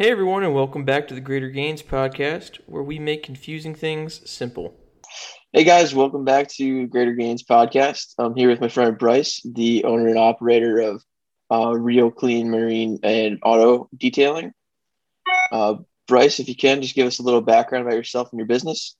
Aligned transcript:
Hey 0.00 0.10
everyone, 0.10 0.44
and 0.44 0.54
welcome 0.54 0.86
back 0.86 1.08
to 1.08 1.14
the 1.14 1.20
Greater 1.20 1.50
Gains 1.50 1.82
podcast, 1.82 2.58
where 2.64 2.82
we 2.82 2.98
make 2.98 3.22
confusing 3.22 3.74
things 3.74 4.22
simple. 4.24 4.74
Hey 5.52 5.62
guys, 5.62 5.94
welcome 5.94 6.24
back 6.24 6.48
to 6.52 6.86
Greater 6.86 7.12
Gains 7.12 7.42
podcast. 7.42 8.14
I'm 8.18 8.34
here 8.34 8.48
with 8.48 8.62
my 8.62 8.68
friend 8.68 8.96
Bryce, 8.96 9.42
the 9.44 9.84
owner 9.84 10.08
and 10.08 10.16
operator 10.16 10.78
of 10.80 11.04
uh, 11.50 11.76
Reel 11.76 12.10
Clean 12.10 12.50
Marine 12.50 12.98
and 13.02 13.40
Auto 13.42 13.90
Detailing. 13.94 14.54
Uh, 15.52 15.74
Bryce, 16.08 16.40
if 16.40 16.48
you 16.48 16.56
can, 16.56 16.80
just 16.80 16.94
give 16.94 17.06
us 17.06 17.18
a 17.18 17.22
little 17.22 17.42
background 17.42 17.84
about 17.84 17.98
yourself 17.98 18.30
and 18.32 18.38
your 18.38 18.46
business. 18.46 18.96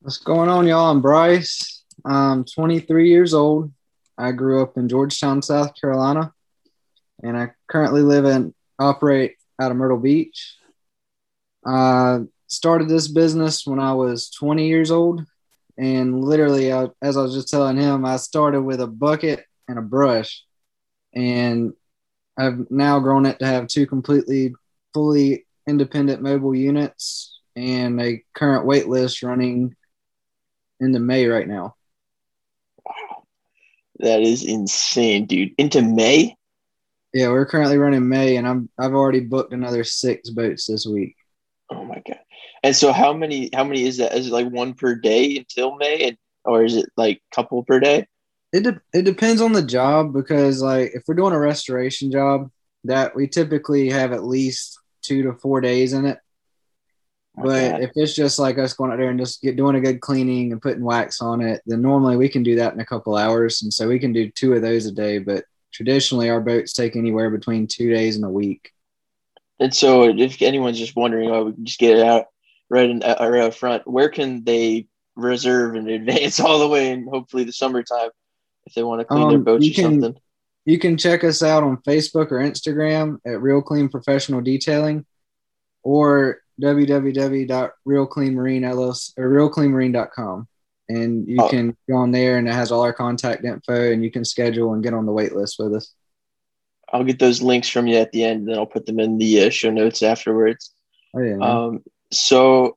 What's 0.00 0.18
going 0.18 0.50
on, 0.50 0.66
y'all? 0.66 0.90
I'm 0.90 1.00
Bryce. 1.00 1.82
I'm 2.04 2.44
23 2.44 3.08
years 3.08 3.32
old. 3.32 3.72
I 4.18 4.32
grew 4.32 4.62
up 4.62 4.76
in 4.76 4.86
Georgetown, 4.86 5.40
South 5.40 5.72
Carolina, 5.80 6.34
and 7.22 7.38
I 7.38 7.52
currently 7.68 8.02
live 8.02 8.26
and 8.26 8.52
operate 8.78 9.36
out 9.60 9.70
of 9.70 9.76
Myrtle 9.76 9.98
Beach. 9.98 10.56
I 11.64 12.20
started 12.46 12.88
this 12.88 13.08
business 13.08 13.66
when 13.66 13.78
I 13.78 13.92
was 13.92 14.30
20 14.30 14.66
years 14.66 14.90
old, 14.90 15.24
and 15.78 16.24
literally, 16.24 16.72
I, 16.72 16.88
as 17.02 17.16
I 17.16 17.22
was 17.22 17.34
just 17.34 17.48
telling 17.48 17.76
him, 17.76 18.04
I 18.04 18.16
started 18.16 18.62
with 18.62 18.80
a 18.80 18.86
bucket 18.86 19.44
and 19.68 19.78
a 19.78 19.82
brush, 19.82 20.42
and 21.14 21.74
I've 22.38 22.70
now 22.70 22.98
grown 23.00 23.26
it 23.26 23.38
to 23.40 23.46
have 23.46 23.66
two 23.66 23.86
completely, 23.86 24.54
fully 24.94 25.46
independent 25.66 26.22
mobile 26.22 26.54
units 26.54 27.38
and 27.54 28.00
a 28.00 28.22
current 28.34 28.64
wait 28.64 28.88
list 28.88 29.22
running 29.22 29.76
into 30.80 30.98
May 30.98 31.26
right 31.26 31.46
now. 31.46 31.74
Wow. 32.84 33.24
That 33.98 34.22
is 34.22 34.44
insane, 34.44 35.26
dude. 35.26 35.52
Into 35.58 35.82
May? 35.82 36.36
Yeah, 37.12 37.28
we're 37.28 37.46
currently 37.46 37.78
running 37.78 38.08
May 38.08 38.36
and 38.36 38.46
I'm 38.46 38.68
I've 38.78 38.94
already 38.94 39.20
booked 39.20 39.52
another 39.52 39.84
six 39.84 40.30
boats 40.30 40.66
this 40.66 40.86
week. 40.86 41.16
Oh 41.70 41.84
my 41.84 42.02
god. 42.06 42.20
And 42.62 42.76
so 42.76 42.92
how 42.92 43.12
many 43.12 43.50
how 43.54 43.64
many 43.64 43.84
is 43.84 43.96
that? 43.96 44.14
Is 44.14 44.28
it 44.28 44.32
like 44.32 44.48
one 44.48 44.74
per 44.74 44.94
day 44.94 45.36
until 45.36 45.76
May 45.76 46.08
and, 46.08 46.18
or 46.44 46.64
is 46.64 46.76
it 46.76 46.86
like 46.96 47.22
couple 47.34 47.62
per 47.64 47.80
day? 47.80 48.06
It 48.52 48.64
de- 48.64 48.80
it 48.92 49.02
depends 49.02 49.40
on 49.40 49.52
the 49.52 49.62
job 49.62 50.12
because 50.12 50.62
like 50.62 50.92
if 50.94 51.04
we're 51.06 51.14
doing 51.14 51.32
a 51.32 51.38
restoration 51.38 52.10
job 52.10 52.50
that 52.84 53.14
we 53.14 53.28
typically 53.28 53.90
have 53.90 54.12
at 54.12 54.24
least 54.24 54.78
2 55.02 55.22
to 55.24 55.32
4 55.34 55.60
days 55.60 55.92
in 55.92 56.06
it. 56.06 56.18
But 57.36 57.80
if 57.80 57.90
it's 57.94 58.14
just 58.14 58.38
like 58.38 58.58
us 58.58 58.72
going 58.72 58.90
out 58.90 58.98
there 58.98 59.10
and 59.10 59.18
just 59.18 59.40
get 59.40 59.56
doing 59.56 59.76
a 59.76 59.80
good 59.80 60.00
cleaning 60.00 60.52
and 60.52 60.60
putting 60.60 60.84
wax 60.84 61.20
on 61.22 61.40
it, 61.40 61.62
then 61.64 61.80
normally 61.80 62.16
we 62.16 62.28
can 62.28 62.42
do 62.42 62.56
that 62.56 62.74
in 62.74 62.80
a 62.80 62.84
couple 62.84 63.16
hours. 63.16 63.62
And 63.62 63.72
so 63.72 63.88
we 63.88 63.98
can 63.98 64.12
do 64.12 64.30
two 64.30 64.52
of 64.54 64.62
those 64.62 64.86
a 64.86 64.92
day. 64.92 65.18
But 65.18 65.44
traditionally, 65.72 66.30
our 66.30 66.40
boats 66.40 66.72
take 66.72 66.96
anywhere 66.96 67.30
between 67.30 67.66
two 67.66 67.92
days 67.92 68.16
and 68.16 68.24
a 68.24 68.30
week. 68.30 68.72
And 69.58 69.74
so 69.74 70.04
if 70.04 70.40
anyone's 70.42 70.78
just 70.78 70.96
wondering, 70.96 71.30
oh, 71.30 71.44
we 71.46 71.52
can 71.52 71.64
just 71.66 71.78
get 71.78 71.98
it 71.98 72.06
out 72.06 72.26
right 72.68 72.88
in 72.88 73.02
uh, 73.02 73.16
right 73.20 73.42
out 73.42 73.54
front, 73.54 73.86
where 73.86 74.08
can 74.08 74.44
they 74.44 74.86
reserve 75.16 75.76
in 75.76 75.88
advance 75.88 76.40
all 76.40 76.58
the 76.58 76.68
way 76.68 76.90
in 76.90 77.06
hopefully 77.06 77.44
the 77.44 77.52
summertime 77.52 78.10
if 78.66 78.74
they 78.74 78.82
want 78.82 79.00
to 79.00 79.04
clean 79.04 79.28
their 79.28 79.38
Um, 79.38 79.44
boats 79.44 79.64
you 79.64 79.72
or 79.72 79.74
can- 79.74 79.84
something? 80.00 80.16
You 80.66 80.78
can 80.78 80.98
check 80.98 81.24
us 81.24 81.42
out 81.42 81.62
on 81.62 81.78
Facebook 81.78 82.30
or 82.30 82.38
Instagram 82.38 83.18
at 83.26 83.40
Reel 83.40 83.62
Clean 83.62 83.88
Professional 83.88 84.42
Detailing 84.42 85.06
or 85.82 86.42
www.reelcleanmarine 86.60 89.14
or 89.16 89.30
reelcleanmarine.com. 89.30 90.48
And 90.96 91.28
you 91.28 91.36
Oh. 91.40 91.48
can 91.48 91.76
go 91.88 91.96
on 91.96 92.10
there 92.10 92.36
and 92.38 92.48
it 92.48 92.52
has 92.52 92.72
all 92.72 92.82
our 92.82 92.92
contact 92.92 93.44
info 93.44 93.92
and 93.92 94.02
you 94.02 94.10
can 94.10 94.24
schedule 94.24 94.72
and 94.74 94.82
get 94.82 94.92
on 94.94 95.06
the 95.06 95.12
wait 95.12 95.34
list 95.34 95.56
with 95.58 95.72
us. 95.74 95.94
I'll 96.92 97.04
get 97.04 97.20
those 97.20 97.40
links 97.40 97.68
from 97.68 97.86
you 97.86 97.96
at 97.98 98.10
the 98.10 98.24
end, 98.24 98.40
and 98.40 98.48
then 98.48 98.58
I'll 98.58 98.66
put 98.66 98.84
them 98.86 98.98
in 98.98 99.16
the 99.18 99.44
uh, 99.44 99.50
show 99.50 99.70
notes 99.70 100.02
afterwards. 100.02 100.74
Oh, 101.14 101.20
yeah. 101.20 101.36
Um, 101.38 101.84
so, 102.10 102.76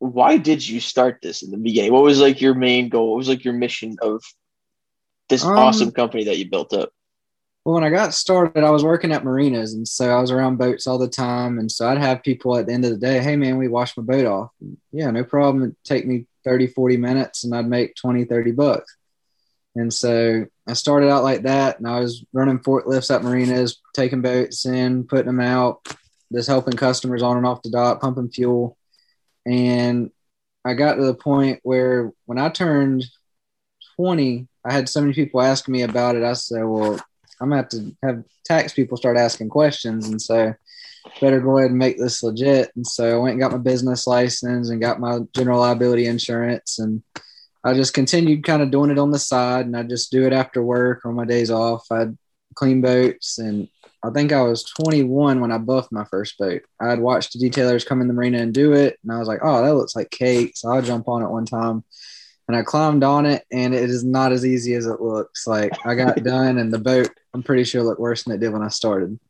why 0.00 0.38
did 0.38 0.66
you 0.66 0.80
start 0.80 1.18
this 1.22 1.42
in 1.42 1.52
the 1.52 1.56
beginning? 1.56 1.92
What 1.92 2.02
was 2.02 2.20
like 2.20 2.40
your 2.40 2.54
main 2.54 2.88
goal? 2.88 3.10
What 3.10 3.18
was 3.18 3.28
like 3.28 3.44
your 3.44 3.54
mission 3.54 3.96
of 4.02 4.24
this 5.28 5.44
Um, 5.44 5.56
awesome 5.56 5.92
company 5.92 6.24
that 6.24 6.38
you 6.38 6.50
built 6.50 6.72
up? 6.72 6.90
Well, 7.64 7.74
when 7.74 7.84
I 7.84 7.90
got 7.90 8.14
started, 8.14 8.64
I 8.64 8.70
was 8.70 8.84
working 8.84 9.12
at 9.12 9.22
marinas, 9.22 9.74
and 9.74 9.86
so 9.86 10.08
I 10.08 10.20
was 10.20 10.30
around 10.30 10.56
boats 10.56 10.86
all 10.86 10.96
the 10.96 11.08
time. 11.08 11.58
And 11.58 11.70
so 11.70 11.86
I'd 11.86 11.98
have 11.98 12.22
people 12.22 12.56
at 12.56 12.66
the 12.66 12.72
end 12.72 12.86
of 12.86 12.90
the 12.90 12.96
day, 12.96 13.20
hey, 13.20 13.36
man, 13.36 13.58
we 13.58 13.68
wash 13.68 13.96
my 13.96 14.02
boat 14.02 14.24
off. 14.24 14.50
Yeah, 14.92 15.10
no 15.10 15.24
problem. 15.24 15.64
It'd 15.64 15.76
take 15.84 16.06
me 16.06 16.26
30, 16.44 16.68
40 16.68 16.96
minutes, 16.96 17.44
and 17.44 17.54
I'd 17.54 17.68
make 17.68 17.96
20, 17.96 18.24
30 18.24 18.52
bucks. 18.52 18.96
And 19.76 19.92
so 19.92 20.46
I 20.66 20.72
started 20.72 21.10
out 21.10 21.22
like 21.22 21.42
that, 21.42 21.78
and 21.78 21.86
I 21.86 22.00
was 22.00 22.24
running 22.32 22.60
forklifts 22.60 23.14
at 23.14 23.22
marinas, 23.22 23.78
taking 23.94 24.22
boats 24.22 24.64
in, 24.64 25.04
putting 25.04 25.26
them 25.26 25.40
out, 25.40 25.86
just 26.32 26.48
helping 26.48 26.74
customers 26.74 27.22
on 27.22 27.36
and 27.36 27.46
off 27.46 27.62
the 27.62 27.70
dock, 27.70 28.00
pumping 28.00 28.30
fuel. 28.30 28.78
And 29.44 30.10
I 30.64 30.74
got 30.74 30.94
to 30.94 31.04
the 31.04 31.14
point 31.14 31.60
where 31.62 32.10
when 32.24 32.38
I 32.38 32.48
turned 32.48 33.04
20, 33.96 34.48
I 34.64 34.72
had 34.72 34.88
so 34.88 35.02
many 35.02 35.12
people 35.12 35.40
asking 35.40 35.72
me 35.72 35.82
about 35.82 36.16
it. 36.16 36.24
I 36.24 36.32
said, 36.32 36.64
well, 36.64 36.98
I'm 37.40 37.50
gonna 37.50 37.62
have 37.62 37.68
to 37.70 37.96
have 38.02 38.24
tax 38.44 38.72
people 38.72 38.96
start 38.96 39.16
asking 39.16 39.48
questions, 39.48 40.08
and 40.08 40.20
so 40.20 40.54
better 41.20 41.40
go 41.40 41.58
ahead 41.58 41.70
and 41.70 41.78
make 41.78 41.98
this 41.98 42.22
legit. 42.22 42.70
And 42.76 42.86
so 42.86 43.16
I 43.16 43.18
went 43.18 43.32
and 43.32 43.40
got 43.40 43.52
my 43.52 43.58
business 43.58 44.06
license 44.06 44.68
and 44.68 44.80
got 44.80 45.00
my 45.00 45.20
general 45.34 45.60
liability 45.60 46.06
insurance, 46.06 46.78
and 46.78 47.02
I 47.64 47.74
just 47.74 47.94
continued 47.94 48.44
kind 48.44 48.62
of 48.62 48.70
doing 48.70 48.90
it 48.90 48.98
on 48.98 49.10
the 49.10 49.18
side, 49.18 49.66
and 49.66 49.76
I 49.76 49.82
just 49.82 50.10
do 50.10 50.26
it 50.26 50.32
after 50.32 50.62
work 50.62 51.04
or 51.04 51.12
my 51.12 51.24
days 51.24 51.50
off. 51.50 51.86
I'd 51.90 52.16
clean 52.54 52.80
boats, 52.80 53.38
and 53.38 53.68
I 54.02 54.10
think 54.10 54.32
I 54.32 54.42
was 54.42 54.64
21 54.64 55.40
when 55.40 55.52
I 55.52 55.58
buffed 55.58 55.92
my 55.92 56.04
first 56.04 56.38
boat. 56.38 56.62
I'd 56.80 57.00
watched 57.00 57.32
the 57.32 57.50
detailers 57.50 57.84
come 57.86 58.00
in 58.00 58.08
the 58.08 58.14
marina 58.14 58.38
and 58.38 58.52
do 58.52 58.72
it, 58.72 58.98
and 59.02 59.12
I 59.12 59.18
was 59.18 59.28
like, 59.28 59.40
oh, 59.42 59.62
that 59.62 59.74
looks 59.74 59.94
like 59.94 60.10
cake. 60.10 60.52
So 60.56 60.70
I'll 60.70 60.82
jump 60.82 61.08
on 61.08 61.22
it 61.22 61.30
one 61.30 61.46
time 61.46 61.84
and 62.50 62.56
I 62.56 62.62
climbed 62.62 63.04
on 63.04 63.26
it, 63.26 63.44
and 63.52 63.72
it 63.72 63.88
is 63.88 64.02
not 64.02 64.32
as 64.32 64.44
easy 64.44 64.74
as 64.74 64.84
it 64.84 65.00
looks. 65.00 65.46
Like 65.46 65.70
I 65.86 65.94
got 65.94 66.16
done, 66.24 66.58
and 66.58 66.72
the 66.72 66.80
boat, 66.80 67.08
I'm 67.32 67.44
pretty 67.44 67.62
sure, 67.62 67.84
looked 67.84 68.00
worse 68.00 68.24
than 68.24 68.34
it 68.34 68.40
did 68.40 68.52
when 68.52 68.62
I 68.62 68.68
started. 68.68 69.20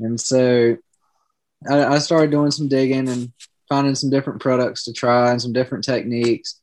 And 0.00 0.20
so 0.20 0.76
I, 1.66 1.84
I 1.84 1.98
started 1.98 2.30
doing 2.30 2.50
some 2.50 2.68
digging 2.68 3.08
and 3.08 3.32
finding 3.70 3.94
some 3.94 4.10
different 4.10 4.42
products 4.42 4.84
to 4.84 4.92
try 4.92 5.30
and 5.30 5.40
some 5.40 5.54
different 5.54 5.82
techniques. 5.82 6.60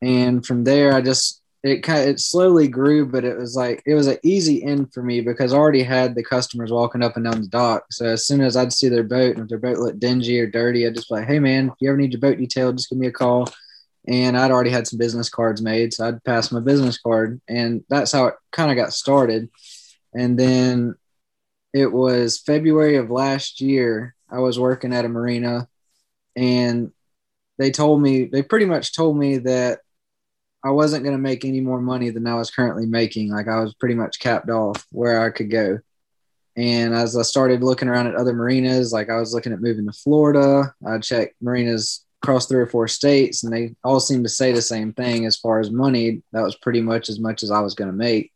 And 0.00 0.46
from 0.46 0.62
there, 0.62 0.92
I 0.92 1.00
just 1.00 1.42
it 1.64 1.82
kind 1.82 2.02
of, 2.02 2.08
it 2.10 2.20
slowly 2.20 2.68
grew, 2.68 3.04
but 3.04 3.24
it 3.24 3.36
was 3.36 3.56
like 3.56 3.82
it 3.86 3.94
was 3.94 4.06
an 4.06 4.18
easy 4.22 4.62
end 4.62 4.94
for 4.94 5.02
me 5.02 5.22
because 5.22 5.52
I 5.52 5.56
already 5.56 5.82
had 5.82 6.14
the 6.14 6.22
customers 6.22 6.70
walking 6.70 7.02
up 7.02 7.16
and 7.16 7.24
down 7.24 7.40
the 7.40 7.48
dock. 7.48 7.86
So 7.90 8.06
as 8.06 8.26
soon 8.26 8.42
as 8.42 8.56
I'd 8.56 8.72
see 8.72 8.88
their 8.88 9.02
boat 9.02 9.34
and 9.34 9.42
if 9.42 9.48
their 9.48 9.58
boat 9.58 9.78
looked 9.78 9.98
dingy 9.98 10.38
or 10.38 10.46
dirty, 10.46 10.86
I'd 10.86 10.94
just 10.94 11.08
be 11.08 11.16
like, 11.16 11.26
"Hey 11.26 11.40
man, 11.40 11.66
if 11.66 11.74
you 11.80 11.88
ever 11.88 11.98
need 11.98 12.12
your 12.12 12.20
boat 12.20 12.38
detailed, 12.38 12.76
just 12.76 12.90
give 12.90 12.98
me 13.00 13.08
a 13.08 13.12
call." 13.12 13.48
And 14.10 14.36
I'd 14.36 14.50
already 14.50 14.70
had 14.70 14.88
some 14.88 14.98
business 14.98 15.28
cards 15.28 15.62
made, 15.62 15.94
so 15.94 16.08
I'd 16.08 16.24
pass 16.24 16.50
my 16.50 16.58
business 16.58 16.98
card, 16.98 17.40
and 17.46 17.84
that's 17.88 18.10
how 18.10 18.26
it 18.26 18.34
kind 18.50 18.68
of 18.68 18.76
got 18.76 18.92
started. 18.92 19.48
And 20.12 20.36
then 20.36 20.96
it 21.72 21.92
was 21.92 22.36
February 22.40 22.96
of 22.96 23.08
last 23.08 23.60
year. 23.60 24.16
I 24.28 24.40
was 24.40 24.58
working 24.58 24.92
at 24.92 25.04
a 25.04 25.08
marina, 25.08 25.68
and 26.34 26.90
they 27.56 27.70
told 27.70 28.02
me 28.02 28.24
they 28.24 28.42
pretty 28.42 28.66
much 28.66 28.96
told 28.96 29.16
me 29.16 29.38
that 29.38 29.78
I 30.64 30.70
wasn't 30.70 31.04
going 31.04 31.16
to 31.16 31.22
make 31.22 31.44
any 31.44 31.60
more 31.60 31.80
money 31.80 32.10
than 32.10 32.26
I 32.26 32.34
was 32.34 32.50
currently 32.50 32.86
making. 32.86 33.30
Like 33.30 33.46
I 33.46 33.60
was 33.60 33.74
pretty 33.74 33.94
much 33.94 34.18
capped 34.18 34.50
off 34.50 34.84
where 34.90 35.22
I 35.22 35.30
could 35.30 35.50
go. 35.52 35.78
And 36.56 36.94
as 36.94 37.16
I 37.16 37.22
started 37.22 37.62
looking 37.62 37.86
around 37.86 38.08
at 38.08 38.16
other 38.16 38.32
marinas, 38.32 38.92
like 38.92 39.08
I 39.08 39.20
was 39.20 39.32
looking 39.32 39.52
at 39.52 39.62
moving 39.62 39.86
to 39.86 39.92
Florida, 39.92 40.74
I 40.84 40.98
checked 40.98 41.36
marinas 41.40 42.04
across 42.22 42.46
three 42.46 42.60
or 42.60 42.66
four 42.66 42.86
states, 42.88 43.44
and 43.44 43.52
they 43.52 43.74
all 43.82 44.00
seemed 44.00 44.24
to 44.24 44.30
say 44.30 44.52
the 44.52 44.62
same 44.62 44.92
thing 44.92 45.26
as 45.26 45.36
far 45.36 45.60
as 45.60 45.70
money. 45.70 46.22
That 46.32 46.42
was 46.42 46.56
pretty 46.56 46.80
much 46.80 47.08
as 47.08 47.18
much 47.18 47.42
as 47.42 47.50
I 47.50 47.60
was 47.60 47.74
going 47.74 47.90
to 47.90 47.96
make. 47.96 48.32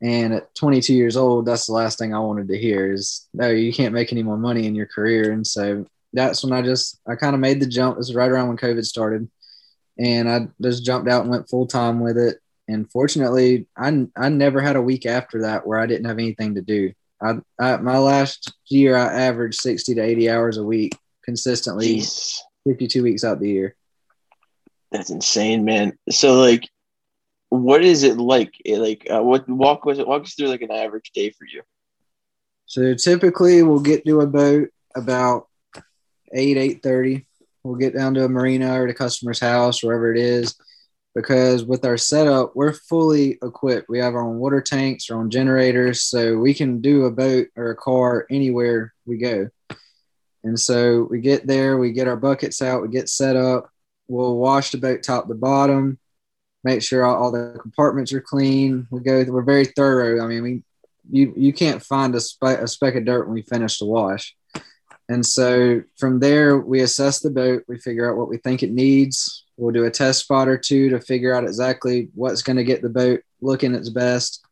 And 0.00 0.32
at 0.32 0.54
22 0.54 0.94
years 0.94 1.16
old, 1.16 1.44
that's 1.44 1.66
the 1.66 1.72
last 1.72 1.98
thing 1.98 2.14
I 2.14 2.20
wanted 2.20 2.48
to 2.48 2.58
hear 2.58 2.92
is, 2.92 3.26
no, 3.34 3.48
you 3.48 3.72
can't 3.72 3.94
make 3.94 4.12
any 4.12 4.22
more 4.22 4.36
money 4.36 4.66
in 4.66 4.76
your 4.76 4.86
career. 4.86 5.32
And 5.32 5.44
so 5.44 5.86
that's 6.12 6.44
when 6.44 6.52
I 6.52 6.62
just, 6.62 7.00
I 7.06 7.16
kind 7.16 7.34
of 7.34 7.40
made 7.40 7.60
the 7.60 7.66
jump. 7.66 7.96
This 7.96 8.08
was 8.08 8.14
right 8.14 8.30
around 8.30 8.48
when 8.48 8.56
COVID 8.56 8.84
started. 8.84 9.28
And 9.98 10.30
I 10.30 10.46
just 10.62 10.84
jumped 10.84 11.08
out 11.08 11.22
and 11.22 11.30
went 11.30 11.48
full 11.48 11.66
time 11.66 11.98
with 11.98 12.16
it. 12.16 12.38
And 12.68 12.88
fortunately, 12.92 13.66
I, 13.76 14.06
I 14.16 14.28
never 14.28 14.60
had 14.60 14.76
a 14.76 14.82
week 14.82 15.06
after 15.06 15.42
that 15.42 15.66
where 15.66 15.80
I 15.80 15.86
didn't 15.86 16.06
have 16.06 16.18
anything 16.18 16.54
to 16.54 16.62
do. 16.62 16.92
I, 17.20 17.38
I 17.58 17.78
my 17.78 17.98
last 17.98 18.52
year, 18.66 18.94
I 18.96 19.22
averaged 19.22 19.60
60 19.60 19.96
to 19.96 20.00
80 20.00 20.30
hours 20.30 20.56
a 20.58 20.62
week 20.62 20.96
consistently, 21.24 21.96
Jeez, 21.96 22.38
52 22.68 23.02
weeks 23.02 23.24
out 23.24 23.40
the 23.40 23.48
year. 23.50 23.74
that's 24.90 25.10
insane, 25.10 25.64
man. 25.64 25.96
So 26.10 26.40
like, 26.40 26.68
what 27.50 27.82
is 27.82 28.02
it 28.02 28.18
like? 28.18 28.52
Eh, 28.66 28.76
Like, 28.78 29.06
uh, 29.10 29.22
what 29.22 29.48
walk 29.48 29.84
was 29.84 29.98
it? 29.98 30.06
Walk 30.06 30.22
us 30.22 30.34
through 30.34 30.48
like 30.48 30.62
an 30.62 30.70
average 30.70 31.10
day 31.14 31.30
for 31.30 31.46
you. 31.46 31.62
So 32.66 32.94
typically 32.94 33.62
we'll 33.62 33.80
get 33.80 34.04
to 34.04 34.20
a 34.20 34.26
boat 34.26 34.68
about 34.94 35.48
eight, 36.34 36.58
eight 36.58 36.82
thirty. 36.82 37.26
We'll 37.64 37.76
get 37.76 37.94
down 37.94 38.14
to 38.14 38.24
a 38.24 38.28
marina 38.28 38.80
or 38.80 38.86
the 38.86 38.94
customer's 38.94 39.40
house, 39.40 39.82
wherever 39.82 40.12
it 40.12 40.18
is. 40.18 40.54
because 41.14 41.64
with 41.64 41.84
our 41.84 41.96
setup, 41.96 42.54
we're 42.54 42.72
fully 42.72 43.38
equipped. 43.42 43.88
We 43.88 43.98
have 43.98 44.14
our 44.14 44.22
own 44.28 44.38
water 44.38 44.60
tanks, 44.60 45.10
our 45.10 45.18
own 45.18 45.30
generators, 45.30 46.02
so 46.02 46.36
we 46.36 46.54
can 46.54 46.80
do 46.80 47.06
a 47.06 47.10
boat 47.10 47.48
or 47.56 47.70
a 47.70 47.76
car 47.76 48.26
anywhere 48.30 48.92
we 49.06 49.16
go. 49.18 49.48
And 50.44 50.58
so 50.58 51.06
we 51.10 51.20
get 51.20 51.46
there, 51.46 51.78
we 51.78 51.92
get 51.92 52.08
our 52.08 52.16
buckets 52.16 52.62
out, 52.62 52.82
we 52.82 52.88
get 52.88 53.08
set 53.08 53.36
up. 53.36 53.70
We'll 54.06 54.36
wash 54.36 54.70
the 54.70 54.78
boat 54.78 55.02
top 55.02 55.28
to 55.28 55.34
bottom, 55.34 55.98
make 56.64 56.82
sure 56.82 57.04
all, 57.04 57.16
all 57.22 57.30
the 57.30 57.58
compartments 57.60 58.12
are 58.12 58.20
clean. 58.20 58.86
We 58.90 59.00
go, 59.00 59.22
we're 59.28 59.42
very 59.42 59.66
thorough. 59.66 60.24
I 60.24 60.26
mean, 60.26 60.42
we 60.42 60.62
you 61.10 61.32
you 61.36 61.52
can't 61.52 61.82
find 61.82 62.14
a, 62.14 62.20
spe- 62.20 62.60
a 62.60 62.66
speck 62.66 62.94
of 62.94 63.04
dirt 63.04 63.26
when 63.26 63.34
we 63.34 63.42
finish 63.42 63.78
the 63.78 63.86
wash. 63.86 64.34
And 65.10 65.24
so 65.24 65.82
from 65.96 66.20
there, 66.20 66.58
we 66.58 66.80
assess 66.80 67.20
the 67.20 67.30
boat. 67.30 67.64
We 67.66 67.78
figure 67.78 68.10
out 68.10 68.18
what 68.18 68.28
we 68.28 68.36
think 68.36 68.62
it 68.62 68.70
needs. 68.70 69.44
We'll 69.56 69.72
do 69.72 69.84
a 69.84 69.90
test 69.90 70.20
spot 70.20 70.48
or 70.48 70.58
two 70.58 70.90
to 70.90 71.00
figure 71.00 71.34
out 71.34 71.44
exactly 71.44 72.10
what's 72.14 72.42
going 72.42 72.58
to 72.58 72.64
get 72.64 72.82
the 72.82 72.90
boat 72.90 73.22
looking 73.40 73.74
its 73.74 73.88
best. 73.88 74.44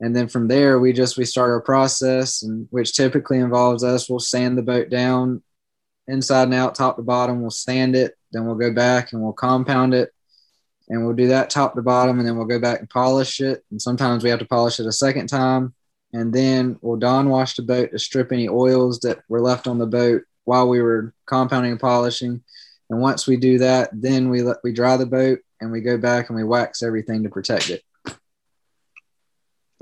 And 0.00 0.14
then 0.14 0.28
from 0.28 0.48
there, 0.48 0.78
we 0.78 0.92
just 0.92 1.16
we 1.16 1.24
start 1.24 1.50
our 1.50 1.60
process, 1.60 2.42
and 2.42 2.66
which 2.70 2.94
typically 2.94 3.38
involves 3.38 3.84
us. 3.84 4.08
We'll 4.08 4.18
sand 4.18 4.58
the 4.58 4.62
boat 4.62 4.90
down, 4.90 5.42
inside 6.08 6.44
and 6.44 6.54
out, 6.54 6.74
top 6.74 6.96
to 6.96 7.02
bottom. 7.02 7.40
We'll 7.40 7.50
sand 7.50 7.96
it, 7.96 8.16
then 8.32 8.44
we'll 8.44 8.56
go 8.56 8.72
back 8.72 9.12
and 9.12 9.22
we'll 9.22 9.32
compound 9.32 9.94
it, 9.94 10.12
and 10.88 11.04
we'll 11.04 11.14
do 11.14 11.28
that 11.28 11.50
top 11.50 11.74
to 11.74 11.82
bottom, 11.82 12.18
and 12.18 12.28
then 12.28 12.36
we'll 12.36 12.46
go 12.46 12.58
back 12.58 12.80
and 12.80 12.90
polish 12.90 13.40
it. 13.40 13.64
And 13.70 13.80
sometimes 13.80 14.24
we 14.24 14.30
have 14.30 14.40
to 14.40 14.46
polish 14.46 14.80
it 14.80 14.86
a 14.86 14.92
second 14.92 15.28
time 15.28 15.74
and 16.14 16.32
then 16.32 16.78
we'll 16.80 16.96
don 16.96 17.28
wash 17.28 17.56
the 17.56 17.62
boat 17.62 17.90
to 17.90 17.98
strip 17.98 18.30
any 18.30 18.48
oils 18.48 19.00
that 19.00 19.18
were 19.28 19.40
left 19.40 19.66
on 19.66 19.78
the 19.78 19.86
boat 19.86 20.22
while 20.44 20.68
we 20.68 20.80
were 20.80 21.12
compounding 21.26 21.72
and 21.72 21.80
polishing. 21.80 22.40
And 22.88 23.00
once 23.00 23.26
we 23.26 23.36
do 23.36 23.58
that, 23.58 23.90
then 23.92 24.30
we 24.30 24.42
let 24.42 24.58
we 24.62 24.72
dry 24.72 24.96
the 24.96 25.06
boat 25.06 25.40
and 25.60 25.72
we 25.72 25.80
go 25.80 25.98
back 25.98 26.28
and 26.28 26.36
we 26.36 26.44
wax 26.44 26.84
everything 26.84 27.24
to 27.24 27.30
protect 27.30 27.68
it. 27.68 27.82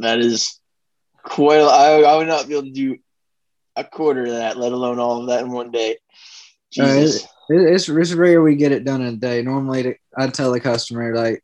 That 0.02 0.20
is 0.20 0.60
quite. 1.22 1.60
I, 1.60 2.02
I 2.02 2.16
would 2.16 2.28
not 2.28 2.46
be 2.46 2.54
able 2.54 2.64
to 2.64 2.70
do 2.70 2.98
a 3.76 3.84
quarter 3.84 4.22
of 4.22 4.32
that, 4.32 4.56
let 4.56 4.72
alone 4.72 4.98
all 4.98 5.20
of 5.20 5.28
that 5.28 5.44
in 5.44 5.50
one 5.50 5.70
day. 5.70 5.96
Jesus. 6.72 7.24
Uh, 7.24 7.54
it, 7.54 7.72
it's, 7.74 7.88
it's 7.88 8.12
rare 8.12 8.42
we 8.42 8.56
get 8.56 8.72
it 8.72 8.84
done 8.84 9.02
in 9.02 9.14
a 9.14 9.16
day. 9.16 9.42
Normally, 9.42 9.98
I 10.16 10.26
tell 10.28 10.52
the 10.52 10.60
customer 10.60 11.14
like 11.14 11.42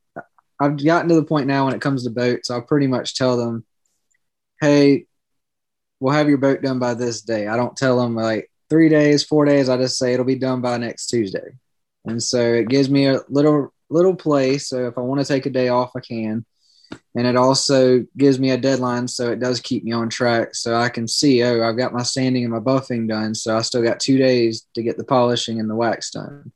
I've 0.61 0.83
gotten 0.83 1.09
to 1.09 1.15
the 1.15 1.25
point 1.25 1.47
now 1.47 1.67
when 1.67 1.75
it 1.75 1.81
comes 1.81 2.05
to 2.05 2.11
boats, 2.11 2.51
I'll 2.51 2.63
pretty 2.63 2.87
much 2.87 3.15
tell 3.15 3.37
them 3.37 3.65
hey, 4.61 5.07
we'll 6.01 6.15
have 6.15 6.29
your 6.29 6.39
boat 6.39 6.63
done 6.63 6.79
by 6.79 6.95
this 6.95 7.23
day. 7.23 7.47
I 7.47 7.57
don't 7.57 7.77
tell 7.77 7.99
them 7.99 8.15
like 8.15 8.51
three 8.69 8.89
days, 8.89 9.25
four 9.25 9.45
days. 9.45 9.69
I 9.69 9.77
just 9.77 9.99
say 9.99 10.13
it'll 10.13 10.25
be 10.25 10.35
done 10.35 10.61
by 10.61 10.77
next 10.79 11.07
Tuesday. 11.07 11.57
And 12.05 12.23
so 12.23 12.41
it 12.55 12.69
gives 12.69 12.91
me 12.91 13.07
a 13.07 13.21
little 13.29 13.73
little 13.91 14.15
play. 14.15 14.59
So 14.59 14.87
if 14.87 14.99
I 14.99 15.01
want 15.01 15.21
to 15.21 15.27
take 15.27 15.47
a 15.47 15.51
day 15.51 15.69
off, 15.69 15.93
I 15.97 16.01
can. 16.01 16.45
And 17.15 17.27
it 17.27 17.37
also 17.37 18.05
gives 18.17 18.39
me 18.39 18.51
a 18.51 18.57
deadline, 18.57 19.09
so 19.09 19.31
it 19.31 19.41
does 19.41 19.61
keep 19.61 19.85
me 19.85 19.93
on 19.93 20.09
track. 20.09 20.55
So 20.55 20.75
I 20.75 20.89
can 20.89 21.09
see, 21.09 21.43
oh, 21.43 21.63
I've 21.63 21.77
got 21.77 21.93
my 21.93 22.03
sanding 22.03 22.45
and 22.45 22.53
my 22.53 22.61
buffing 22.61 23.09
done, 23.09 23.35
so 23.35 23.57
I 23.57 23.63
still 23.63 23.83
got 23.83 24.01
two 24.01 24.19
days 24.19 24.67
to 24.75 24.83
get 24.83 24.97
the 24.97 25.05
polishing 25.05 25.59
and 25.59 25.69
the 25.69 25.75
wax 25.75 26.11
done. 26.11 26.53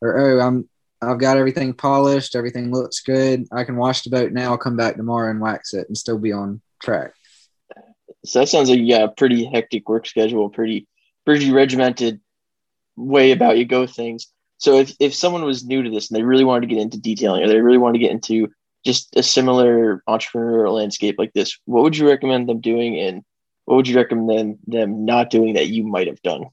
Or 0.00 0.18
oh, 0.18 0.40
I'm 0.40 0.68
I've 1.02 1.18
got 1.18 1.36
everything 1.36 1.74
polished, 1.74 2.36
everything 2.36 2.70
looks 2.70 3.00
good. 3.00 3.46
I 3.52 3.64
can 3.64 3.76
wash 3.76 4.02
the 4.02 4.10
boat 4.10 4.32
now. 4.32 4.52
I'll 4.52 4.58
come 4.58 4.76
back 4.76 4.96
tomorrow 4.96 5.30
and 5.30 5.40
wax 5.40 5.74
it 5.74 5.88
and 5.88 5.98
still 5.98 6.18
be 6.18 6.32
on 6.32 6.60
track. 6.80 7.12
So 8.24 8.38
that 8.38 8.48
sounds 8.48 8.70
like 8.70 8.78
you 8.78 8.88
got 8.88 9.02
a 9.02 9.08
pretty 9.08 9.44
hectic 9.44 9.88
work 9.88 10.06
schedule, 10.06 10.48
pretty 10.48 10.86
pretty 11.24 11.52
regimented 11.52 12.20
way 12.96 13.32
about 13.32 13.58
you 13.58 13.64
go 13.64 13.86
things. 13.86 14.28
So 14.58 14.78
if, 14.78 14.94
if 15.00 15.12
someone 15.12 15.44
was 15.44 15.64
new 15.64 15.82
to 15.82 15.90
this 15.90 16.10
and 16.10 16.16
they 16.16 16.22
really 16.22 16.44
wanted 16.44 16.68
to 16.68 16.74
get 16.74 16.82
into 16.82 17.00
detailing 17.00 17.42
or 17.42 17.48
they 17.48 17.60
really 17.60 17.78
wanted 17.78 17.98
to 17.98 18.04
get 18.04 18.12
into 18.12 18.52
just 18.84 19.14
a 19.16 19.22
similar 19.22 20.02
entrepreneurial 20.08 20.74
landscape 20.74 21.16
like 21.18 21.32
this, 21.32 21.58
what 21.64 21.82
would 21.82 21.96
you 21.96 22.08
recommend 22.08 22.48
them 22.48 22.60
doing 22.60 22.98
and 22.98 23.22
what 23.64 23.76
would 23.76 23.88
you 23.88 23.96
recommend 23.96 24.58
them, 24.66 25.04
not 25.04 25.30
doing 25.30 25.54
that 25.54 25.68
you 25.68 25.84
might 25.84 26.08
have 26.08 26.20
done? 26.22 26.46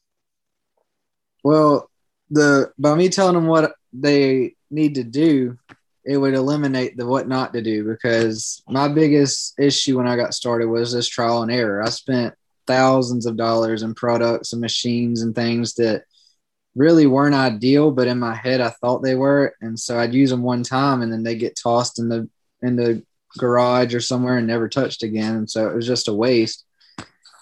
Well, 1.44 1.90
the 2.30 2.72
by 2.78 2.96
me 2.96 3.10
telling 3.10 3.34
them 3.34 3.48
what 3.48 3.74
they 3.92 4.54
need 4.70 4.96
to 4.96 5.04
do, 5.04 5.58
it 6.06 6.18
would 6.18 6.34
eliminate 6.34 6.98
the 6.98 7.06
what 7.06 7.28
not 7.28 7.54
to 7.54 7.62
do 7.62 7.84
because 7.84 8.62
my 8.68 8.88
biggest 8.88 9.56
issue 9.60 9.98
when 9.98 10.08
I 10.08 10.16
got 10.16 10.34
started 10.34 10.68
was 10.68 10.94
this 10.94 11.08
trial 11.08 11.42
and 11.42 11.52
error. 11.52 11.82
I 11.82 11.90
spent 11.90 12.36
thousands 12.68 13.26
of 13.26 13.36
dollars 13.36 13.82
in 13.82 13.96
products 13.96 14.54
and 14.54 14.62
machines 14.62 15.24
and 15.24 15.34
things 15.34 15.74
that 15.76 16.04
really 16.80 17.06
weren't 17.06 17.36
ideal, 17.36 17.92
but 17.92 18.08
in 18.08 18.18
my 18.18 18.34
head 18.34 18.62
I 18.62 18.70
thought 18.70 19.04
they 19.04 19.16
were. 19.16 19.54
And 19.60 19.78
so 19.78 20.00
I'd 20.00 20.14
use 20.14 20.30
them 20.30 20.42
one 20.42 20.64
time 20.64 21.02
and 21.02 21.12
then 21.12 21.24
they 21.24 21.36
get 21.36 21.60
tossed 21.62 22.00
in 22.00 22.08
the 22.08 22.30
in 22.62 22.78
the 22.78 23.04
garage 23.38 23.94
or 23.94 24.00
somewhere 24.00 24.38
and 24.38 24.48
never 24.48 24.70
touched 24.70 25.04
again. 25.04 25.36
And 25.36 25.50
so 25.50 25.68
it 25.68 25.76
was 25.76 25.86
just 25.86 26.08
a 26.08 26.14
waste. 26.14 26.66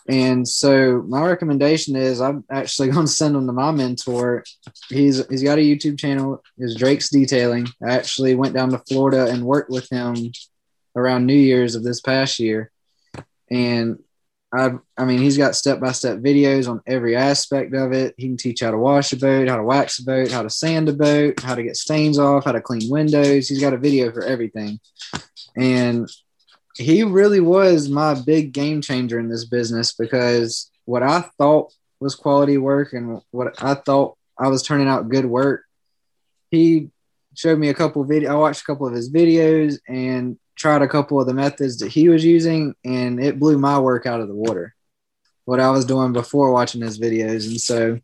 And 0.10 0.48
so 0.48 1.04
my 1.08 1.24
recommendation 1.24 1.96
is 1.96 2.20
I'm 2.20 2.46
actually 2.50 2.88
going 2.92 3.06
to 3.06 3.12
send 3.12 3.36
them 3.36 3.46
to 3.46 3.54
my 3.54 3.70
mentor. 3.70 4.44
He's 4.90 5.26
he's 5.28 5.44
got 5.44 5.60
a 5.60 5.62
YouTube 5.62 6.00
channel. 6.00 6.44
Is 6.58 6.76
Drake's 6.76 7.10
Detailing. 7.10 7.68
I 7.86 7.92
actually 7.92 8.34
went 8.34 8.56
down 8.56 8.72
to 8.72 8.80
Florida 8.90 9.28
and 9.28 9.44
worked 9.44 9.70
with 9.70 9.88
him 9.92 10.16
around 10.96 11.28
New 11.28 11.36
Year's 11.36 11.76
of 11.76 11.84
this 11.84 12.02
past 12.02 12.40
year, 12.40 12.72
and 13.52 14.00
I 14.54 14.72
I 14.98 15.06
mean 15.06 15.20
he's 15.20 15.38
got 15.38 15.56
step 15.56 15.80
by 15.80 15.92
step 15.92 16.20
videos 16.20 16.70
on 16.70 16.82
every 16.88 17.16
aspect 17.16 17.74
of 17.74 17.92
it. 17.92 18.16
He 18.18 18.28
can 18.28 18.38
teach 18.38 18.62
how 18.62 18.72
to 18.72 18.78
wash 18.78 19.12
a 19.12 19.18
boat, 19.18 19.48
how 19.48 19.58
to 19.58 19.64
wax 19.64 20.00
a 20.00 20.06
boat, 20.06 20.32
how 20.32 20.44
to 20.44 20.50
sand 20.50 20.88
a 20.90 20.94
boat, 20.94 21.40
how 21.42 21.56
to 21.56 21.64
get 21.64 21.76
stains 21.76 22.18
off, 22.18 22.46
how 22.46 22.54
to 22.54 22.62
clean 22.62 22.90
windows. 22.90 23.48
He's 23.48 23.62
got 23.62 23.74
a 23.74 23.78
video 23.78 24.12
for 24.12 24.24
everything, 24.24 24.80
and 25.56 26.10
he 26.78 27.04
really 27.04 27.40
was 27.40 27.90
my 27.90 28.14
big 28.14 28.54
game 28.54 28.82
changer 28.82 29.20
in 29.20 29.30
this 29.30 29.46
business 29.46 29.94
because 29.94 30.72
what 30.86 31.04
I 31.04 31.26
thought 31.38 31.74
was 32.00 32.16
quality 32.16 32.58
work 32.58 32.94
and 32.94 33.22
what 33.32 33.62
I 33.62 33.74
thought 33.74 34.18
I 34.40 34.48
was 34.48 34.64
turning 34.64 34.88
out 34.88 35.10
good 35.10 35.26
work, 35.26 35.64
he 36.52 36.90
showed 37.36 37.60
me 37.60 37.70
a 37.70 37.74
couple 37.74 38.04
video. 38.04 38.32
I 38.32 38.36
watched 38.36 38.62
a 38.62 38.66
couple 38.66 38.88
of 38.88 38.94
his 38.94 39.12
videos 39.12 39.80
and 39.88 40.38
tried 40.58 40.82
a 40.82 40.88
couple 40.88 41.20
of 41.20 41.28
the 41.28 41.34
methods 41.34 41.78
that 41.80 41.92
he 41.92 42.10
was 42.10 42.26
using, 42.26 42.76
and 42.84 43.24
it 43.24 43.40
blew 43.40 43.58
my 43.58 43.80
work 43.80 44.06
out 44.06 44.22
of 44.22 44.28
the 44.28 44.36
water. 44.36 44.76
What 45.46 45.60
I 45.60 45.70
was 45.70 45.86
doing 45.86 46.14
before 46.14 46.52
watching 46.52 46.82
his 46.82 47.00
videos, 47.00 47.48
and 47.48 47.60
so 47.62 48.00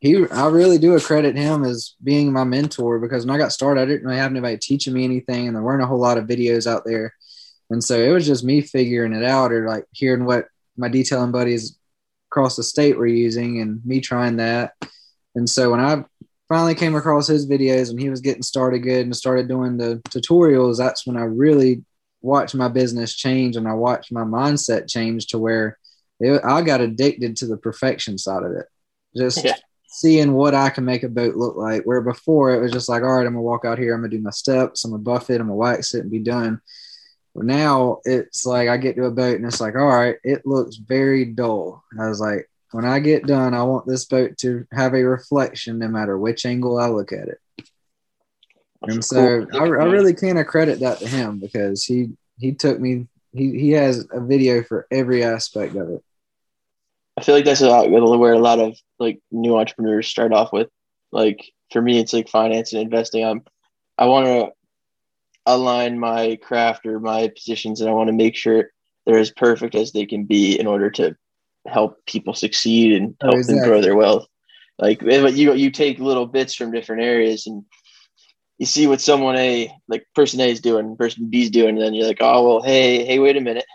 he, 0.00 0.26
I 0.28 0.46
really 0.48 0.78
do 0.78 0.94
accredit 0.94 1.36
him 1.36 1.64
as 1.64 1.94
being 2.02 2.32
my 2.32 2.44
mentor 2.44 2.98
because 2.98 3.26
when 3.26 3.34
I 3.34 3.38
got 3.38 3.52
started, 3.52 3.82
I 3.82 3.86
didn't 3.86 4.06
really 4.06 4.18
have 4.18 4.30
anybody 4.30 4.56
teaching 4.56 4.94
me 4.94 5.04
anything, 5.04 5.46
and 5.46 5.56
there 5.56 5.62
weren't 5.62 5.82
a 5.82 5.86
whole 5.86 6.00
lot 6.00 6.18
of 6.18 6.26
videos 6.26 6.66
out 6.66 6.84
there 6.84 7.12
and 7.70 7.82
so 7.82 7.96
it 7.96 8.10
was 8.10 8.26
just 8.26 8.44
me 8.44 8.60
figuring 8.60 9.14
it 9.14 9.24
out 9.24 9.52
or 9.52 9.66
like 9.66 9.86
hearing 9.92 10.24
what 10.24 10.46
my 10.76 10.88
detailing 10.88 11.30
buddies 11.30 11.78
across 12.30 12.56
the 12.56 12.62
state 12.64 12.98
were 12.98 13.06
using 13.06 13.60
and 13.60 13.84
me 13.86 14.00
trying 14.00 14.36
that. 14.36 14.74
And 15.36 15.48
so 15.48 15.70
when 15.70 15.80
I 15.80 16.04
finally 16.50 16.74
came 16.74 16.96
across 16.96 17.28
his 17.28 17.48
videos 17.48 17.90
and 17.90 18.00
he 18.00 18.10
was 18.10 18.20
getting 18.20 18.42
started 18.42 18.80
good 18.80 19.06
and 19.06 19.16
started 19.16 19.46
doing 19.46 19.76
the 19.76 20.02
tutorials, 20.08 20.76
that's 20.76 21.06
when 21.06 21.16
I 21.16 21.22
really 21.22 21.84
watched 22.22 22.56
my 22.56 22.66
business 22.66 23.14
change 23.14 23.56
and 23.56 23.68
I 23.68 23.72
watched 23.72 24.12
my 24.12 24.24
mindset 24.24 24.90
change 24.90 25.28
to 25.28 25.38
where 25.38 25.78
it, 26.18 26.42
I 26.44 26.60
got 26.62 26.80
addicted 26.80 27.36
to 27.36 27.46
the 27.46 27.56
perfection 27.56 28.18
side 28.18 28.42
of 28.42 28.50
it. 28.50 28.66
Just 29.16 29.44
yeah. 29.44 29.54
seeing 29.86 30.32
what 30.32 30.54
I 30.54 30.70
can 30.70 30.84
make 30.84 31.04
a 31.04 31.08
boat 31.08 31.36
look 31.36 31.56
like. 31.56 31.84
Where 31.84 32.00
before 32.00 32.52
it 32.52 32.60
was 32.60 32.72
just 32.72 32.88
like, 32.88 33.04
all 33.04 33.12
right, 33.12 33.26
I'm 33.26 33.32
gonna 33.32 33.42
walk 33.42 33.64
out 33.64 33.78
here, 33.78 33.94
I'm 33.94 34.00
gonna 34.00 34.10
do 34.10 34.20
my 34.20 34.30
steps, 34.30 34.84
I'm 34.84 34.90
gonna 34.90 35.04
buff 35.04 35.30
it, 35.30 35.40
I'm 35.40 35.46
gonna 35.46 35.54
wax 35.54 35.94
it 35.94 36.00
and 36.00 36.10
be 36.10 36.18
done. 36.18 36.60
But 37.32 37.44
now 37.44 38.00
it's 38.04 38.44
like 38.44 38.68
I 38.68 38.76
get 38.76 38.96
to 38.96 39.04
a 39.04 39.10
boat 39.12 39.36
and 39.36 39.46
it's 39.46 39.60
like, 39.60 39.76
all 39.76 39.86
right, 39.86 40.16
it 40.24 40.44
looks 40.44 40.76
very 40.76 41.24
dull. 41.24 41.84
I 41.98 42.08
was 42.08 42.20
like, 42.20 42.49
when 42.72 42.84
I 42.84 43.00
get 43.00 43.26
done, 43.26 43.54
I 43.54 43.62
want 43.64 43.86
this 43.86 44.04
boat 44.04 44.36
to 44.38 44.66
have 44.72 44.94
a 44.94 45.02
reflection 45.02 45.78
no 45.78 45.88
matter 45.88 46.18
which 46.18 46.46
angle 46.46 46.78
I 46.78 46.88
look 46.88 47.12
at 47.12 47.28
it. 47.28 47.38
That's 48.82 48.94
and 48.94 49.04
so 49.04 49.46
cool. 49.46 49.60
I, 49.60 49.64
I 49.64 49.86
really 49.86 50.14
can't 50.14 50.46
credit 50.46 50.80
that 50.80 50.98
to 51.00 51.08
him 51.08 51.38
because 51.38 51.84
he 51.84 52.10
he 52.38 52.52
took 52.52 52.80
me 52.80 53.08
he 53.32 53.58
he 53.58 53.70
has 53.72 54.06
a 54.12 54.20
video 54.20 54.62
for 54.62 54.86
every 54.90 55.22
aspect 55.22 55.74
of 55.76 55.90
it. 55.90 56.02
I 57.16 57.22
feel 57.22 57.34
like 57.34 57.44
that's 57.44 57.60
a 57.60 57.68
lot 57.68 57.90
where 57.90 58.32
a 58.32 58.38
lot 58.38 58.60
of 58.60 58.78
like 58.98 59.20
new 59.30 59.58
entrepreneurs 59.58 60.08
start 60.08 60.32
off 60.32 60.52
with. 60.52 60.68
Like 61.12 61.52
for 61.72 61.82
me, 61.82 61.98
it's 61.98 62.12
like 62.12 62.28
finance 62.28 62.72
and 62.72 62.82
investing. 62.82 63.24
I'm 63.24 63.42
I 63.98 64.06
want 64.06 64.26
to 64.26 64.52
align 65.46 65.98
my 65.98 66.38
craft 66.42 66.86
or 66.86 67.00
my 67.00 67.28
positions 67.28 67.80
and 67.80 67.90
I 67.90 67.92
want 67.92 68.08
to 68.08 68.14
make 68.14 68.36
sure 68.36 68.70
they're 69.04 69.18
as 69.18 69.30
perfect 69.30 69.74
as 69.74 69.92
they 69.92 70.06
can 70.06 70.24
be 70.24 70.58
in 70.58 70.66
order 70.66 70.90
to 70.90 71.16
help 71.66 72.04
people 72.06 72.34
succeed 72.34 72.94
and 72.94 73.16
oh, 73.22 73.26
help 73.26 73.36
exactly. 73.36 73.60
them 73.60 73.68
grow 73.68 73.80
their 73.80 73.96
wealth. 73.96 74.26
Like 74.78 75.02
eh, 75.02 75.28
you 75.28 75.54
you 75.54 75.70
take 75.70 75.98
little 75.98 76.26
bits 76.26 76.54
from 76.54 76.72
different 76.72 77.02
areas 77.02 77.46
and 77.46 77.64
you 78.58 78.66
see 78.66 78.86
what 78.86 79.00
someone 79.00 79.36
A 79.36 79.72
like 79.88 80.06
person 80.14 80.40
A 80.40 80.50
is 80.50 80.60
doing, 80.60 80.96
person 80.96 81.28
B 81.30 81.42
is 81.42 81.50
doing, 81.50 81.70
and 81.70 81.80
then 81.80 81.94
you're 81.94 82.06
like, 82.06 82.20
oh 82.20 82.46
well, 82.46 82.62
hey, 82.62 83.04
hey, 83.04 83.18
wait 83.18 83.36
a 83.36 83.40
minute. 83.40 83.66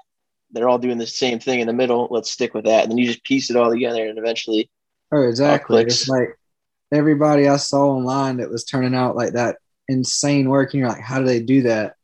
They're 0.51 0.69
all 0.69 0.79
doing 0.79 0.97
the 0.97 1.07
same 1.07 1.39
thing 1.39 1.59
in 1.59 1.67
the 1.67 1.73
middle. 1.73 2.07
Let's 2.09 2.31
stick 2.31 2.53
with 2.53 2.65
that. 2.65 2.83
And 2.83 2.91
then 2.91 2.97
you 2.97 3.05
just 3.07 3.23
piece 3.23 3.49
it 3.49 3.57
all 3.57 3.69
together 3.69 4.07
and 4.07 4.17
eventually 4.17 4.69
Oh, 5.11 5.21
exactly. 5.21 5.81
It's 5.83 6.07
like 6.07 6.37
everybody 6.91 7.47
I 7.47 7.57
saw 7.57 7.91
online 7.91 8.37
that 8.37 8.49
was 8.49 8.65
turning 8.65 8.95
out 8.95 9.15
like 9.15 9.33
that 9.33 9.57
insane 9.87 10.49
work, 10.49 10.73
and 10.73 10.79
you're 10.79 10.89
like, 10.89 11.01
how 11.01 11.19
do 11.19 11.25
they 11.25 11.39
do 11.39 11.63
that? 11.63 11.95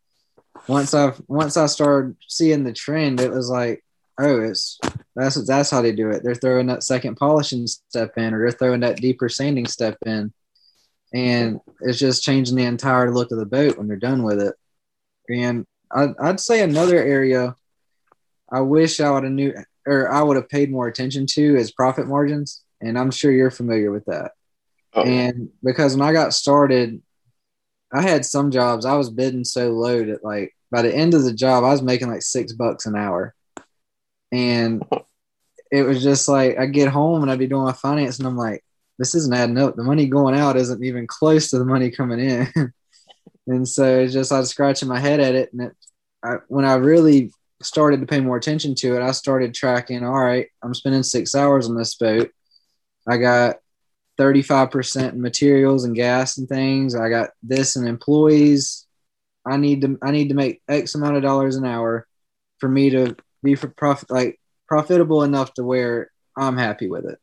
Once 0.67 0.93
I 0.93 1.13
once 1.27 1.57
I 1.57 1.65
started 1.65 2.15
seeing 2.27 2.63
the 2.63 2.73
trend, 2.73 3.19
it 3.19 3.31
was 3.31 3.49
like, 3.49 3.83
oh, 4.19 4.41
it's 4.41 4.79
that's 5.15 5.45
that's 5.45 5.69
how 5.69 5.81
they 5.81 5.91
do 5.91 6.09
it. 6.09 6.23
They're 6.23 6.35
throwing 6.35 6.67
that 6.67 6.83
second 6.83 7.15
polishing 7.15 7.67
step 7.67 8.17
in, 8.17 8.33
or 8.33 8.39
they're 8.39 8.51
throwing 8.51 8.81
that 8.81 8.97
deeper 8.97 9.29
sanding 9.29 9.65
step 9.65 9.97
in, 10.05 10.33
and 11.13 11.59
it's 11.81 11.99
just 11.99 12.23
changing 12.23 12.55
the 12.55 12.63
entire 12.63 13.13
look 13.13 13.31
of 13.31 13.37
the 13.37 13.45
boat 13.45 13.77
when 13.77 13.87
they're 13.87 13.97
done 13.97 14.23
with 14.23 14.41
it. 14.41 14.55
And 15.29 15.65
I'd, 15.91 16.17
I'd 16.19 16.39
say 16.39 16.61
another 16.61 16.97
area 16.97 17.55
I 18.51 18.61
wish 18.61 18.99
I 18.99 19.09
would 19.11 19.23
have 19.23 19.31
knew 19.31 19.53
or 19.87 20.11
I 20.11 20.21
would 20.21 20.35
have 20.35 20.49
paid 20.49 20.71
more 20.71 20.87
attention 20.87 21.25
to 21.27 21.55
is 21.55 21.71
profit 21.71 22.07
margins, 22.07 22.63
and 22.81 22.97
I'm 22.97 23.11
sure 23.11 23.31
you're 23.31 23.51
familiar 23.51 23.91
with 23.91 24.05
that. 24.05 24.31
Oh. 24.93 25.03
And 25.03 25.49
because 25.63 25.95
when 25.95 26.07
I 26.07 26.11
got 26.11 26.33
started, 26.33 27.01
I 27.93 28.01
had 28.01 28.25
some 28.25 28.51
jobs 28.51 28.85
I 28.85 28.95
was 28.95 29.09
bidding 29.09 29.45
so 29.45 29.71
low 29.71 30.03
that 30.05 30.23
like 30.23 30.55
by 30.69 30.81
the 30.81 30.93
end 30.93 31.13
of 31.13 31.23
the 31.23 31.33
job 31.33 31.63
I 31.63 31.69
was 31.69 31.81
making 31.81 32.09
like 32.09 32.21
six 32.21 32.53
bucks 32.53 32.85
an 32.85 32.95
hour, 32.95 33.33
and 34.31 34.83
it 35.71 35.83
was 35.83 36.03
just 36.03 36.27
like 36.27 36.57
I 36.57 36.65
get 36.65 36.89
home 36.89 37.21
and 37.21 37.31
I'd 37.31 37.39
be 37.39 37.47
doing 37.47 37.63
my 37.63 37.73
finance 37.73 38.19
and 38.19 38.27
I'm 38.27 38.37
like, 38.37 38.63
this 38.99 39.15
isn't 39.15 39.33
adding 39.33 39.57
up. 39.57 39.75
The 39.75 39.83
money 39.83 40.07
going 40.07 40.35
out 40.35 40.57
isn't 40.57 40.83
even 40.83 41.07
close 41.07 41.49
to 41.49 41.59
the 41.59 41.65
money 41.65 41.89
coming 41.89 42.19
in, 42.19 42.47
and 43.47 43.67
so 43.67 43.99
it's 43.99 44.13
just 44.13 44.31
I 44.31 44.39
was 44.39 44.49
scratching 44.49 44.89
my 44.89 44.99
head 44.99 45.19
at 45.19 45.35
it, 45.35 45.51
and 45.53 45.63
it, 45.63 45.73
I, 46.23 46.35
when 46.47 46.65
I 46.65 46.75
really 46.75 47.31
started 47.63 47.99
to 48.01 48.07
pay 48.07 48.19
more 48.19 48.37
attention 48.37 48.75
to 48.75 48.95
it, 48.95 49.01
I 49.01 49.11
started 49.11 49.53
tracking. 49.53 50.03
All 50.03 50.19
right, 50.19 50.47
I'm 50.61 50.73
spending 50.73 51.03
six 51.03 51.33
hours 51.33 51.67
on 51.67 51.75
this 51.75 51.95
boat. 51.95 52.29
I 53.07 53.17
got 53.17 53.57
35% 54.19 55.13
in 55.13 55.21
materials 55.21 55.85
and 55.85 55.95
gas 55.95 56.37
and 56.37 56.47
things. 56.47 56.95
I 56.95 57.09
got 57.09 57.31
this 57.41 57.75
in 57.75 57.87
employees. 57.87 58.85
I 59.45 59.57
need 59.57 59.81
to 59.81 59.97
I 60.03 60.11
need 60.11 60.29
to 60.29 60.35
make 60.35 60.61
X 60.67 60.93
amount 60.93 61.17
of 61.17 61.23
dollars 61.23 61.55
an 61.55 61.65
hour 61.65 62.07
for 62.59 62.69
me 62.69 62.91
to 62.91 63.15
be 63.43 63.55
for 63.55 63.67
profit 63.67 64.09
like 64.09 64.39
profitable 64.67 65.23
enough 65.23 65.53
to 65.55 65.63
where 65.63 66.11
I'm 66.37 66.57
happy 66.57 66.89
with 66.89 67.05
it. 67.05 67.19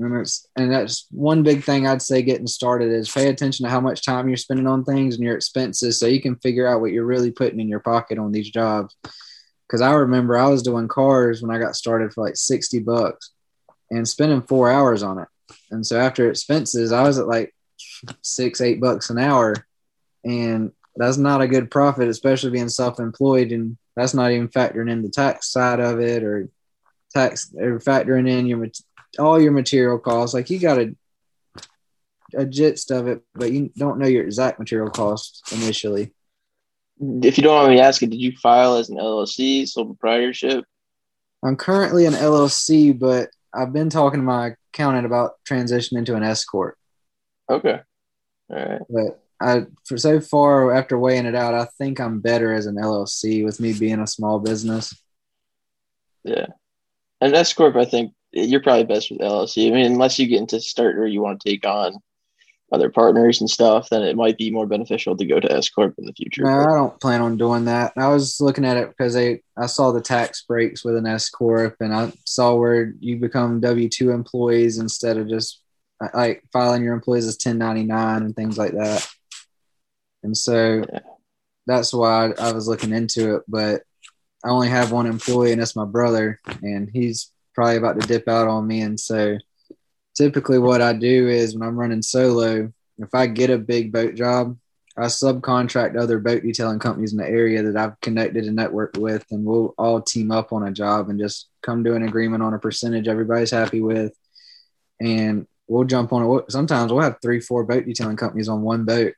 And, 0.00 0.26
and 0.56 0.72
that's 0.72 1.06
one 1.10 1.42
big 1.42 1.64
thing 1.64 1.86
I'd 1.86 2.02
say 2.02 2.22
getting 2.22 2.46
started 2.46 2.92
is 2.92 3.10
pay 3.10 3.28
attention 3.28 3.64
to 3.64 3.70
how 3.70 3.80
much 3.80 4.04
time 4.04 4.28
you're 4.28 4.36
spending 4.36 4.66
on 4.66 4.84
things 4.84 5.16
and 5.16 5.24
your 5.24 5.34
expenses 5.34 5.98
so 5.98 6.06
you 6.06 6.22
can 6.22 6.36
figure 6.36 6.68
out 6.68 6.80
what 6.80 6.92
you're 6.92 7.04
really 7.04 7.32
putting 7.32 7.58
in 7.58 7.68
your 7.68 7.80
pocket 7.80 8.18
on 8.18 8.30
these 8.30 8.50
jobs 8.50 8.94
because 9.68 9.82
I 9.82 9.92
remember 9.92 10.36
I 10.36 10.48
was 10.48 10.62
doing 10.62 10.88
cars 10.88 11.42
when 11.42 11.54
I 11.54 11.60
got 11.60 11.76
started 11.76 12.12
for 12.12 12.24
like 12.24 12.36
60 12.36 12.78
bucks 12.80 13.32
and 13.90 14.08
spending 14.08 14.42
four 14.42 14.70
hours 14.70 15.02
on 15.02 15.18
it. 15.18 15.28
And 15.70 15.86
so 15.86 15.98
after 15.98 16.30
expenses, 16.30 16.90
I 16.90 17.02
was 17.02 17.18
at 17.18 17.28
like 17.28 17.54
six, 18.22 18.60
eight 18.60 18.80
bucks 18.80 19.10
an 19.10 19.18
hour. 19.18 19.54
And 20.24 20.72
that's 20.98 21.16
not 21.16 21.40
a 21.40 21.48
good 21.48 21.70
profit, 21.70 22.08
especially 22.08 22.50
being 22.50 22.68
self 22.68 23.00
employed. 23.00 23.52
And 23.52 23.78
that's 23.96 24.14
not 24.14 24.30
even 24.30 24.48
factoring 24.48 24.90
in 24.90 25.02
the 25.02 25.08
tax 25.08 25.50
side 25.50 25.80
of 25.80 26.00
it 26.00 26.22
or 26.22 26.48
tax 27.12 27.52
or 27.56 27.78
factoring 27.78 28.28
in 28.28 28.46
your 28.46 28.66
all 29.18 29.40
your 29.40 29.52
material 29.52 29.98
costs. 29.98 30.34
Like 30.34 30.50
you 30.50 30.58
got 30.58 30.78
a, 30.78 30.94
a 32.34 32.44
gist 32.44 32.90
of 32.90 33.06
it, 33.06 33.22
but 33.34 33.52
you 33.52 33.70
don't 33.76 33.98
know 33.98 34.06
your 34.06 34.24
exact 34.24 34.58
material 34.58 34.90
costs 34.90 35.52
initially 35.52 36.12
if 37.00 37.38
you 37.38 37.44
don't 37.44 37.62
mind 37.62 37.74
me 37.74 37.80
asking, 37.80 38.10
did 38.10 38.20
you 38.20 38.32
file 38.32 38.76
as 38.76 38.88
an 38.88 38.96
LLC, 38.96 39.68
sole 39.68 39.86
proprietorship? 39.86 40.64
I'm 41.44 41.56
currently 41.56 42.06
an 42.06 42.14
LLC, 42.14 42.98
but 42.98 43.30
I've 43.54 43.72
been 43.72 43.90
talking 43.90 44.20
to 44.20 44.26
my 44.26 44.54
accountant 44.72 45.06
about 45.06 45.32
transitioning 45.48 46.04
to 46.06 46.16
an 46.16 46.24
S 46.24 46.44
corp. 46.44 46.76
Okay. 47.48 47.80
All 48.50 48.56
right. 48.56 48.80
But 48.88 49.22
I, 49.40 49.66
for 49.86 49.96
so 49.96 50.20
far, 50.20 50.72
after 50.72 50.98
weighing 50.98 51.26
it 51.26 51.34
out, 51.34 51.54
I 51.54 51.66
think 51.78 52.00
I'm 52.00 52.20
better 52.20 52.52
as 52.52 52.66
an 52.66 52.76
LLC 52.76 53.44
with 53.44 53.60
me 53.60 53.72
being 53.72 54.00
a 54.00 54.06
small 54.06 54.40
business. 54.40 55.00
Yeah. 56.24 56.46
And 57.20 57.34
S 57.34 57.52
corp, 57.52 57.76
I 57.76 57.84
think 57.84 58.12
you're 58.32 58.62
probably 58.62 58.84
best 58.84 59.10
with 59.10 59.20
LLC. 59.20 59.68
I 59.68 59.74
mean, 59.74 59.86
unless 59.86 60.18
you 60.18 60.26
get 60.26 60.40
into 60.40 60.60
start 60.60 60.96
where 60.96 61.06
you 61.06 61.22
want 61.22 61.40
to 61.40 61.48
take 61.48 61.66
on 61.66 61.98
other 62.70 62.90
partners 62.90 63.40
and 63.40 63.48
stuff, 63.48 63.88
then 63.88 64.02
it 64.02 64.16
might 64.16 64.36
be 64.36 64.50
more 64.50 64.66
beneficial 64.66 65.16
to 65.16 65.24
go 65.24 65.40
to 65.40 65.52
S 65.52 65.68
corp 65.70 65.94
in 65.98 66.04
the 66.04 66.12
future. 66.12 66.42
No, 66.42 66.50
I 66.50 66.74
don't 66.74 67.00
plan 67.00 67.22
on 67.22 67.36
doing 67.36 67.64
that. 67.64 67.92
I 67.96 68.08
was 68.08 68.40
looking 68.40 68.64
at 68.64 68.76
it 68.76 68.88
because 68.88 69.14
they 69.14 69.42
I 69.56 69.66
saw 69.66 69.90
the 69.90 70.00
tax 70.00 70.42
breaks 70.42 70.84
with 70.84 70.96
an 70.96 71.06
S 71.06 71.30
corp, 71.30 71.76
and 71.80 71.94
I 71.94 72.12
saw 72.26 72.54
where 72.54 72.92
you 73.00 73.16
become 73.16 73.60
W 73.60 73.88
two 73.88 74.10
employees 74.10 74.78
instead 74.78 75.16
of 75.16 75.28
just 75.28 75.62
like 76.12 76.42
filing 76.52 76.84
your 76.84 76.94
employees 76.94 77.26
as 77.26 77.38
ten 77.38 77.56
ninety 77.56 77.84
nine 77.84 78.22
and 78.22 78.36
things 78.36 78.58
like 78.58 78.72
that. 78.72 79.08
And 80.22 80.36
so 80.36 80.84
that's 81.66 81.92
why 81.92 82.26
I, 82.26 82.48
I 82.48 82.52
was 82.52 82.66
looking 82.68 82.92
into 82.92 83.36
it, 83.36 83.42
but 83.48 83.82
I 84.44 84.50
only 84.50 84.68
have 84.68 84.92
one 84.92 85.06
employee, 85.06 85.52
and 85.52 85.60
that's 85.60 85.76
my 85.76 85.84
brother, 85.84 86.40
and 86.62 86.88
he's 86.92 87.32
probably 87.54 87.76
about 87.76 88.00
to 88.00 88.06
dip 88.06 88.28
out 88.28 88.48
on 88.48 88.66
me, 88.66 88.82
and 88.82 88.98
so 88.98 89.36
typically 90.16 90.58
what 90.58 90.82
I 90.82 90.92
do 90.92 91.28
is 91.28 91.54
when 91.56 91.66
I'm 91.66 91.78
running 91.78 92.02
solo, 92.02 92.72
if 92.98 93.14
I 93.14 93.26
get 93.26 93.50
a 93.50 93.58
big 93.58 93.92
boat 93.92 94.14
job, 94.14 94.56
I 94.96 95.02
subcontract 95.02 95.96
other 95.96 96.18
boat 96.18 96.42
detailing 96.42 96.80
companies 96.80 97.12
in 97.12 97.18
the 97.18 97.28
area 97.28 97.62
that 97.62 97.76
I've 97.76 98.00
connected 98.00 98.44
and 98.46 98.58
networked 98.58 98.98
with, 98.98 99.24
and 99.30 99.44
we'll 99.44 99.74
all 99.78 100.02
team 100.02 100.32
up 100.32 100.52
on 100.52 100.66
a 100.66 100.72
job 100.72 101.08
and 101.08 101.20
just 101.20 101.48
come 101.62 101.84
to 101.84 101.94
an 101.94 102.02
agreement 102.02 102.42
on 102.42 102.54
a 102.54 102.58
percentage 102.58 103.06
everybody's 103.06 103.52
happy 103.52 103.80
with. 103.80 104.12
And 105.00 105.46
we'll 105.68 105.84
jump 105.84 106.12
on 106.12 106.40
it. 106.40 106.50
Sometimes 106.50 106.92
we'll 106.92 107.02
have 107.02 107.18
three, 107.22 107.40
four 107.40 107.62
boat 107.62 107.84
detailing 107.84 108.16
companies 108.16 108.48
on 108.48 108.62
one 108.62 108.84
boat, 108.84 109.14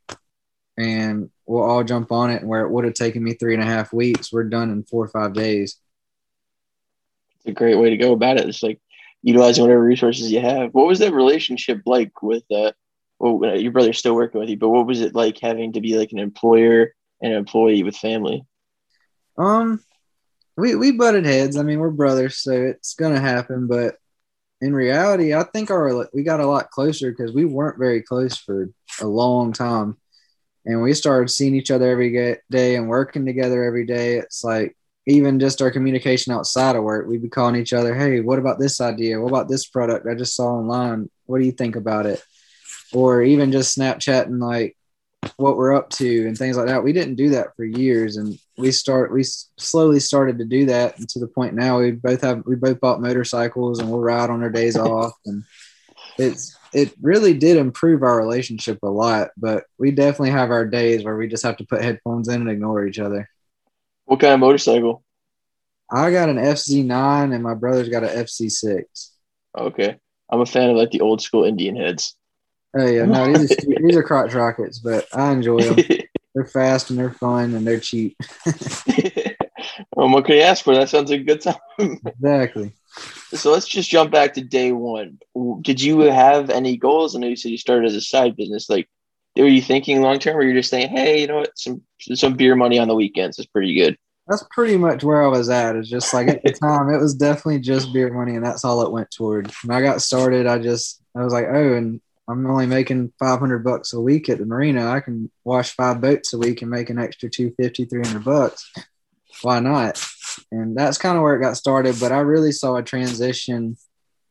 and 0.77 1.31
we'll 1.47 1.63
all 1.63 1.85
jump 1.85 2.13
on 2.13 2.31
it. 2.31 2.45
Where 2.45 2.63
it 2.63 2.71
would 2.71 2.85
have 2.85 2.95
taken 2.95 3.23
me 3.23 3.35
three 3.35 3.55
and 3.55 3.63
a 3.63 3.67
half 3.67 3.93
weeks, 3.93 4.33
we're 4.33 4.45
done 4.45 4.71
in 4.71 4.85
four 4.85 5.05
or 5.05 5.09
five 5.09 5.33
days. 5.33 5.77
It's 7.37 7.47
a 7.47 7.53
great 7.53 7.77
way 7.77 7.91
to 7.91 7.97
go 7.97 8.13
about 8.13 8.39
it. 8.39 8.49
It's 8.49 8.63
like 8.63 8.81
utilizing 9.23 9.63
whatever 9.63 9.83
resources 9.83 10.31
you 10.31 10.41
have. 10.41 10.73
What 10.73 10.87
was 10.87 10.99
that 11.01 11.13
relationship 11.13 11.83
like 11.87 12.23
with 12.23 12.45
uh, 12.51 12.73
well, 13.19 13.59
your 13.59 13.73
brother's 13.73 13.99
still 13.99 14.15
working 14.15 14.41
with 14.41 14.49
you, 14.49 14.57
but 14.57 14.71
what 14.71 14.87
was 14.87 15.01
it 15.01 15.15
like 15.15 15.39
having 15.41 15.75
to 15.75 15.81
be 15.81 15.99
like 15.99 16.13
an 16.13 16.19
employer 16.19 16.95
and 17.21 17.33
an 17.33 17.39
employee 17.39 17.83
with 17.83 17.97
family? 17.97 18.47
Um, 19.37 19.83
we 20.57 20.75
we 20.75 20.93
butted 20.93 21.27
heads. 21.27 21.57
I 21.57 21.63
mean, 21.63 21.79
we're 21.81 21.91
brothers, 21.91 22.39
so 22.39 22.53
it's 22.53 22.95
gonna 22.95 23.21
happen. 23.21 23.67
But 23.67 23.97
in 24.61 24.75
reality, 24.75 25.35
I 25.35 25.45
think 25.45 25.71
our 25.71 26.09
we 26.15 26.23
got 26.23 26.41
a 26.41 26.47
lot 26.47 26.71
closer 26.71 27.11
because 27.11 27.33
we 27.33 27.45
weren't 27.45 27.79
very 27.79 28.03
close 28.03 28.37
for 28.37 28.71
a 29.01 29.07
long 29.07 29.53
time, 29.53 29.99
and 30.67 30.83
we 30.83 30.93
started 30.95 31.29
seeing 31.29 31.55
each 31.55 31.71
other 31.71 31.91
every 31.91 32.39
day 32.51 32.77
and 32.77 32.89
working 32.89 33.25
together 33.25 33.65
every 33.65 33.87
day. 33.87 34.17
It's 34.17 34.45
like 34.45 34.77
even 35.07 35.41
just 35.41 35.63
our 35.63 35.71
communication 35.71 36.33
outside 36.33 36.77
of 36.77 36.83
work, 36.83 37.07
we'd 37.07 37.23
be 37.23 37.29
calling 37.29 37.57
each 37.57 37.73
other, 37.73 37.95
Hey, 37.95 38.21
what 38.21 38.39
about 38.39 38.59
this 38.59 38.81
idea? 38.81 39.21
What 39.21 39.29
about 39.29 39.49
this 39.49 39.67
product 39.67 40.07
I 40.07 40.15
just 40.15 40.37
saw 40.37 40.59
online? 40.59 41.11
What 41.27 41.39
do 41.39 41.47
you 41.47 41.53
think 41.53 41.77
about 41.77 42.07
it? 42.07 42.23
Or 42.93 43.23
even 43.23 43.53
just 43.53 43.77
Snapchatting 43.79 44.41
like 44.41 44.77
what 45.37 45.57
we're 45.57 45.75
up 45.75 45.91
to 45.91 46.27
and 46.27 46.37
things 46.37 46.57
like 46.57 46.67
that. 46.67 46.83
We 46.83 46.93
didn't 46.93 47.17
do 47.17 47.31
that 47.31 47.55
for 47.57 47.65
years. 47.65 48.17
And 48.17 48.39
we 48.57 48.73
start, 48.73 49.13
we 49.13 49.23
slowly 49.23 50.01
started 50.01 50.39
to 50.39 50.45
do 50.45 50.67
that. 50.67 50.99
And 50.99 51.09
to 51.11 51.19
the 51.19 51.27
point 51.27 51.55
now 51.55 51.79
we 51.79 51.93
both 51.93 52.23
have, 52.23 52.45
we 52.47 52.57
both 52.57 52.81
bought 52.81 53.01
motorcycles 53.01 53.79
and 53.79 53.91
we'll 53.91 54.01
ride 54.01 54.31
on 54.31 54.43
our 54.43 54.51
days 54.51 54.77
off. 54.77 55.13
And 55.27 55.45
it's, 56.19 56.57
it 56.73 56.93
really 57.01 57.35
did 57.35 57.57
improve 57.57 58.03
our 58.03 58.17
relationship 58.17 58.79
a 58.83 58.89
lot, 58.89 59.31
but 59.37 59.65
we 59.79 59.91
definitely 59.91 60.31
have 60.31 60.51
our 60.51 60.67
days 60.67 61.05
where 61.05 61.17
we 61.17 61.29
just 61.29 61.43
have 61.43 61.57
to 61.59 61.67
put 61.67 61.83
headphones 61.83 62.29
in 62.29 62.41
and 62.41 62.51
ignore 62.51 62.87
each 62.87 62.99
other. 62.99 63.29
What 64.05 64.21
kind 64.21 64.35
of 64.35 64.41
motorcycle? 64.41 65.05
I 65.93 66.11
got 66.11 66.29
an 66.29 66.37
FZ9 66.37 67.35
and 67.35 67.43
my 67.43 67.55
brother's 67.55 67.89
got 67.89 68.05
an 68.05 68.11
FZ6. 68.11 69.11
Okay. 69.59 69.99
I'm 70.31 70.41
a 70.41 70.47
fan 70.47 70.71
of 70.71 70.77
like 70.77 70.91
the 70.91 71.01
old 71.01 71.21
school 71.21 71.45
Indian 71.45 71.77
heads. 71.77 72.17
Oh 72.77 72.87
yeah, 72.87 73.05
no, 73.05 73.27
these 73.27 73.51
are, 73.51 73.83
these 73.83 73.97
are 73.97 74.03
crotch 74.05 74.33
rockets, 74.33 74.79
but 74.79 75.07
I 75.13 75.33
enjoy 75.33 75.61
them. 75.63 75.85
they're 76.35 76.45
fast 76.45 76.91
and 76.91 76.99
they're 76.99 77.11
fun 77.11 77.55
and 77.55 77.67
they're 77.67 77.81
cheap. 77.81 78.17
well, 79.97 80.09
what 80.09 80.25
can 80.25 80.37
you 80.37 80.43
ask 80.43 80.65
for? 80.65 80.75
That 80.75 80.89
sounds 80.89 81.11
like 81.11 81.23
a 81.23 81.25
good 81.25 81.41
time. 81.41 82.01
exactly. 82.07 82.73
So 83.35 83.53
let's 83.53 83.69
just 83.69 83.91
jump 83.91 84.11
back 84.11 84.35
to 84.35 84.43
day 84.43 84.73
one. 84.73 85.19
Did 85.63 85.81
you 85.81 86.01
have 86.01 86.51
any 86.51 86.77
goals? 86.77 87.15
I 87.15 87.21
know 87.21 87.29
you 87.29 87.37
said 87.37 87.51
you 87.51 87.59
started 87.59 87.87
as 87.87 87.95
a 87.95 88.01
side 88.01 88.37
business. 88.37 88.69
Like, 88.69 88.89
were 89.37 89.47
you 89.47 89.63
thinking 89.63 90.03
long 90.03 90.19
term, 90.19 90.37
or 90.37 90.43
you're 90.43 90.55
just 90.55 90.71
saying, 90.71 90.89
"Hey, 90.89 91.21
you 91.21 91.27
know 91.27 91.37
what? 91.37 91.57
Some 91.57 91.83
some 92.15 92.35
beer 92.35 92.57
money 92.57 92.79
on 92.79 92.89
the 92.89 92.95
weekends 92.95 93.39
is 93.39 93.47
pretty 93.47 93.75
good." 93.75 93.97
That's 94.27 94.45
pretty 94.51 94.77
much 94.77 95.03
where 95.03 95.23
I 95.25 95.29
was 95.29 95.49
at. 95.49 95.77
It's 95.77 95.89
just 95.89 96.13
like 96.13 96.29
at 96.29 96.43
the 96.43 96.53
time, 96.63 96.91
it 96.91 97.01
was 97.01 97.15
definitely 97.15 97.61
just 97.61 97.93
beer 97.93 98.13
money, 98.13 98.37
and 98.37 98.45
that's 98.45 98.65
all 98.65 98.83
it 98.83 98.93
went 98.93 99.11
toward. 99.11 99.51
When 99.65 99.77
I 99.77 99.81
got 99.81 100.03
started, 100.03 100.47
I 100.47 100.59
just 100.59 101.03
I 101.17 101.23
was 101.23 101.33
like, 101.33 101.47
"Oh, 101.49 101.75
and 101.75 102.01
I'm 102.29 102.47
only 102.47 102.67
making 102.67 103.13
500 103.19 103.65
bucks 103.65 103.93
a 103.93 104.01
week 104.01 104.29
at 104.29 104.39
the 104.39 104.47
marina. 104.47 104.89
I 104.89 105.01
can 105.01 105.31
wash 105.45 105.75
five 105.75 106.01
boats 106.01 106.33
a 106.33 106.39
week 106.39 106.63
and 106.63 106.71
make 106.71 106.91
an 106.91 106.99
extra 106.99 107.31
250, 107.31 107.85
300 107.85 108.25
bucks. 108.25 108.73
Why 109.43 109.61
not?" 109.61 110.05
And 110.51 110.77
that's 110.77 110.99
kind 110.99 111.17
of 111.17 111.23
where 111.23 111.35
it 111.35 111.41
got 111.41 111.57
started. 111.57 111.97
But 112.01 112.13
I 112.13 112.21
really 112.21 112.53
saw 112.53 112.77
a 112.77 112.83
transition. 112.83 113.77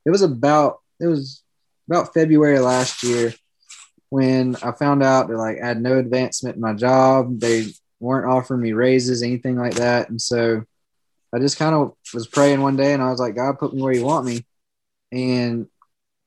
It 0.05 0.11
was 0.11 0.21
about 0.21 0.79
it 0.99 1.07
was 1.07 1.43
about 1.89 2.13
February 2.13 2.59
last 2.59 3.03
year 3.03 3.33
when 4.09 4.55
I 4.57 4.71
found 4.71 5.03
out 5.03 5.27
that 5.27 5.37
like 5.37 5.57
I 5.61 5.67
had 5.67 5.81
no 5.81 5.97
advancement 5.97 6.55
in 6.55 6.61
my 6.61 6.73
job, 6.73 7.39
they 7.39 7.67
weren't 7.99 8.31
offering 8.31 8.61
me 8.61 8.73
raises, 8.73 9.23
anything 9.23 9.55
like 9.55 9.75
that. 9.75 10.09
And 10.09 10.19
so 10.19 10.63
I 11.33 11.39
just 11.39 11.57
kind 11.57 11.75
of 11.75 11.93
was 12.13 12.27
praying 12.27 12.61
one 12.61 12.75
day 12.75 12.93
and 12.93 13.03
I 13.03 13.11
was 13.11 13.19
like, 13.19 13.35
God, 13.35 13.59
put 13.59 13.73
me 13.73 13.81
where 13.81 13.93
you 13.93 14.03
want 14.03 14.25
me. 14.25 14.45
And 15.11 15.67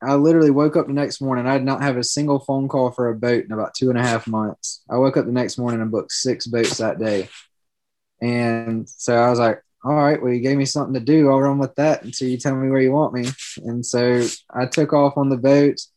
I 0.00 0.14
literally 0.14 0.50
woke 0.50 0.76
up 0.76 0.87
the 0.87 0.93
next 0.93 1.21
morning. 1.21 1.47
I 1.47 1.59
did 1.59 1.64
not 1.64 1.83
have 1.83 1.97
a 1.97 2.05
single 2.05 2.41
phone 2.41 2.69
call 2.69 2.91
for 2.91 3.09
a 3.09 3.14
boat 3.14 3.45
in 3.45 3.52
about 3.52 3.75
two 3.75 3.91
and 3.91 3.99
a 3.99 4.02
half 4.02 4.26
months. 4.26 4.83
I 4.91 4.97
woke 4.97 5.17
up 5.17 5.26
the 5.26 5.33
next 5.33 5.59
morning 5.59 5.81
and 5.81 5.91
booked 5.91 6.12
six 6.12 6.47
boats 6.47 6.79
that 6.79 6.99
day. 6.99 7.29
And 8.23 8.88
so 8.88 9.17
I 9.17 9.29
was 9.29 9.41
like, 9.41 9.62
all 9.85 9.95
right, 9.95 10.23
well, 10.23 10.33
you 10.33 10.41
gave 10.41 10.57
me 10.57 10.64
something 10.64 10.95
to 10.95 11.00
do. 11.00 11.29
I'll 11.29 11.41
run 11.41 11.59
with 11.59 11.75
that 11.75 12.05
until 12.05 12.29
you 12.29 12.38
tell 12.38 12.55
me 12.55 12.71
where 12.71 12.81
you 12.81 12.93
want 12.93 13.12
me. 13.12 13.29
And 13.64 13.85
so 13.85 14.25
I 14.49 14.67
took 14.67 14.93
off 14.93 15.17
on 15.17 15.29
the 15.29 15.37
boats. 15.37 15.91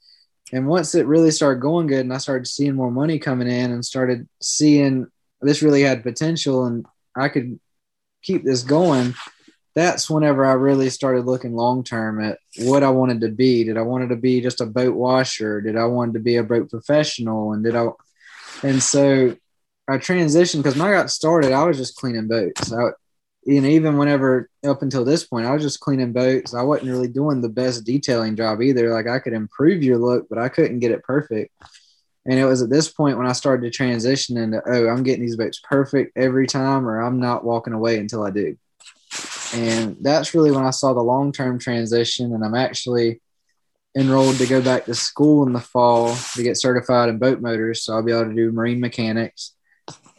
And 0.52 0.68
once 0.68 0.96
it 0.96 1.06
really 1.06 1.32
started 1.32 1.62
going 1.62 1.88
good 1.88 2.02
and 2.02 2.14
I 2.14 2.18
started 2.18 2.48
seeing 2.48 2.74
more 2.74 2.92
money 2.92 3.20
coming 3.20 3.48
in 3.48 3.72
and 3.72 3.86
started 3.86 4.28
seeing 4.42 5.08
this 5.42 5.62
really 5.62 5.84
had 5.84 6.04
potential 6.04 6.66
and 6.66 6.86
I 7.16 7.30
could 7.30 7.60
keep 8.24 8.44
this 8.44 8.64
going, 8.64 9.14
that's 9.76 10.10
whenever 10.10 10.46
I 10.46 10.54
really 10.54 10.90
started 10.90 11.26
looking 11.26 11.54
long 11.54 11.84
term 11.84 12.24
at 12.24 12.40
what 12.60 12.82
I 12.82 12.90
wanted 12.90 13.22
to 13.22 13.30
be. 13.30 13.66
Did 13.66 13.78
I 13.78 13.82
wanted 13.82 14.10
to 14.10 14.16
be 14.16 14.42
just 14.42 14.62
a 14.62 14.66
boat 14.66 14.96
washer? 14.96 15.62
Did 15.62 15.78
I 15.78 15.86
want 15.86 16.14
to 16.14 16.20
be 16.20 16.38
a 16.38 16.44
boat 16.44 16.72
professional? 16.72 17.54
And 17.54 17.64
did 17.64 17.76
I 17.76 17.90
and 18.64 18.82
so 18.82 19.36
I 19.88 19.98
transitioned 19.98 20.64
because 20.64 20.78
when 20.78 20.88
I 20.88 20.92
got 20.92 21.12
started, 21.12 21.52
I 21.52 21.64
was 21.64 21.78
just 21.78 21.96
cleaning 21.96 22.28
boats. 22.28 22.74
I, 22.74 22.90
you 23.46 23.62
know, 23.62 23.68
even 23.68 23.98
whenever 23.98 24.50
up 24.66 24.82
until 24.82 25.06
this 25.06 25.26
point, 25.26 25.46
I 25.46 25.52
was 25.52 25.62
just 25.62 25.80
cleaning 25.80 26.14
boats. 26.14 26.56
I 26.56 26.64
wasn't 26.64 26.90
really 26.90 27.08
doing 27.08 27.42
the 27.42 27.50
best 27.50 27.86
detailing 27.86 28.36
job 28.36 28.62
either. 28.62 28.92
Like 28.92 29.08
I 29.08 29.20
could 29.20 29.34
improve 29.34 29.84
your 29.84 30.00
look, 30.00 30.28
but 30.30 30.40
I 30.40 30.50
couldn't 30.50 30.80
get 30.80 30.92
it 30.92 31.04
perfect. 31.04 31.54
And 32.28 32.40
it 32.40 32.46
was 32.46 32.64
at 32.64 32.72
this 32.72 32.92
point 32.92 33.18
when 33.18 33.28
I 33.28 33.34
started 33.34 33.62
to 33.64 33.70
transition 33.70 34.38
into, 34.38 34.62
oh, 34.66 34.88
I'm 34.88 35.04
getting 35.04 35.22
these 35.22 35.38
boats 35.38 35.62
perfect 35.64 36.18
every 36.18 36.48
time, 36.48 36.88
or 36.88 37.00
I'm 37.02 37.20
not 37.20 37.44
walking 37.44 37.74
away 37.74 38.00
until 38.00 38.24
I 38.24 38.32
do. 38.32 38.58
And 39.54 39.98
that's 40.02 40.34
really 40.34 40.52
when 40.52 40.66
I 40.66 40.72
saw 40.72 40.94
the 40.94 41.04
long 41.04 41.32
term 41.32 41.60
transition. 41.60 42.34
And 42.34 42.44
I'm 42.44 42.56
actually 42.56 43.22
enrolled 43.96 44.38
to 44.38 44.48
go 44.48 44.62
back 44.62 44.86
to 44.86 44.96
school 44.96 45.46
in 45.46 45.54
the 45.54 45.62
fall 45.62 46.16
to 46.34 46.44
get 46.44 46.58
certified 46.58 47.10
in 47.10 47.20
boat 47.20 47.42
motors. 47.42 47.84
So 47.84 47.94
I'll 47.94 48.04
be 48.04 48.12
able 48.12 48.26
to 48.26 48.34
do 48.34 48.52
marine 48.52 48.80
mechanics. 48.80 49.55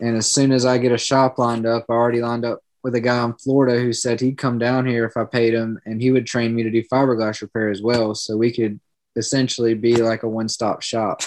And 0.00 0.16
as 0.16 0.30
soon 0.30 0.52
as 0.52 0.64
I 0.64 0.78
get 0.78 0.92
a 0.92 0.98
shop 0.98 1.38
lined 1.38 1.66
up, 1.66 1.86
I 1.88 1.92
already 1.92 2.20
lined 2.20 2.44
up 2.44 2.60
with 2.82 2.94
a 2.94 3.00
guy 3.00 3.24
in 3.24 3.32
Florida 3.34 3.80
who 3.80 3.92
said 3.92 4.20
he'd 4.20 4.38
come 4.38 4.58
down 4.58 4.86
here 4.86 5.04
if 5.04 5.16
I 5.16 5.24
paid 5.24 5.54
him 5.54 5.80
and 5.86 6.00
he 6.00 6.10
would 6.10 6.26
train 6.26 6.54
me 6.54 6.62
to 6.62 6.70
do 6.70 6.84
fiberglass 6.84 7.40
repair 7.40 7.70
as 7.70 7.82
well. 7.82 8.14
So 8.14 8.36
we 8.36 8.52
could 8.52 8.78
essentially 9.16 9.74
be 9.74 9.96
like 9.96 10.22
a 10.22 10.28
one 10.28 10.48
stop 10.48 10.82
shop. 10.82 11.22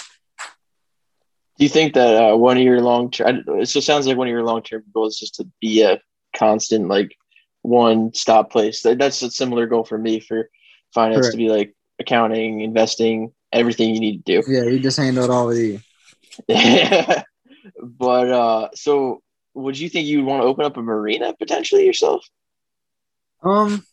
Do 1.58 1.64
you 1.64 1.68
think 1.68 1.92
that 1.94 2.16
uh, 2.16 2.36
one 2.36 2.56
of 2.56 2.62
your 2.62 2.80
long 2.80 3.10
term, 3.10 3.44
it 3.46 3.68
still 3.68 3.82
sounds 3.82 4.06
like 4.06 4.16
one 4.16 4.28
of 4.28 4.32
your 4.32 4.44
long 4.44 4.62
term 4.62 4.84
goals 4.94 5.14
is 5.14 5.20
just 5.20 5.34
to 5.34 5.48
be 5.60 5.82
a 5.82 6.00
constant, 6.34 6.88
like 6.88 7.14
one 7.60 8.14
stop 8.14 8.50
place? 8.50 8.82
That's 8.82 9.20
a 9.20 9.30
similar 9.30 9.66
goal 9.66 9.84
for 9.84 9.98
me 9.98 10.20
for 10.20 10.48
finance 10.94 11.26
Correct. 11.26 11.32
to 11.32 11.36
be 11.36 11.50
like 11.50 11.74
accounting, 11.98 12.62
investing, 12.62 13.32
everything 13.52 13.94
you 13.94 14.00
need 14.00 14.24
to 14.24 14.40
do. 14.40 14.50
Yeah, 14.50 14.64
you 14.64 14.78
just 14.78 14.96
handle 14.96 15.24
it 15.24 15.30
all 15.30 15.48
with 15.48 15.58
you. 15.58 15.80
but 17.82 18.30
uh, 18.30 18.68
so 18.74 19.22
would 19.54 19.78
you 19.78 19.88
think 19.88 20.06
you'd 20.06 20.24
want 20.24 20.42
to 20.42 20.46
open 20.46 20.64
up 20.64 20.76
a 20.76 20.82
marina 20.82 21.34
potentially 21.38 21.84
yourself? 21.84 22.26
Um, 23.42 23.84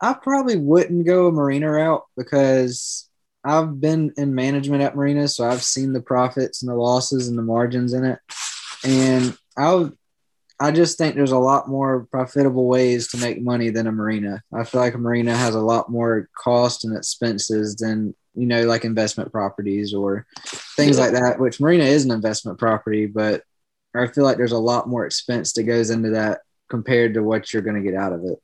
I 0.00 0.14
probably 0.14 0.56
wouldn't 0.56 1.06
go 1.06 1.26
a 1.26 1.32
marina 1.32 1.70
route 1.70 2.04
because 2.16 3.08
I've 3.44 3.80
been 3.80 4.12
in 4.16 4.34
management 4.34 4.82
at 4.82 4.94
marinas, 4.94 5.36
so 5.36 5.44
I've 5.44 5.62
seen 5.62 5.92
the 5.92 6.00
profits 6.00 6.62
and 6.62 6.70
the 6.70 6.76
losses 6.76 7.28
and 7.28 7.36
the 7.36 7.42
margins 7.42 7.92
in 7.92 8.04
it, 8.04 8.18
and 8.84 9.36
I 9.56 9.90
I 10.60 10.70
just 10.70 10.96
think 10.96 11.16
there's 11.16 11.32
a 11.32 11.38
lot 11.38 11.68
more 11.68 12.06
profitable 12.12 12.68
ways 12.68 13.08
to 13.08 13.16
make 13.16 13.42
money 13.42 13.70
than 13.70 13.88
a 13.88 13.92
marina. 13.92 14.42
I 14.54 14.62
feel 14.62 14.80
like 14.80 14.94
a 14.94 14.98
marina 14.98 15.36
has 15.36 15.56
a 15.56 15.60
lot 15.60 15.90
more 15.90 16.28
cost 16.38 16.84
and 16.84 16.96
expenses 16.96 17.74
than 17.74 18.14
you 18.34 18.46
know 18.46 18.64
like 18.64 18.84
investment 18.84 19.30
properties 19.32 19.94
or 19.94 20.26
things 20.76 20.98
like 20.98 21.12
that. 21.12 21.38
Which 21.38 21.60
marina 21.60 21.84
is 21.84 22.04
an 22.04 22.10
investment 22.10 22.58
property, 22.58 23.06
but 23.06 23.42
I 23.94 24.06
feel 24.06 24.24
like 24.24 24.36
there's 24.36 24.52
a 24.52 24.58
lot 24.58 24.88
more 24.88 25.04
expense 25.04 25.52
that 25.54 25.64
goes 25.64 25.90
into 25.90 26.10
that 26.10 26.40
compared 26.70 27.14
to 27.14 27.22
what 27.22 27.52
you're 27.52 27.62
going 27.62 27.82
to 27.82 27.90
get 27.90 27.98
out 27.98 28.12
of 28.12 28.24
it. 28.24 28.38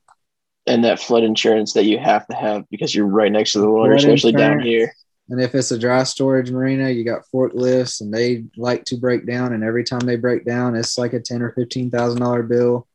And 0.66 0.84
that 0.84 1.00
flood 1.00 1.24
insurance 1.24 1.72
that 1.72 1.84
you 1.84 1.98
have 1.98 2.26
to 2.26 2.36
have 2.36 2.68
because 2.70 2.94
you're 2.94 3.06
right 3.06 3.32
next 3.32 3.52
to 3.52 3.60
the 3.60 3.70
water, 3.70 3.92
flood 3.92 4.04
especially 4.04 4.32
down 4.32 4.60
here. 4.60 4.92
And 5.30 5.40
if 5.40 5.54
it's 5.54 5.70
a 5.70 5.78
dry 5.78 6.02
storage 6.04 6.50
marina, 6.50 6.90
you 6.90 7.04
got 7.04 7.24
forklifts 7.34 8.00
and 8.00 8.12
they 8.12 8.44
like 8.56 8.84
to 8.86 8.96
break 8.96 9.26
down. 9.26 9.52
And 9.52 9.64
every 9.64 9.84
time 9.84 10.00
they 10.00 10.16
break 10.16 10.44
down, 10.44 10.74
it's 10.74 10.98
like 10.98 11.14
a 11.14 11.20
ten 11.20 11.42
or 11.42 11.52
fifteen 11.52 11.90
thousand 11.90 12.20
dollar 12.20 12.42
bill. 12.42 12.86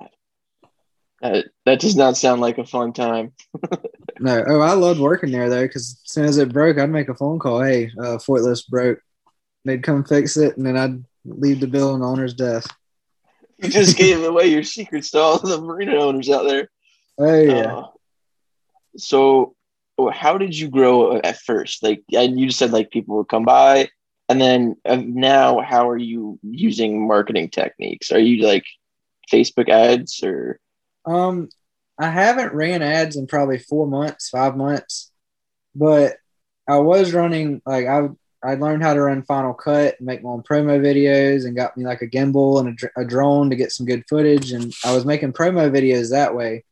Oh 0.00 0.08
that, 1.22 1.46
that 1.66 1.80
does 1.80 1.96
not 1.96 2.16
sound 2.16 2.40
like 2.40 2.58
a 2.58 2.66
fun 2.66 2.92
time. 2.92 3.32
no. 4.20 4.44
Oh, 4.46 4.60
I 4.60 4.74
loved 4.74 5.00
working 5.00 5.32
there 5.32 5.48
though, 5.48 5.62
because 5.62 6.00
as 6.04 6.12
soon 6.12 6.24
as 6.26 6.38
it 6.38 6.52
broke, 6.52 6.78
I'd 6.78 6.90
make 6.90 7.08
a 7.08 7.14
phone 7.14 7.38
call. 7.38 7.62
Hey, 7.62 7.90
uh, 7.98 8.18
forklift's 8.18 8.62
broke. 8.62 9.00
They'd 9.64 9.82
come 9.82 10.04
fix 10.04 10.36
it, 10.36 10.56
and 10.56 10.64
then 10.64 10.76
I'd 10.76 11.04
leave 11.24 11.60
the 11.60 11.66
bill 11.66 11.94
on 11.94 12.00
the 12.00 12.06
owner's 12.06 12.34
desk. 12.34 12.74
You 13.58 13.68
just 13.68 13.96
gave 13.96 14.22
away 14.22 14.46
your 14.46 14.62
secrets 14.62 15.10
to 15.10 15.18
all 15.18 15.38
the 15.38 15.60
marina 15.60 15.96
owners 15.96 16.30
out 16.30 16.44
there. 16.44 16.68
Oh 17.18 17.40
yeah. 17.40 17.76
Uh, 17.76 17.86
so, 18.96 19.54
how 20.12 20.38
did 20.38 20.56
you 20.56 20.68
grow 20.68 21.18
at 21.18 21.38
first? 21.38 21.82
Like, 21.82 22.02
you 22.08 22.46
just 22.46 22.58
said 22.58 22.72
like 22.72 22.90
people 22.90 23.16
would 23.16 23.28
come 23.28 23.44
by, 23.44 23.88
and 24.28 24.40
then 24.40 24.76
uh, 24.84 25.02
now, 25.02 25.60
how 25.60 25.88
are 25.88 25.98
you 25.98 26.38
using 26.42 27.06
marketing 27.06 27.50
techniques? 27.50 28.12
Are 28.12 28.18
you 28.18 28.46
like 28.46 28.64
Facebook 29.32 29.68
ads 29.68 30.22
or? 30.22 30.60
Um, 31.06 31.48
I 32.00 32.08
haven't 32.08 32.54
ran 32.54 32.80
ads 32.80 33.16
in 33.16 33.26
probably 33.26 33.58
four 33.58 33.86
months, 33.86 34.30
five 34.30 34.56
months, 34.56 35.12
but 35.74 36.16
I 36.66 36.78
was 36.78 37.12
running 37.12 37.60
like 37.66 37.86
I 37.86 38.08
I 38.42 38.54
learned 38.54 38.82
how 38.82 38.94
to 38.94 39.02
run 39.02 39.22
Final 39.22 39.52
Cut 39.52 39.96
and 39.98 40.06
make 40.06 40.22
my 40.22 40.30
own 40.30 40.42
promo 40.42 40.80
videos 40.80 41.44
and 41.44 41.54
got 41.54 41.76
me 41.76 41.84
like 41.84 42.00
a 42.00 42.06
gimbal 42.06 42.58
and 42.58 42.80
a, 42.96 43.02
a 43.02 43.04
drone 43.04 43.50
to 43.50 43.56
get 43.56 43.70
some 43.70 43.84
good 43.84 44.04
footage. 44.08 44.52
And 44.52 44.72
I 44.82 44.94
was 44.94 45.04
making 45.04 45.34
promo 45.34 45.70
videos 45.70 46.10
that 46.10 46.34
way. 46.34 46.64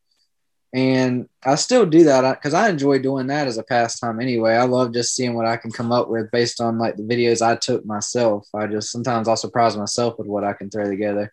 And 0.73 1.29
I 1.43 1.55
still 1.55 1.85
do 1.85 2.05
that 2.05 2.37
because 2.37 2.55
I 2.55 2.69
enjoy 2.69 2.97
doing 2.99 3.27
that 3.27 3.45
as 3.45 3.59
a 3.59 3.63
pastime 3.63 4.19
anyway. 4.19 4.53
I 4.53 4.63
love 4.63 4.93
just 4.93 5.15
seeing 5.15 5.35
what 5.35 5.45
I 5.45 5.57
can 5.57 5.71
come 5.71 5.91
up 5.91 6.09
with 6.09 6.31
based 6.31 6.59
on 6.59 6.79
like 6.79 6.95
the 6.95 7.03
videos 7.03 7.43
I 7.43 7.55
took 7.55 7.85
myself. 7.85 8.47
I 8.55 8.65
just 8.65 8.91
sometimes 8.91 9.27
I'll 9.27 9.37
surprise 9.37 9.77
myself 9.77 10.17
with 10.17 10.27
what 10.27 10.43
I 10.43 10.53
can 10.53 10.71
throw 10.71 10.85
together. 10.85 11.31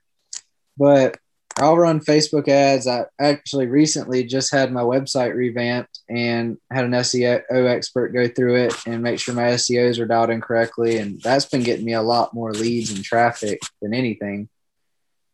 But 0.77 1.19
I'll 1.59 1.79
run 1.79 2.01
Facebook 2.01 2.49
ads. 2.49 2.87
I 2.87 3.07
actually 3.19 3.67
recently 3.67 4.25
just 4.25 4.53
had 4.53 4.71
my 4.71 4.83
website 4.83 5.35
revamped 5.35 6.01
and 6.07 6.59
had 6.71 6.85
an 6.85 6.91
SEO 6.91 7.43
expert 7.51 8.13
go 8.13 8.29
through 8.29 8.57
it 8.57 8.75
and 8.87 9.03
make 9.03 9.19
sure 9.19 9.35
my 9.35 9.53
SEOs 9.53 9.99
are 9.99 10.07
dialed 10.07 10.29
in 10.29 10.43
correctly. 10.43 10.99
And 10.99 11.21
that's 11.23 11.47
been 11.47 11.63
getting 11.63 11.87
me 11.87 11.95
a 11.95 12.03
lot 12.03 12.35
more 12.35 12.53
leads 12.53 12.93
and 12.93 13.03
traffic 13.03 13.61
than 13.81 13.95
anything. 13.95 14.51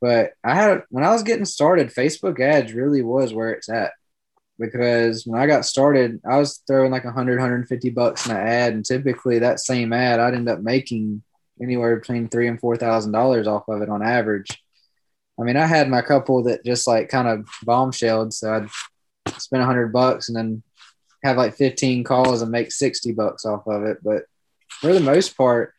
But 0.01 0.35
I 0.45 0.55
had, 0.55 0.85
when 0.91 1.03
I 1.03 1.11
was 1.11 1.25
getting 1.25 1.45
started, 1.45 1.93
Facebook 1.93 2.39
ads 2.39 2.73
really 2.73 3.03
was 3.03 3.35
where 3.35 3.51
it's 3.51 3.69
at. 3.69 3.91
Because 4.61 5.27
when 5.27 5.41
I 5.41 5.49
got 5.49 5.65
started, 5.65 6.21
I 6.25 6.39
was 6.39 6.63
throwing 6.69 6.93
like 6.93 7.05
100, 7.05 7.39
150 7.39 7.91
bucks 7.91 8.27
in 8.27 8.37
an 8.37 8.47
ad. 8.47 8.75
And 8.75 8.85
typically 8.85 9.41
that 9.41 9.59
same 9.59 9.93
ad, 9.93 10.21
I'd 10.21 10.35
end 10.35 10.49
up 10.49 10.61
making 10.61 11.25
anywhere 11.61 11.97
between 11.97 12.29
three 12.29 12.47
and 12.47 12.61
$4,000 12.61 13.47
off 13.49 13.67
of 13.67 13.83
it 13.83 13.89
on 13.89 14.05
average 14.05 14.63
I 15.41 15.45
mean, 15.45 15.57
I 15.57 15.67
had 15.67 15.89
my 15.89 16.03
couple 16.03 16.45
that 16.45 16.65
just 16.65 16.87
like 16.87 17.09
kind 17.09 17.29
of 17.29 17.47
bombshelled. 17.65 18.33
So 18.33 18.53
I'd 18.53 19.41
spend 19.41 19.63
a 19.63 19.67
hundred 19.67 19.93
bucks 19.93 20.29
and 20.29 20.37
then 20.37 20.63
have 21.25 21.37
like 21.37 21.55
15 21.55 22.05
calls 22.05 22.43
and 22.43 22.51
make 22.51 22.73
60 22.73 23.13
bucks 23.13 23.45
off 23.45 23.67
of 23.67 23.85
it. 23.85 23.99
But 24.03 24.25
for 24.69 24.93
the 24.93 25.01
most 25.01 25.37
part, 25.37 25.75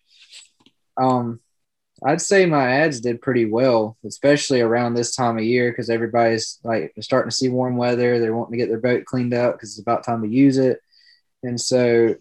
um, 0.98 1.40
I'd 2.06 2.22
say 2.22 2.46
my 2.46 2.70
ads 2.70 3.00
did 3.00 3.22
pretty 3.22 3.46
well, 3.46 3.98
especially 4.06 4.62
around 4.62 4.94
this 4.94 5.16
time 5.16 5.38
of 5.38 5.44
year 5.44 5.72
because 5.72 5.90
everybody's 5.90 6.60
like 6.64 6.94
starting 7.00 7.30
to 7.30 7.36
see 7.36 7.50
warm 7.50 7.78
weather. 7.78 8.20
They're 8.20 8.36
wanting 8.36 8.54
to 8.54 8.58
get 8.58 8.70
their 8.70 8.80
boat 8.80 9.06
cleaned 9.06 9.34
up 9.34 9.56
because 9.56 9.72
it's 9.72 9.82
about 9.82 10.04
time 10.04 10.22
to 10.24 10.28
use 10.28 10.58
it. 10.58 10.80
And 11.44 11.60
so 11.60 12.16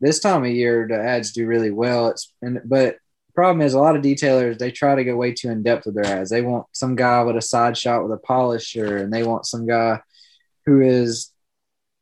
this 0.00 0.20
time 0.20 0.44
of 0.44 0.50
year, 0.50 0.86
the 0.88 0.98
ads 0.98 1.32
do 1.32 1.46
really 1.46 1.70
well. 1.70 2.08
It's 2.08 2.32
and 2.40 2.60
but 2.64 2.96
problem 3.36 3.64
is 3.64 3.74
a 3.74 3.78
lot 3.78 3.94
of 3.94 4.02
detailers 4.02 4.58
they 4.58 4.72
try 4.72 4.96
to 4.96 5.04
go 5.04 5.14
way 5.14 5.32
too 5.32 5.50
in 5.50 5.62
depth 5.62 5.86
with 5.86 5.94
their 5.94 6.06
ads. 6.06 6.30
They 6.30 6.42
want 6.42 6.66
some 6.72 6.96
guy 6.96 7.22
with 7.22 7.36
a 7.36 7.42
side 7.42 7.76
shot 7.76 8.02
with 8.02 8.12
a 8.12 8.16
polisher, 8.18 8.96
and 8.96 9.12
they 9.12 9.22
want 9.22 9.46
some 9.46 9.66
guy 9.66 10.00
who 10.64 10.80
is 10.80 11.30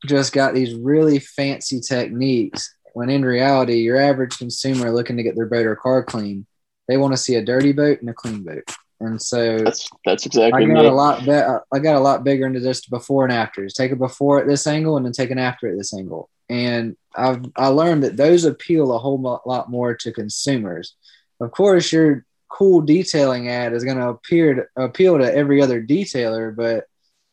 just 0.06 0.32
got 0.32 0.54
these 0.54 0.74
really 0.74 1.18
fancy 1.18 1.80
techniques. 1.80 2.74
When 2.94 3.10
in 3.10 3.24
reality, 3.24 3.78
your 3.80 4.00
average 4.00 4.38
consumer 4.38 4.90
looking 4.90 5.16
to 5.16 5.22
get 5.22 5.34
their 5.34 5.46
boat 5.46 5.66
or 5.66 5.76
car 5.76 6.04
clean, 6.04 6.46
they 6.88 6.96
want 6.96 7.12
to 7.12 7.18
see 7.18 7.34
a 7.34 7.44
dirty 7.44 7.72
boat 7.72 8.00
and 8.00 8.08
a 8.08 8.14
clean 8.14 8.44
boat. 8.44 8.64
And 9.00 9.20
so 9.20 9.58
that's 9.58 9.88
that's 10.06 10.24
exactly. 10.24 10.64
I 10.64 10.66
got 10.66 10.82
me. 10.82 10.86
a 10.86 10.92
lot. 10.92 11.28
I 11.28 11.78
got 11.80 11.96
a 11.96 12.00
lot 12.00 12.24
bigger 12.24 12.46
into 12.46 12.60
this 12.60 12.86
before 12.86 13.24
and 13.24 13.32
afters. 13.32 13.74
Take 13.74 13.90
a 13.92 13.96
before 13.96 14.40
at 14.40 14.46
this 14.46 14.66
angle, 14.66 14.96
and 14.96 15.04
then 15.04 15.12
take 15.12 15.32
an 15.32 15.38
after 15.38 15.68
at 15.68 15.76
this 15.76 15.92
angle. 15.92 16.30
and 16.48 16.96
I've 17.16 17.44
I 17.56 17.68
learned 17.68 18.04
that 18.04 18.16
those 18.16 18.44
appeal 18.44 18.92
a 18.92 18.98
whole 18.98 19.20
lot 19.46 19.70
more 19.70 19.94
to 19.96 20.12
consumers. 20.12 20.94
Of 21.40 21.50
course, 21.50 21.92
your 21.92 22.24
cool 22.48 22.80
detailing 22.82 23.48
ad 23.48 23.72
is 23.72 23.84
going 23.84 23.98
to 23.98 24.08
appear 24.08 24.54
to 24.54 24.82
appeal 24.82 25.18
to 25.18 25.34
every 25.34 25.60
other 25.60 25.82
detailer, 25.82 26.54
but 26.54 26.86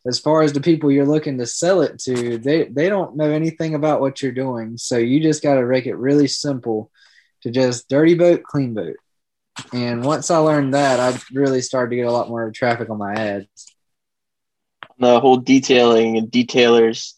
as 0.04 0.18
far 0.18 0.42
as 0.42 0.52
the 0.52 0.60
people 0.60 0.90
you're 0.90 1.06
looking 1.06 1.38
to 1.38 1.46
sell 1.46 1.80
it 1.80 1.98
to, 2.00 2.38
they 2.38 2.64
they 2.64 2.88
don't 2.88 3.16
know 3.16 3.30
anything 3.30 3.74
about 3.74 4.00
what 4.00 4.20
you're 4.20 4.32
doing. 4.32 4.76
So 4.76 4.96
you 4.96 5.20
just 5.20 5.42
got 5.42 5.54
to 5.54 5.62
make 5.64 5.86
it 5.86 5.94
really 5.94 6.26
simple 6.26 6.90
to 7.42 7.50
just 7.50 7.88
dirty 7.88 8.14
boat, 8.14 8.42
clean 8.42 8.74
boat. 8.74 8.96
And 9.72 10.04
once 10.04 10.30
I 10.30 10.38
learned 10.38 10.74
that, 10.74 10.98
I 10.98 11.18
really 11.32 11.60
started 11.60 11.90
to 11.90 11.96
get 11.96 12.06
a 12.06 12.12
lot 12.12 12.28
more 12.28 12.50
traffic 12.50 12.90
on 12.90 12.98
my 12.98 13.14
ads. 13.14 13.46
The 14.98 15.20
whole 15.20 15.36
detailing 15.36 16.16
and 16.16 16.28
detailers 16.28 17.14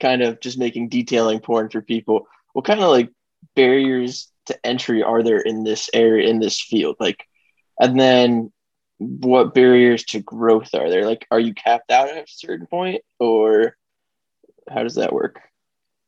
kind 0.00 0.22
of 0.22 0.40
just 0.40 0.58
making 0.58 0.88
detailing 0.88 1.40
porn 1.40 1.70
for 1.70 1.82
people. 1.82 2.26
What 2.52 2.64
kind 2.64 2.80
of 2.80 2.90
like 2.90 3.10
barriers 3.54 4.30
to 4.46 4.66
entry 4.66 5.02
are 5.02 5.22
there 5.22 5.40
in 5.40 5.64
this 5.64 5.90
area 5.92 6.28
in 6.28 6.40
this 6.40 6.60
field? 6.60 6.96
Like, 6.98 7.26
and 7.78 7.98
then 7.98 8.52
what 8.98 9.54
barriers 9.54 10.04
to 10.04 10.20
growth 10.20 10.74
are 10.74 10.90
there? 10.90 11.06
Like, 11.06 11.26
are 11.30 11.40
you 11.40 11.54
capped 11.54 11.90
out 11.90 12.08
at 12.08 12.18
a 12.18 12.26
certain 12.26 12.66
point, 12.66 13.02
or 13.18 13.76
how 14.68 14.82
does 14.82 14.96
that 14.96 15.12
work? 15.12 15.40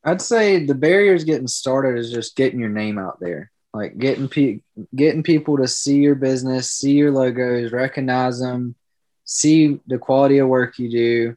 I'd 0.05 0.21
say 0.21 0.67
the 0.67 0.75
barriers 0.75 1.25
getting 1.25 1.47
started 1.47 1.99
is 1.99 2.13
just 2.13 2.37
getting 2.37 2.61
your 2.61 2.69
name 2.69 2.99
out 2.99 3.21
there, 3.21 3.51
like 3.73 3.99
getting 3.99 4.29
pe- 4.29 4.61
getting 4.95 5.23
people 5.23 5.59
to 5.59 5.69
see 5.69 5.99
your 5.99 6.17
business, 6.17 6.71
see 6.71 6.93
your 6.93 7.13
logos, 7.13 7.73
recognize 7.73 8.41
them, 8.41 8.75
see 9.25 9.81
the 9.87 9.99
quality 9.99 10.39
of 10.39 10.49
work 10.49 10.79
you 10.79 10.91
do. 10.91 11.37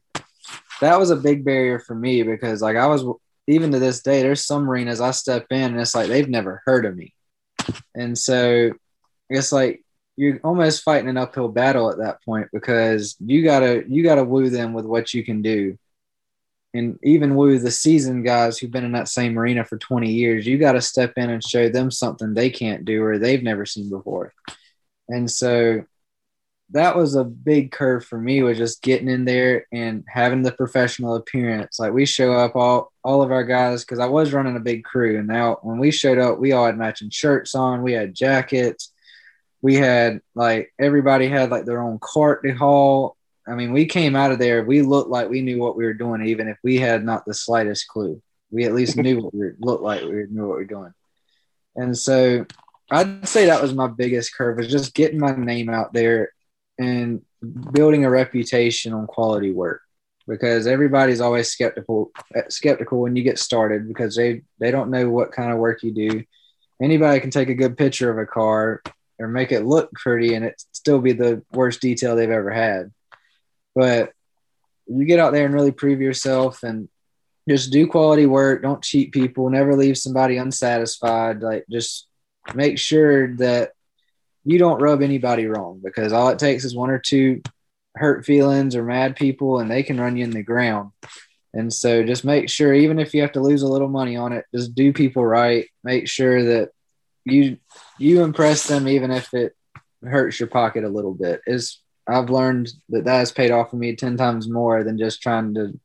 That 0.80 0.98
was 0.98 1.10
a 1.10 1.16
big 1.16 1.44
barrier 1.44 1.78
for 1.78 1.94
me 1.94 2.22
because, 2.22 2.60
like, 2.60 2.76
I 2.76 2.86
was 2.86 3.04
even 3.48 3.72
to 3.72 3.78
this 3.78 4.02
day, 4.02 4.22
there's 4.22 4.44
some 4.44 4.68
arenas 4.68 5.00
I 5.00 5.10
step 5.12 5.46
in 5.50 5.72
and 5.72 5.80
it's 5.80 5.94
like 5.94 6.08
they've 6.08 6.28
never 6.28 6.62
heard 6.64 6.84
of 6.84 6.96
me, 6.96 7.14
and 7.94 8.16
so 8.16 8.72
it's 9.28 9.52
like 9.52 9.82
you're 10.16 10.40
almost 10.42 10.82
fighting 10.82 11.08
an 11.08 11.16
uphill 11.16 11.48
battle 11.48 11.90
at 11.90 11.98
that 11.98 12.22
point 12.24 12.48
because 12.52 13.16
you 13.20 13.44
gotta 13.44 13.84
you 13.88 14.02
gotta 14.02 14.24
woo 14.24 14.48
them 14.48 14.72
with 14.72 14.86
what 14.86 15.12
you 15.12 15.24
can 15.24 15.42
do. 15.42 15.78
And 16.74 16.98
even 17.02 17.36
woo 17.36 17.58
the 17.58 17.70
seasoned 17.70 18.24
guys 18.24 18.58
who've 18.58 18.70
been 18.70 18.84
in 18.84 18.92
that 18.92 19.08
same 19.08 19.38
arena 19.38 19.64
for 19.64 19.78
20 19.78 20.10
years 20.10 20.46
you 20.46 20.58
got 20.58 20.72
to 20.72 20.82
step 20.82 21.14
in 21.16 21.30
and 21.30 21.42
show 21.42 21.70
them 21.70 21.90
something 21.90 22.34
they 22.34 22.50
can't 22.50 22.84
do 22.84 23.02
or 23.02 23.18
they've 23.18 23.42
never 23.42 23.64
seen 23.64 23.88
before. 23.88 24.34
And 25.08 25.30
so 25.30 25.84
that 26.70 26.96
was 26.96 27.14
a 27.14 27.24
big 27.24 27.70
curve 27.70 28.04
for 28.04 28.18
me 28.18 28.42
was 28.42 28.58
just 28.58 28.82
getting 28.82 29.08
in 29.08 29.24
there 29.24 29.66
and 29.72 30.04
having 30.08 30.42
the 30.42 30.52
professional 30.52 31.14
appearance 31.14 31.78
like 31.78 31.92
we 31.92 32.04
show 32.04 32.32
up 32.32 32.56
all 32.56 32.92
all 33.04 33.22
of 33.22 33.30
our 33.30 33.44
guys 33.44 33.84
because 33.84 34.00
i 34.00 34.06
was 34.06 34.32
running 34.32 34.56
a 34.56 34.60
big 34.60 34.82
crew 34.82 35.18
and 35.18 35.28
now 35.28 35.58
when 35.62 35.78
we 35.78 35.90
showed 35.90 36.18
up 36.18 36.38
we 36.38 36.52
all 36.52 36.66
had 36.66 36.76
matching 36.76 37.10
shirts 37.10 37.54
on 37.54 37.82
we 37.82 37.92
had 37.92 38.14
jackets 38.14 38.92
we 39.66 39.74
had 39.74 40.20
like 40.36 40.72
everybody 40.78 41.28
had 41.28 41.50
like 41.50 41.64
their 41.64 41.82
own 41.82 41.98
cart 42.00 42.44
to 42.44 42.52
haul. 42.52 43.16
I 43.48 43.54
mean, 43.54 43.72
we 43.72 43.86
came 43.86 44.14
out 44.14 44.30
of 44.30 44.38
there, 44.38 44.64
we 44.64 44.82
looked 44.82 45.10
like 45.10 45.28
we 45.28 45.40
knew 45.40 45.58
what 45.58 45.76
we 45.76 45.84
were 45.84 45.94
doing, 45.94 46.24
even 46.26 46.46
if 46.46 46.56
we 46.62 46.78
had 46.78 47.04
not 47.04 47.24
the 47.24 47.34
slightest 47.34 47.88
clue. 47.88 48.22
We 48.52 48.64
at 48.64 48.74
least 48.74 48.96
knew 48.96 49.20
what 49.20 49.34
we 49.34 49.50
looked 49.58 49.82
like. 49.82 50.02
We 50.02 50.26
knew 50.30 50.46
what 50.46 50.58
we 50.58 50.62
were 50.62 50.64
doing. 50.64 50.94
And 51.74 51.98
so 51.98 52.46
I'd 52.92 53.28
say 53.28 53.46
that 53.46 53.60
was 53.60 53.74
my 53.74 53.88
biggest 53.88 54.36
curve 54.36 54.58
was 54.58 54.68
just 54.68 54.94
getting 54.94 55.18
my 55.18 55.34
name 55.34 55.68
out 55.68 55.92
there 55.92 56.30
and 56.78 57.22
building 57.72 58.04
a 58.04 58.10
reputation 58.10 58.92
on 58.92 59.06
quality 59.06 59.52
work 59.52 59.82
because 60.26 60.66
everybody's 60.66 61.20
always 61.20 61.48
skeptical 61.48 62.10
uh, 62.34 62.42
skeptical 62.48 63.00
when 63.00 63.16
you 63.16 63.22
get 63.22 63.38
started 63.38 63.88
because 63.88 64.16
they 64.16 64.42
they 64.58 64.70
don't 64.70 64.90
know 64.90 65.08
what 65.08 65.32
kind 65.32 65.52
of 65.52 65.58
work 65.58 65.82
you 65.82 65.92
do. 65.92 66.24
Anybody 66.80 67.20
can 67.20 67.30
take 67.30 67.48
a 67.48 67.54
good 67.54 67.78
picture 67.78 68.10
of 68.10 68.18
a 68.18 68.26
car 68.26 68.82
or 69.18 69.28
make 69.28 69.52
it 69.52 69.64
look 69.64 69.90
pretty 69.92 70.34
and 70.34 70.44
it 70.44 70.62
still 70.72 71.00
be 71.00 71.12
the 71.12 71.42
worst 71.52 71.80
detail 71.80 72.16
they've 72.16 72.30
ever 72.30 72.50
had. 72.50 72.92
But 73.74 74.12
you 74.86 75.04
get 75.04 75.18
out 75.18 75.32
there 75.32 75.46
and 75.46 75.54
really 75.54 75.72
prove 75.72 76.00
yourself 76.00 76.62
and 76.62 76.88
just 77.48 77.72
do 77.72 77.86
quality 77.86 78.26
work. 78.26 78.62
Don't 78.62 78.82
cheat 78.82 79.12
people. 79.12 79.48
Never 79.48 79.74
leave 79.74 79.96
somebody 79.96 80.36
unsatisfied. 80.36 81.40
Like 81.40 81.64
just 81.70 82.08
make 82.54 82.78
sure 82.78 83.34
that 83.36 83.72
you 84.46 84.58
don't 84.58 84.80
rub 84.80 85.02
anybody 85.02 85.46
wrong 85.46 85.80
because 85.82 86.12
all 86.12 86.28
it 86.28 86.38
takes 86.38 86.64
is 86.64 86.74
one 86.74 86.88
or 86.88 87.00
two 87.00 87.42
hurt 87.96 88.24
feelings 88.24 88.76
or 88.76 88.84
mad 88.84 89.16
people 89.16 89.58
and 89.58 89.68
they 89.68 89.82
can 89.82 90.00
run 90.00 90.16
you 90.16 90.22
in 90.22 90.30
the 90.30 90.42
ground. 90.42 90.92
And 91.52 91.72
so 91.72 92.04
just 92.04 92.24
make 92.24 92.48
sure, 92.48 92.72
even 92.72 93.00
if 93.00 93.12
you 93.12 93.22
have 93.22 93.32
to 93.32 93.40
lose 93.40 93.62
a 93.62 93.68
little 93.68 93.88
money 93.88 94.16
on 94.16 94.32
it, 94.32 94.44
just 94.54 94.74
do 94.74 94.92
people 94.92 95.24
right. 95.24 95.66
Make 95.82 96.06
sure 96.06 96.44
that 96.44 96.70
you 97.24 97.58
you 97.98 98.22
impress 98.22 98.68
them 98.68 98.86
even 98.86 99.10
if 99.10 99.34
it 99.34 99.56
hurts 100.04 100.38
your 100.38 100.48
pocket 100.48 100.84
a 100.84 100.88
little 100.88 101.14
bit. 101.14 101.40
Is 101.46 101.80
I've 102.06 102.30
learned 102.30 102.70
that 102.90 103.04
that 103.06 103.18
has 103.18 103.32
paid 103.32 103.50
off 103.50 103.70
for 103.70 103.76
me 103.76 103.96
ten 103.96 104.16
times 104.16 104.48
more 104.48 104.84
than 104.84 104.98
just 104.98 105.22
trying 105.22 105.54
to 105.54 105.80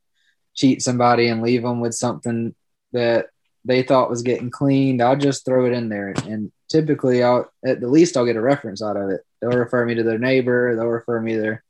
cheat 0.54 0.84
somebody 0.84 1.30
and 1.30 1.41
leave 1.41 1.63
them 1.63 1.80
with 1.80 1.95
something 1.95 2.54
that 2.91 3.28
they 3.63 3.82
thought 3.82 4.10
was 4.10 4.21
getting 4.21 4.52
cleaned. 4.52 5.02
I'll 5.02 5.15
just 5.15 5.45
throw 5.45 5.65
it 5.65 5.74
in 5.74 5.89
there, 5.89 6.13
and 6.26 6.52
typically, 6.72 7.24
I'll 7.24 7.52
at 7.66 7.82
the 7.82 7.88
least 7.88 8.16
I'll 8.16 8.26
get 8.26 8.36
a 8.36 8.42
reference 8.42 8.82
out 8.82 8.98
of 8.98 9.10
it. 9.10 9.22
They'll 9.42 9.52
refer 9.52 9.86
me 9.86 9.96
to 9.96 10.04
their 10.04 10.20
neighbor. 10.20 10.76
They'll 10.76 10.86
refer 10.86 11.20
me 11.20 11.34
to 11.34 11.42
their, 11.42 11.64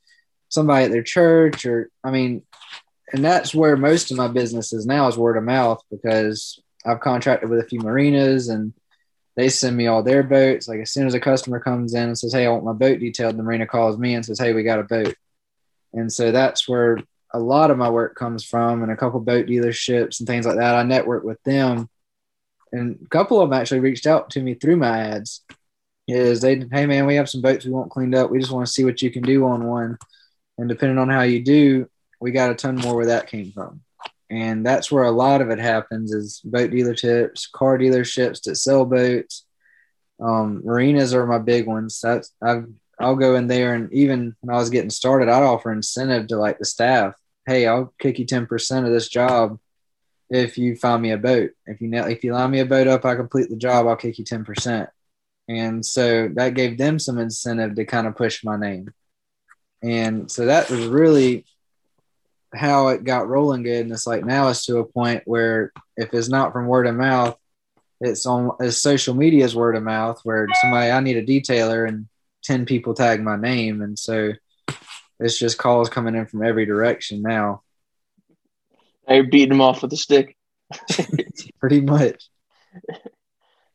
somebody 0.50 0.86
at 0.86 0.92
their 0.92 1.04
church, 1.04 1.66
or 1.66 1.90
I 2.04 2.12
mean, 2.12 2.44
and 3.14 3.24
that's 3.24 3.54
where 3.54 3.76
most 3.76 4.12
of 4.12 4.18
my 4.18 4.28
business 4.28 4.72
is 4.74 4.86
now 4.86 5.08
is 5.08 5.18
word 5.18 5.38
of 5.38 5.44
mouth 5.44 5.82
because 5.90 6.62
I've 6.86 7.02
contracted 7.02 7.50
with 7.50 7.60
a 7.60 7.68
few 7.68 7.80
marinas 7.80 8.50
and 8.50 8.74
they 9.36 9.50
send 9.50 9.76
me 9.76 9.88
all 9.88 10.04
their 10.04 10.24
boats. 10.24 10.68
Like 10.68 10.80
as 10.80 10.92
soon 10.92 11.08
as 11.08 11.14
a 11.14 11.20
customer 11.20 11.60
comes 11.60 11.94
in 11.94 12.04
and 12.04 12.18
says, 12.18 12.34
Hey, 12.34 12.46
I 12.46 12.50
want 12.50 12.64
my 12.64 12.74
boat 12.74 13.00
detailed, 13.00 13.38
the 13.38 13.44
marina 13.44 13.68
calls 13.68 13.98
me 13.98 14.14
and 14.14 14.26
says, 14.26 14.40
Hey, 14.40 14.54
we 14.54 14.64
got 14.64 14.80
a 14.80 14.84
boat. 14.84 15.16
And 15.94 16.12
so 16.12 16.32
that's 16.32 16.68
where 16.70 17.00
a 17.34 17.40
lot 17.40 17.72
of 17.72 17.78
my 17.78 17.90
work 17.90 18.16
comes 18.16 18.44
from 18.44 18.84
and 18.84 18.92
a 18.92 18.98
couple 18.98 19.20
boat 19.20 19.48
dealerships 19.48 20.20
and 20.20 20.28
things 20.28 20.46
like 20.46 20.58
that. 20.58 20.76
I 20.76 20.84
network 20.84 21.24
with 21.24 21.42
them. 21.44 21.90
And 22.72 23.00
a 23.04 23.10
couple 23.10 23.42
of 23.42 23.50
them 23.50 23.60
actually 23.60 23.82
reached 23.82 24.08
out 24.08 24.30
to 24.32 24.42
me 24.42 24.54
through 24.54 24.78
my 24.78 25.00
ads. 25.00 25.42
Is 26.08 26.42
they, 26.42 26.66
hey 26.72 26.86
man, 26.86 27.06
we 27.06 27.16
have 27.16 27.30
some 27.30 27.42
boats 27.42 27.66
we 27.66 27.72
want 27.72 27.92
cleaned 27.92 28.16
up. 28.16 28.32
We 28.32 28.40
just 28.40 28.52
want 28.52 28.66
to 28.66 28.72
see 28.72 28.84
what 28.84 29.02
you 29.02 29.12
can 29.12 29.24
do 29.24 29.46
on 29.46 29.66
one. 29.66 29.98
And 30.58 30.68
depending 30.68 30.98
on 30.98 31.10
how 31.10 31.22
you 31.22 31.44
do, 31.44 31.88
we 32.20 32.32
got 32.32 32.52
a 32.52 32.56
ton 32.56 32.76
more 32.76 32.96
where 32.96 33.08
that 33.08 33.28
came 33.28 33.52
from 33.52 33.82
and 34.32 34.66
that's 34.66 34.90
where 34.90 35.04
a 35.04 35.12
lot 35.12 35.42
of 35.42 35.50
it 35.50 35.60
happens 35.60 36.14
is 36.14 36.42
boat 36.44 36.72
dealerships 36.72 37.52
car 37.52 37.78
dealerships 37.78 38.42
that 38.44 38.56
sell 38.56 38.86
boats 38.86 39.46
um, 40.22 40.62
marinas 40.64 41.14
are 41.14 41.28
my 41.28 41.38
big 41.38 41.68
ones 41.68 42.00
that's 42.02 42.32
i've 42.42 42.66
i'll 43.00 43.16
go 43.16 43.36
in 43.36 43.48
there 43.48 43.76
and 43.76 43.92
even 43.94 44.36
when 44.40 44.56
i 44.56 44.58
was 44.58 44.70
getting 44.70 44.90
started 44.90 45.28
i'd 45.28 45.44
offer 45.44 45.72
incentive 45.72 46.28
to 46.28 46.38
like 46.38 46.58
the 46.58 46.66
staff 46.66 47.14
hey 47.46 47.68
i'll 47.68 47.94
kick 48.00 48.18
you 48.18 48.26
10% 48.26 48.86
of 48.86 48.92
this 48.92 49.10
job 49.10 49.60
if 50.32 50.58
you 50.58 50.76
find 50.76 51.02
me 51.02 51.12
a 51.12 51.18
boat 51.18 51.52
if 51.68 51.80
you 51.82 51.94
if 51.94 52.24
you 52.24 52.34
line 52.34 52.50
me 52.50 52.60
a 52.60 52.66
boat 52.66 52.88
up 52.88 53.06
i 53.06 53.16
complete 53.16 53.50
the 53.50 53.56
job 53.56 53.86
i'll 53.86 53.96
kick 53.96 54.18
you 54.18 54.26
10% 54.26 54.88
and 55.48 55.86
so 55.86 56.30
that 56.36 56.56
gave 56.56 56.78
them 56.78 56.98
some 56.98 57.20
incentive 57.20 57.76
to 57.76 57.86
kind 57.86 58.08
of 58.08 58.16
push 58.16 58.44
my 58.44 58.58
name 58.58 58.90
and 59.84 60.32
so 60.32 60.46
that 60.46 60.70
was 60.70 60.86
really 60.88 61.46
how 62.54 62.90
it 62.90 63.04
got 63.04 63.28
rolling 63.28 63.64
good. 63.64 63.82
And 63.82 63.92
it's 63.92 64.08
like 64.08 64.26
now 64.26 64.50
it's 64.50 64.66
to 64.66 64.80
a 64.80 64.86
point 64.86 65.24
where 65.26 65.72
if 65.98 66.14
it's 66.14 66.30
not 66.30 66.54
from 66.54 66.68
word 66.68 66.88
of 66.88 66.96
mouth, 66.96 67.38
it's 68.00 68.26
on 68.26 68.52
it's 68.60 68.78
social 68.78 69.14
media's 69.14 69.56
word 69.56 69.76
of 69.76 69.84
mouth 69.84 70.20
where 70.24 70.48
somebody 70.62 70.92
I 70.92 71.00
need 71.00 71.18
a 71.18 71.26
detailer 71.26 71.88
and 71.88 72.08
10 72.44 72.66
people 72.66 72.94
tag 72.94 73.22
my 73.22 73.36
name. 73.36 73.82
And 73.82 73.98
so 73.98 74.34
it's 75.20 75.38
just 75.38 75.58
calls 75.58 75.90
coming 75.90 76.16
in 76.16 76.26
from 76.26 76.44
every 76.44 76.66
direction 76.66 77.22
now. 77.22 77.62
You're 79.08 79.24
beating 79.24 79.50
them 79.50 79.62
off 79.62 79.82
with 79.82 79.94
a 79.94 79.98
stick. 79.98 80.38
Pretty 81.60 81.82
much. 81.82 82.24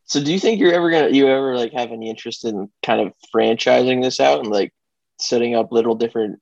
So 0.09 0.23
do 0.23 0.31
you 0.31 0.39
think 0.39 0.61
you're 0.61 0.71
ever 0.71 0.89
gonna 0.89 1.09
you 1.09 1.27
ever 1.27 1.57
like 1.57 1.73
have 1.73 1.91
any 1.91 2.09
interest 2.09 2.45
in 2.45 2.69
kind 2.81 3.01
of 3.01 3.11
franchising 3.35 4.01
this 4.01 4.21
out 4.21 4.39
and 4.39 4.49
like 4.49 4.73
setting 5.19 5.53
up 5.53 5.73
little 5.73 5.95
different 5.95 6.39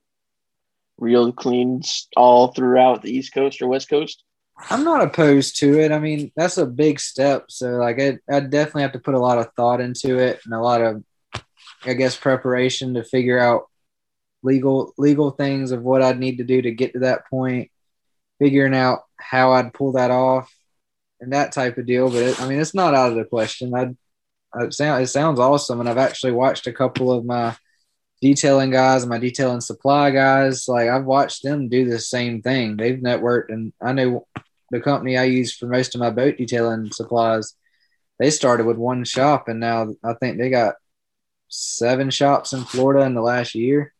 real 0.97 1.31
cleans 1.31 2.07
all 2.15 2.49
throughout 2.49 3.01
the 3.01 3.11
East 3.11 3.33
Coast 3.33 3.63
or 3.63 3.67
West 3.67 3.89
Coast? 3.89 4.23
I'm 4.69 4.83
not 4.83 5.01
opposed 5.01 5.57
to 5.59 5.79
it. 5.79 5.91
I 5.91 5.99
mean, 5.99 6.31
that's 6.35 6.57
a 6.57 6.65
big 6.65 6.99
step. 6.99 7.45
So, 7.49 7.71
like, 7.71 7.99
I, 7.99 8.19
I 8.31 8.39
definitely 8.39 8.83
have 8.83 8.93
to 8.93 8.99
put 8.99 9.13
a 9.13 9.19
lot 9.19 9.37
of 9.37 9.51
thought 9.55 9.81
into 9.81 10.17
it 10.17 10.39
and 10.45 10.53
a 10.53 10.61
lot 10.61 10.81
of, 10.81 11.03
I 11.83 11.93
guess, 11.93 12.15
preparation 12.15 12.93
to 12.93 13.03
figure 13.03 13.37
out 13.39 13.63
legal 14.43 14.93
legal 14.97 15.31
things 15.31 15.71
of 15.71 15.81
what 15.81 16.01
I'd 16.01 16.19
need 16.19 16.37
to 16.37 16.43
do 16.43 16.61
to 16.61 16.71
get 16.71 16.93
to 16.93 16.99
that 16.99 17.27
point, 17.29 17.69
figuring 18.39 18.75
out 18.75 19.01
how 19.17 19.51
I'd 19.53 19.73
pull 19.73 19.93
that 19.93 20.11
off, 20.11 20.53
and 21.19 21.33
that 21.33 21.51
type 21.51 21.77
of 21.77 21.85
deal. 21.85 22.09
But 22.09 22.23
it, 22.23 22.41
I 22.41 22.47
mean, 22.47 22.59
it's 22.59 22.73
not 22.73 22.93
out 22.93 23.11
of 23.11 23.17
the 23.17 23.25
question. 23.25 23.73
I'd, 23.73 23.95
it 24.59 24.73
sound 24.73 25.03
it 25.03 25.07
sounds 25.07 25.39
awesome, 25.39 25.79
and 25.79 25.89
I've 25.89 25.97
actually 25.97 26.33
watched 26.33 26.67
a 26.67 26.73
couple 26.73 27.11
of 27.11 27.25
my 27.25 27.55
detailing 28.21 28.71
guys 28.71 29.05
my 29.05 29.17
detailing 29.17 29.61
supply 29.61 30.09
guys, 30.09 30.67
like 30.67 30.89
I've 30.89 31.05
watched 31.05 31.43
them 31.43 31.69
do 31.69 31.85
the 31.85 31.99
same 31.99 32.41
thing. 32.41 32.77
They've 32.77 32.97
networked, 32.97 33.49
and 33.49 33.73
I 33.81 33.93
know 33.93 34.27
the 34.71 34.79
company 34.79 35.17
I 35.17 35.25
use 35.25 35.55
for 35.55 35.67
most 35.67 35.95
of 35.95 36.01
my 36.01 36.09
boat 36.09 36.37
detailing 36.37 36.91
supplies, 36.91 37.53
they 38.19 38.29
started 38.31 38.65
with 38.65 38.77
one 38.77 39.03
shop 39.03 39.47
and 39.47 39.59
now 39.59 39.93
I 40.03 40.13
think 40.13 40.37
they 40.37 40.49
got 40.49 40.75
seven 41.49 42.09
shops 42.09 42.53
in 42.53 42.63
Florida 42.63 43.05
in 43.05 43.13
the 43.13 43.21
last 43.21 43.55
year. 43.55 43.93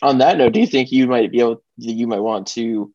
On 0.00 0.18
that 0.18 0.38
note, 0.38 0.52
do 0.52 0.60
you 0.60 0.66
think 0.66 0.90
you 0.90 1.06
might 1.06 1.30
be 1.30 1.40
able 1.40 1.62
you 1.76 2.06
might 2.06 2.20
want 2.20 2.48
to 2.48 2.92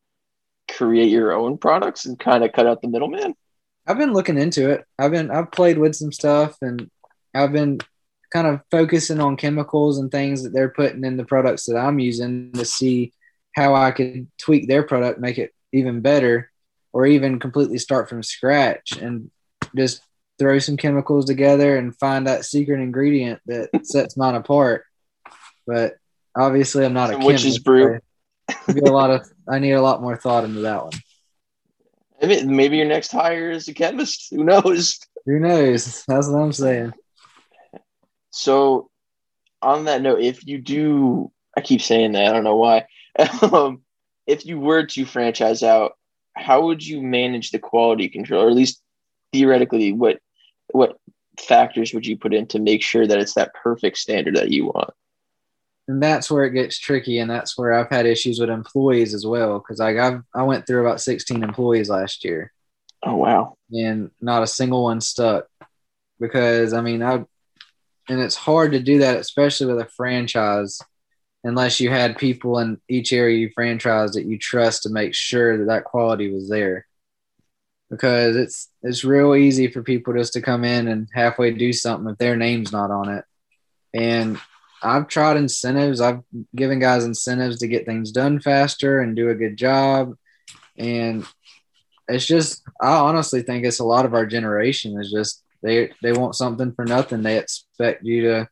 create 0.78 1.10
your 1.10 1.34
own 1.34 1.58
products 1.58 2.06
and 2.06 2.20
kind 2.20 2.44
of 2.44 2.54
cut 2.54 2.68
out 2.68 2.82
the 2.82 2.88
middleman? 2.88 3.36
I've 3.88 3.98
been 3.98 4.14
looking 4.14 4.38
into 4.38 4.70
it. 4.70 4.86
I've 5.00 5.12
been 5.12 5.32
I've 5.32 5.52
played 5.52 5.78
with 5.78 5.96
some 5.96 6.12
stuff 6.12 6.58
and 6.62 6.90
I've 7.34 7.52
been 7.52 7.80
kind 8.32 8.48
of 8.48 8.62
focusing 8.70 9.20
on 9.20 9.38
chemicals 9.38 9.98
and 9.98 10.12
things 10.12 10.44
that 10.44 10.54
they're 10.54 10.70
putting 10.70 11.04
in 11.04 11.18
the 11.18 11.26
products 11.26 11.66
that 11.66 11.78
I'm 11.78 12.00
using 12.00 12.52
to 12.54 12.66
see 12.66 13.14
how 13.56 13.74
I 13.74 13.92
could 13.92 14.28
tweak 14.38 14.68
their 14.68 14.84
product, 14.84 15.20
make 15.20 15.38
it 15.38 15.54
even 15.72 16.02
better, 16.02 16.52
or 16.94 17.06
even 17.06 17.40
completely 17.40 17.78
start 17.78 18.10
from 18.10 18.22
scratch 18.24 18.98
and 18.98 19.32
just 19.76 20.02
throw 20.38 20.60
some 20.60 20.78
chemicals 20.78 21.26
together 21.26 21.78
and 21.78 21.98
find 21.98 22.28
that 22.28 22.46
secret 22.46 22.80
ingredient 22.80 23.42
that 23.46 23.70
sets 23.84 24.18
mine 24.18 24.36
apart. 24.36 24.84
But 25.66 25.96
obviously, 26.36 26.86
I'm 26.86 26.94
not 26.94 27.14
a 27.14 27.18
witch's 27.18 27.60
brew. 27.60 28.00
A 28.50 28.92
lot 28.92 29.12
of 29.12 29.30
I 29.50 29.60
need 29.60 29.74
a 29.74 29.82
lot 29.82 30.02
more 30.02 30.18
thought 30.18 30.44
into 30.44 30.62
that 30.62 30.84
one. 30.84 30.94
Maybe, 32.22 32.46
maybe 32.46 32.78
your 32.78 32.86
next 32.86 33.12
hire 33.12 33.52
is 33.52 33.68
a 33.68 33.74
chemist. 33.74 34.28
Who 34.32 34.44
knows? 34.44 35.00
Who 35.26 35.40
knows? 35.40 36.04
That's 36.08 36.28
what 36.28 36.40
I'm 36.40 36.54
saying. 36.54 36.94
So, 38.32 38.90
on 39.62 39.86
that 39.86 40.02
note, 40.02 40.22
if 40.22 40.46
you 40.46 40.58
do, 40.60 41.32
I 41.56 41.62
keep 41.62 41.82
saying 41.82 42.14
that. 42.14 42.28
I 42.28 42.34
don't 42.34 42.44
know 42.44 42.56
why. 42.56 42.86
um, 43.42 43.82
if 44.26 44.46
you 44.46 44.60
were 44.60 44.86
to 44.86 45.06
franchise 45.06 45.64
out, 45.64 45.94
how 46.36 46.66
would 46.66 46.86
you 46.86 47.02
manage 47.02 47.52
the 47.52 47.60
quality 47.60 48.10
control, 48.10 48.44
or 48.44 48.50
at 48.50 48.56
least 48.56 48.82
theoretically, 49.34 49.92
what 49.92 50.20
what 50.72 50.98
factors 51.40 51.94
would 51.94 52.06
you 52.06 52.18
put 52.18 52.34
in 52.34 52.48
to 52.48 52.60
make 52.60 52.82
sure 52.82 53.08
that 53.08 53.20
it's 53.20 53.36
that 53.36 53.54
perfect 53.54 53.98
standard 53.98 54.36
that 54.36 54.52
you 54.52 54.66
want? 54.66 54.92
And 55.88 56.04
that's 56.04 56.30
where 56.30 56.44
it 56.44 56.52
gets 56.52 56.78
tricky, 56.78 57.20
and 57.20 57.30
that's 57.30 57.58
where 57.58 57.74
I've 57.74 57.90
had 57.90 58.06
issues 58.06 58.40
with 58.40 58.50
employees 58.50 59.14
as 59.14 59.26
well. 59.26 59.60
Because 59.60 59.80
like 59.80 59.98
I've 59.98 60.22
I 60.36 60.44
went 60.44 60.68
through 60.68 60.82
about 60.82 61.02
16 61.02 61.44
employees 61.44 61.90
last 61.90 62.26
year. 62.26 62.52
Oh 63.04 63.16
wow! 63.16 63.56
And 63.72 64.12
not 64.20 64.44
a 64.44 64.48
single 64.48 64.84
one 64.84 65.00
stuck. 65.00 65.46
Because 66.20 66.74
I 66.74 66.82
mean 66.82 67.02
I, 67.02 67.26
and 68.10 68.20
it's 68.20 68.36
hard 68.36 68.74
to 68.74 68.80
do 68.80 69.00
that, 69.00 69.18
especially 69.18 69.68
with 69.68 69.80
a 69.80 69.90
franchise, 69.90 70.82
unless 71.44 71.80
you 71.80 71.90
had 71.90 72.18
people 72.18 72.60
in 72.60 72.82
each 72.90 73.14
area 73.14 73.38
you 73.38 73.52
franchise 73.54 74.14
that 74.14 74.26
you 74.26 74.38
trust 74.38 74.84
to 74.84 74.90
make 74.90 75.14
sure 75.14 75.58
that 75.58 75.66
that 75.66 75.86
quality 75.86 76.32
was 76.32 76.50
there 76.50 76.86
because 77.90 78.36
it's 78.36 78.70
it's 78.84 79.04
real 79.04 79.36
easy 79.36 79.68
for 79.68 79.82
people 79.82 80.14
just 80.14 80.34
to 80.34 80.42
come 80.42 80.64
in 80.64 80.88
and 80.88 81.08
halfway 81.14 81.52
do 81.52 81.72
something 81.72 82.12
if 82.12 82.18
their 82.18 82.36
name's 82.36 82.72
not 82.72 82.92
on 82.92 83.10
it. 83.10 83.26
And 83.94 84.40
I've 84.82 85.08
tried 85.08 85.38
incentives. 85.38 86.02
I've 86.02 86.22
given 86.56 86.80
guys 86.80 87.04
incentives 87.04 87.60
to 87.60 87.68
get 87.68 87.86
things 87.86 88.12
done 88.12 88.40
faster 88.40 89.02
and 89.02 89.16
do 89.16 89.30
a 89.30 89.36
good 89.36 89.58
job. 89.58 90.16
And 90.78 91.26
it's 92.08 92.26
just 92.26 92.64
I 92.82 92.98
honestly 92.98 93.42
think 93.42 93.66
it's 93.66 93.80
a 93.80 93.86
lot 93.86 94.06
of 94.06 94.14
our 94.14 94.26
generation 94.26 95.00
is 95.00 95.12
just 95.12 95.44
they 95.62 95.92
they 96.02 96.14
want 96.14 96.36
something 96.36 96.74
for 96.74 96.86
nothing. 96.86 97.24
They 97.24 97.38
expect 97.38 98.04
you 98.04 98.22
to 98.24 98.50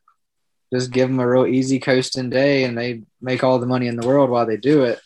just 0.72 0.90
give 0.90 1.08
them 1.08 1.20
a 1.20 1.28
real 1.28 1.46
easy 1.46 1.78
coasting 1.78 2.30
day 2.30 2.64
and 2.64 2.76
they 2.76 3.02
make 3.20 3.44
all 3.44 3.58
the 3.58 3.66
money 3.66 3.86
in 3.86 3.96
the 3.96 4.06
world 4.06 4.30
while 4.30 4.46
they 4.46 4.56
do 4.56 4.84
it. 4.84 5.00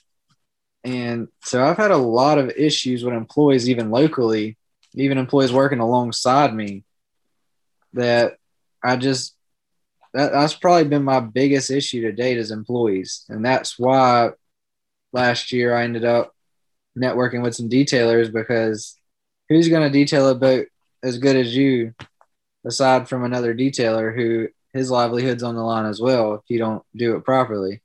And 0.84 1.28
so 1.44 1.62
I've 1.62 1.76
had 1.76 1.90
a 1.90 1.96
lot 1.96 2.38
of 2.38 2.50
issues 2.50 3.04
with 3.04 3.14
employees, 3.14 3.68
even 3.68 3.90
locally, 3.90 4.56
even 4.94 5.18
employees 5.18 5.52
working 5.52 5.80
alongside 5.80 6.54
me, 6.54 6.84
that 7.92 8.36
I 8.82 8.96
just, 8.96 9.36
that, 10.14 10.32
that's 10.32 10.54
probably 10.54 10.84
been 10.84 11.04
my 11.04 11.20
biggest 11.20 11.70
issue 11.70 12.02
to 12.02 12.12
date 12.12 12.38
as 12.38 12.50
employees. 12.50 13.24
And 13.28 13.44
that's 13.44 13.78
why 13.78 14.30
last 15.12 15.52
year 15.52 15.74
I 15.74 15.84
ended 15.84 16.04
up 16.04 16.34
networking 16.96 17.42
with 17.42 17.54
some 17.54 17.68
detailers 17.68 18.32
because 18.32 18.96
who's 19.48 19.68
going 19.68 19.82
to 19.82 19.98
detail 19.98 20.28
a 20.28 20.34
boat 20.34 20.66
as 21.02 21.18
good 21.18 21.36
as 21.36 21.54
you 21.54 21.94
aside 22.66 23.08
from 23.08 23.24
another 23.24 23.54
detailer 23.54 24.14
who 24.14 24.48
his 24.72 24.90
livelihood's 24.90 25.42
on 25.42 25.54
the 25.54 25.62
line 25.62 25.86
as 25.86 26.00
well 26.00 26.34
if 26.34 26.42
you 26.48 26.58
don't 26.58 26.84
do 26.94 27.16
it 27.16 27.24
properly. 27.24 27.80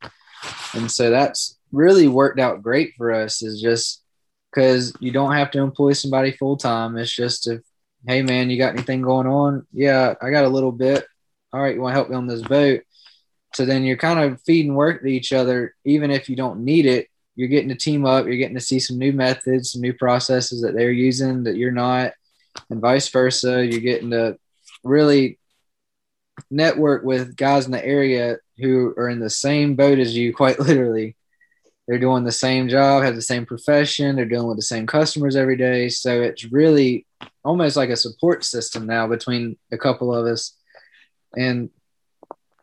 And 0.74 0.92
so 0.92 1.10
that's 1.10 1.58
really 1.72 2.08
worked 2.08 2.40
out 2.40 2.62
great 2.62 2.94
for 2.96 3.12
us 3.12 3.42
is 3.42 3.62
just 3.62 4.04
because 4.52 4.94
you 5.00 5.12
don't 5.12 5.34
have 5.34 5.52
to 5.52 5.60
employ 5.60 5.94
somebody 5.94 6.32
full 6.32 6.58
time. 6.58 6.98
It's 6.98 7.14
just 7.14 7.48
if, 7.48 7.62
hey 8.08 8.22
man, 8.22 8.50
you 8.50 8.58
got 8.58 8.74
anything 8.74 9.02
going 9.02 9.28
on? 9.28 9.66
Yeah, 9.74 10.14
I 10.22 10.30
got 10.30 10.46
a 10.46 10.50
little 10.50 10.72
bit. 10.72 11.06
All 11.56 11.62
right, 11.62 11.74
you 11.74 11.80
want 11.80 11.94
to 11.94 11.96
help 11.96 12.10
me 12.10 12.18
on 12.18 12.28
this 12.28 12.42
boat? 12.42 12.82
So 13.54 13.64
then 13.64 13.86
you're 13.86 13.96
kind 13.96 14.20
of 14.20 14.42
feeding 14.42 14.76
work 14.76 15.02
to 15.02 15.08
each 15.08 15.32
other, 15.32 15.74
even 15.86 16.12
if 16.12 16.28
you 16.28 16.36
don't 16.36 16.66
need 16.66 16.86
it. 16.86 17.08
You're 17.38 17.48
getting 17.48 17.70
to 17.70 17.76
team 17.76 18.06
up. 18.06 18.26
You're 18.26 18.36
getting 18.36 18.58
to 18.58 18.62
see 18.62 18.78
some 18.78 18.98
new 18.98 19.14
methods, 19.14 19.72
some 19.72 19.80
new 19.80 19.94
processes 19.94 20.64
that 20.64 20.74
they're 20.76 20.92
using 20.92 21.46
that 21.46 21.56
you're 21.56 21.72
not, 21.72 22.12
and 22.70 22.82
vice 22.82 23.08
versa. 23.08 23.66
You're 23.66 23.80
getting 23.80 24.12
to 24.12 24.38
really 24.84 25.40
network 26.52 27.06
with 27.06 27.38
guys 27.38 27.66
in 27.66 27.72
the 27.72 27.86
area 27.86 28.36
who 28.58 28.94
are 28.98 29.08
in 29.08 29.22
the 29.22 29.30
same 29.30 29.78
boat 29.78 29.98
as 29.98 30.14
you, 30.14 30.34
quite 30.34 30.60
literally, 30.68 31.16
they're 31.88 32.00
doing 32.00 32.26
the 32.26 32.34
same 32.34 32.68
job, 32.68 33.02
have 33.04 33.16
the 33.16 33.22
same 33.22 33.46
profession, 33.46 34.18
they're 34.18 34.26
dealing 34.26 34.50
with 34.50 34.58
the 34.58 34.62
same 34.62 34.88
customers 34.88 35.38
every 35.38 35.56
day. 35.56 35.88
So 35.88 36.22
it's 36.22 36.52
really 36.52 37.06
almost 37.46 37.78
like 37.78 37.92
a 37.92 37.96
support 37.96 38.44
system 38.44 38.86
now 38.86 39.08
between 39.08 39.56
a 39.72 39.78
couple 39.78 40.14
of 40.14 40.26
us. 40.26 40.58
And 41.38 41.70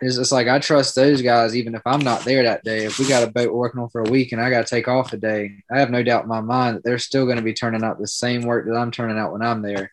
it's 0.01 0.17
just 0.17 0.33
like 0.33 0.49
I 0.49 0.59
trust 0.59 0.97
those 0.97 1.23
guys 1.23 1.55
even 1.55 1.75
if 1.75 1.83
I'm 1.87 2.01
not 2.01 2.25
there 2.25 2.43
that 2.43 2.65
day. 2.65 2.85
If 2.85 2.99
we 2.99 3.09
got 3.09 3.23
a 3.23 3.31
boat 3.31 3.53
working 3.53 3.81
on 3.81 3.89
for 3.89 4.01
a 4.01 4.11
week 4.11 4.33
and 4.33 4.41
I 4.41 4.51
got 4.51 4.67
to 4.67 4.75
take 4.75 4.89
off 4.89 5.13
a 5.13 5.17
day, 5.17 5.63
I 5.71 5.79
have 5.79 5.91
no 5.91 6.03
doubt 6.03 6.25
in 6.25 6.29
my 6.29 6.41
mind 6.41 6.77
that 6.77 6.85
they're 6.85 6.99
still 6.99 7.25
going 7.25 7.37
to 7.37 7.43
be 7.43 7.55
turning 7.55 7.85
out 7.85 7.99
the 7.99 8.09
same 8.09 8.43
work 8.43 8.67
that 8.67 8.77
I'm 8.77 8.91
turning 8.91 9.19
out 9.19 9.33
when 9.33 9.43
I'm 9.43 9.63
there. 9.63 9.93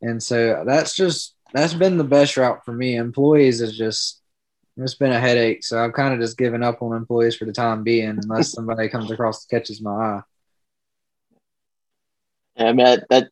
And 0.00 0.22
so 0.22 0.62
that's 0.64 0.94
just 0.94 1.34
that's 1.52 1.74
been 1.74 1.98
the 1.98 2.04
best 2.04 2.36
route 2.36 2.64
for 2.64 2.72
me. 2.72 2.96
Employees 2.96 3.60
is 3.60 3.76
just 3.76 4.20
it's 4.76 4.94
been 4.94 5.12
a 5.12 5.18
headache. 5.18 5.64
So 5.64 5.82
I've 5.82 5.94
kind 5.94 6.14
of 6.14 6.20
just 6.20 6.38
given 6.38 6.62
up 6.62 6.82
on 6.82 6.94
employees 6.94 7.34
for 7.34 7.46
the 7.46 7.52
time 7.52 7.82
being, 7.82 8.18
unless 8.22 8.52
somebody 8.52 8.88
comes 8.88 9.10
across 9.10 9.44
and 9.44 9.58
catches 9.58 9.80
my 9.80 9.90
eye. 9.90 10.22
Yeah, 12.56 12.66
I 12.66 12.72
mean 12.72 12.86
that, 12.86 13.06
that 13.10 13.28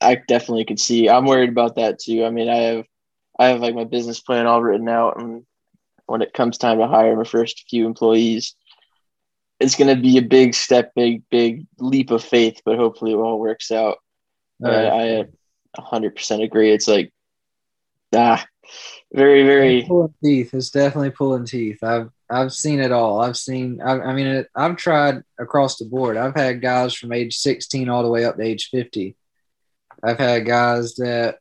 I 0.00 0.16
definitely 0.26 0.64
could 0.64 0.80
see. 0.80 1.08
I'm 1.08 1.26
worried 1.26 1.50
about 1.50 1.76
that 1.76 1.98
too. 1.98 2.24
I 2.24 2.30
mean, 2.30 2.48
I 2.48 2.56
have 2.56 2.86
I 3.38 3.48
have 3.48 3.60
like 3.60 3.74
my 3.74 3.84
business 3.84 4.20
plan 4.20 4.46
all 4.46 4.62
written 4.62 4.88
out, 4.88 5.20
and 5.20 5.44
when 6.06 6.22
it 6.22 6.32
comes 6.32 6.58
time 6.58 6.78
to 6.78 6.86
hire 6.86 7.16
my 7.16 7.24
first 7.24 7.64
few 7.68 7.86
employees, 7.86 8.54
it's 9.60 9.76
going 9.76 9.94
to 9.94 10.00
be 10.00 10.18
a 10.18 10.22
big 10.22 10.54
step, 10.54 10.92
big 10.94 11.22
big 11.30 11.66
leap 11.78 12.10
of 12.10 12.24
faith. 12.24 12.60
But 12.64 12.78
hopefully, 12.78 13.12
it 13.12 13.16
all 13.16 13.38
works 13.38 13.70
out. 13.70 13.98
Right. 14.60 14.86
I, 14.86 15.20
I 15.20 15.26
100% 15.78 16.42
agree. 16.42 16.72
It's 16.72 16.88
like 16.88 17.12
ah, 18.14 18.44
very 19.12 19.44
very 19.44 19.84
pulling 19.86 20.14
teeth. 20.22 20.54
It's 20.54 20.70
definitely 20.70 21.10
pulling 21.10 21.46
teeth. 21.46 21.82
I've 21.82 22.10
I've 22.30 22.52
seen 22.52 22.80
it 22.80 22.92
all. 22.92 23.20
I've 23.20 23.36
seen. 23.36 23.80
I, 23.80 23.92
I 24.00 24.14
mean, 24.14 24.26
it, 24.26 24.48
I've 24.54 24.76
tried 24.76 25.22
across 25.38 25.78
the 25.78 25.86
board. 25.86 26.16
I've 26.16 26.34
had 26.34 26.60
guys 26.60 26.94
from 26.94 27.12
age 27.12 27.36
16 27.36 27.88
all 27.88 28.02
the 28.02 28.10
way 28.10 28.24
up 28.24 28.36
to 28.36 28.42
age 28.42 28.68
50. 28.70 29.16
I've 30.02 30.18
had 30.18 30.46
guys 30.46 30.94
that 30.96 31.38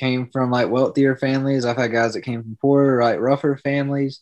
came 0.00 0.28
from 0.30 0.50
like 0.50 0.70
wealthier 0.70 1.14
families. 1.14 1.64
I've 1.64 1.76
had 1.76 1.92
guys 1.92 2.14
that 2.14 2.22
came 2.22 2.42
from 2.42 2.56
poorer, 2.60 3.02
like 3.02 3.20
rougher 3.20 3.58
families, 3.58 4.20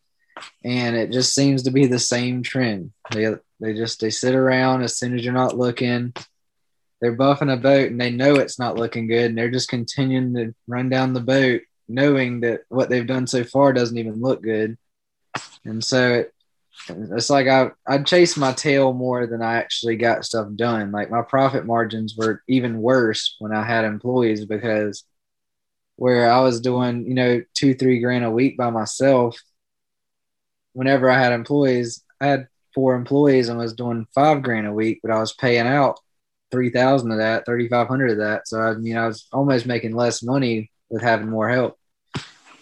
and 0.64 0.96
it 0.96 1.12
just 1.12 1.34
seems 1.34 1.62
to 1.62 1.70
be 1.70 1.86
the 1.86 1.98
same 1.98 2.42
trend. 2.42 2.92
They 3.12 3.32
they 3.60 3.74
just 3.74 4.00
they 4.00 4.10
sit 4.10 4.34
around 4.34 4.82
as 4.82 4.96
soon 4.96 5.16
as 5.16 5.24
you're 5.24 5.32
not 5.32 5.56
looking. 5.56 6.12
They're 7.00 7.16
buffing 7.16 7.52
a 7.52 7.56
boat 7.56 7.92
and 7.92 8.00
they 8.00 8.10
know 8.10 8.34
it's 8.34 8.58
not 8.58 8.76
looking 8.76 9.06
good, 9.06 9.26
and 9.26 9.38
they're 9.38 9.50
just 9.50 9.68
continuing 9.68 10.34
to 10.34 10.54
run 10.66 10.88
down 10.88 11.14
the 11.14 11.20
boat 11.20 11.62
knowing 11.88 12.40
that 12.40 12.62
what 12.68 12.90
they've 12.90 13.06
done 13.06 13.26
so 13.26 13.44
far 13.44 13.72
doesn't 13.72 13.96
even 13.96 14.20
look 14.20 14.42
good. 14.42 14.76
And 15.64 15.82
so 15.82 16.12
it, 16.12 16.34
it's 16.88 17.30
like 17.30 17.48
I 17.48 17.70
I 17.86 17.98
chased 17.98 18.36
my 18.36 18.52
tail 18.52 18.92
more 18.92 19.26
than 19.26 19.42
I 19.42 19.54
actually 19.54 19.96
got 19.96 20.24
stuff 20.24 20.48
done. 20.54 20.92
Like 20.92 21.10
my 21.10 21.22
profit 21.22 21.64
margins 21.64 22.16
were 22.16 22.42
even 22.48 22.82
worse 22.82 23.36
when 23.38 23.54
I 23.54 23.64
had 23.64 23.84
employees 23.84 24.44
because 24.44 25.04
where 25.98 26.30
I 26.30 26.40
was 26.40 26.60
doing, 26.60 27.06
you 27.06 27.14
know, 27.14 27.42
two, 27.54 27.74
three 27.74 27.98
grand 27.98 28.24
a 28.24 28.30
week 28.30 28.56
by 28.56 28.70
myself. 28.70 29.36
Whenever 30.72 31.10
I 31.10 31.18
had 31.18 31.32
employees, 31.32 32.04
I 32.20 32.28
had 32.28 32.48
four 32.72 32.94
employees 32.94 33.48
and 33.48 33.58
was 33.58 33.74
doing 33.74 34.06
five 34.14 34.44
grand 34.44 34.68
a 34.68 34.72
week, 34.72 35.00
but 35.02 35.10
I 35.10 35.18
was 35.18 35.32
paying 35.34 35.66
out 35.66 35.98
three 36.52 36.70
thousand 36.70 37.10
of 37.10 37.18
that, 37.18 37.46
thirty 37.46 37.68
five 37.68 37.88
hundred 37.88 38.12
of 38.12 38.18
that. 38.18 38.46
So 38.46 38.60
I 38.60 38.74
mean, 38.74 38.96
I 38.96 39.08
was 39.08 39.26
almost 39.32 39.66
making 39.66 39.96
less 39.96 40.22
money 40.22 40.70
with 40.88 41.02
having 41.02 41.28
more 41.28 41.48
help. 41.48 41.76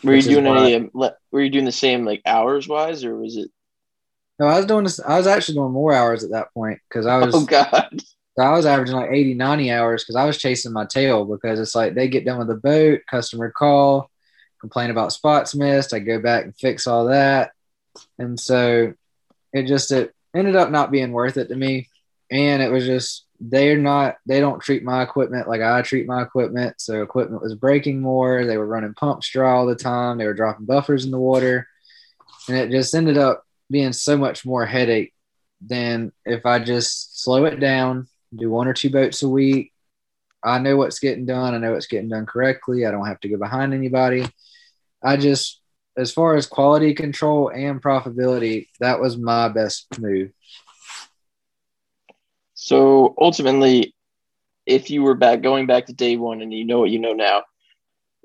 Were 0.03 0.15
you 0.15 0.23
doing 0.23 0.47
any? 0.47 0.75
Um, 0.75 0.91
were 1.31 1.43
you 1.43 1.51
doing 1.51 1.67
the 1.67 1.73
same 1.73 2.07
like 2.07 2.23
hours 2.25 2.67
wise, 2.67 3.05
or 3.05 3.17
was 3.17 3.37
it? 3.37 3.51
No, 4.39 4.47
I 4.47 4.57
was 4.57 4.67
doing 4.67 4.85
this. 4.85 4.99
I 4.99 5.19
was 5.19 5.27
actually 5.27 5.57
doing 5.57 5.73
more 5.73 5.93
hours 5.93 6.25
at 6.25 6.31
that 6.31 6.55
point 6.55 6.81
because 6.89 7.05
I 7.05 7.19
was. 7.19 7.35
Oh 7.35 7.45
God. 7.45 8.01
So 8.37 8.45
I 8.45 8.53
was 8.53 8.67
averaging 8.67 8.97
like 8.97 9.11
80, 9.11 9.35
90 9.35 9.73
hours 9.73 10.05
because 10.05 10.17
I 10.17 10.27
was 10.27 10.37
chasing 10.37 10.73
my 10.73 10.85
tail 10.85 11.25
because 11.25 11.59
it's 11.59 11.75
like 11.75 11.95
they 11.95 12.09
get 12.09 12.27
done 12.27 12.39
with 12.39 12.49
the 12.49 12.55
boat, 12.55 13.01
customer 13.11 13.51
call, 13.51 14.11
complain 14.61 14.91
about 14.91 15.13
spots 15.13 15.55
missed. 15.55 15.95
I 15.95 16.01
go 16.01 16.21
back 16.21 16.45
and 16.45 16.55
fix 16.55 16.87
all 16.87 17.07
that. 17.07 17.53
And 18.19 18.39
so 18.39 18.93
it 19.55 19.67
just 19.67 19.91
it 19.91 20.15
ended 20.35 20.55
up 20.55 20.71
not 20.71 20.91
being 20.91 21.13
worth 21.13 21.39
it 21.39 21.49
to 21.49 21.57
me. 21.57 21.89
And 22.31 22.63
it 22.63 22.71
was 22.71 22.85
just 22.85 23.25
they're 23.41 23.79
not 23.79 24.17
they 24.27 24.41
don't 24.41 24.61
treat 24.61 24.83
my 24.83 25.03
equipment 25.03 25.49
like 25.49 25.63
I 25.63 25.81
treat 25.81 26.07
my 26.07 26.23
equipment. 26.23 26.79
So 26.79 27.03
equipment 27.03 27.43
was 27.43 27.55
breaking 27.55 28.03
more. 28.03 28.45
They 28.45 28.59
were 28.59 28.67
running 28.67 28.93
pump 28.93 29.25
straw 29.25 29.61
all 29.61 29.67
the 29.67 29.75
time. 29.75 30.19
They 30.19 30.27
were 30.27 30.35
dropping 30.35 30.67
buffers 30.67 31.07
in 31.07 31.11
the 31.11 31.19
water. 31.19 31.67
And 32.49 32.57
it 32.59 32.71
just 32.71 32.95
ended 32.95 33.17
up 33.17 33.45
being 33.71 33.95
so 33.95 34.19
much 34.19 34.45
more 34.45 34.67
headache 34.67 35.15
than 35.63 36.13
if 36.27 36.45
I 36.45 36.59
just 36.59 37.23
slow 37.23 37.47
it 37.47 37.61
down, 37.61 38.09
do 38.35 38.51
one 38.51 38.69
or 38.69 38.75
two 38.75 38.91
boats 38.91 39.23
a 39.23 39.29
week. 39.29 39.73
I 40.43 40.59
know 40.59 40.77
what's 40.77 41.01
getting 41.01 41.27
done. 41.27 41.55
I 41.55 41.59
know 41.59 41.75
it's 41.75 41.87
getting 41.87 42.09
done 42.09 42.27
correctly. 42.27 42.87
I 42.87 42.91
don't 42.91 43.07
have 43.07 43.21
to 43.21 43.29
go 43.29 43.37
behind 43.37 43.75
anybody. 43.75 44.27
I 45.03 45.17
just, 45.17 45.61
as 45.97 46.13
far 46.13 46.37
as 46.37 46.47
quality 46.47 46.95
control 46.95 47.49
and 47.49 47.83
profitability, 47.83 48.69
that 48.81 49.01
was 49.01 49.17
my 49.17 49.49
best 49.49 49.87
move. 49.99 50.31
So 52.55 53.15
ultimately, 53.19 53.95
if 54.67 54.91
you 54.91 55.03
were 55.03 55.15
back 55.15 55.43
going 55.43 55.67
back 55.67 55.87
to 55.87 55.93
day 55.93 56.17
one 56.17 56.43
and 56.43 56.53
you 56.53 56.65
know 56.65 56.81
what 56.81 56.91
you 56.91 56.99
know 56.99 57.13
now, 57.13 57.45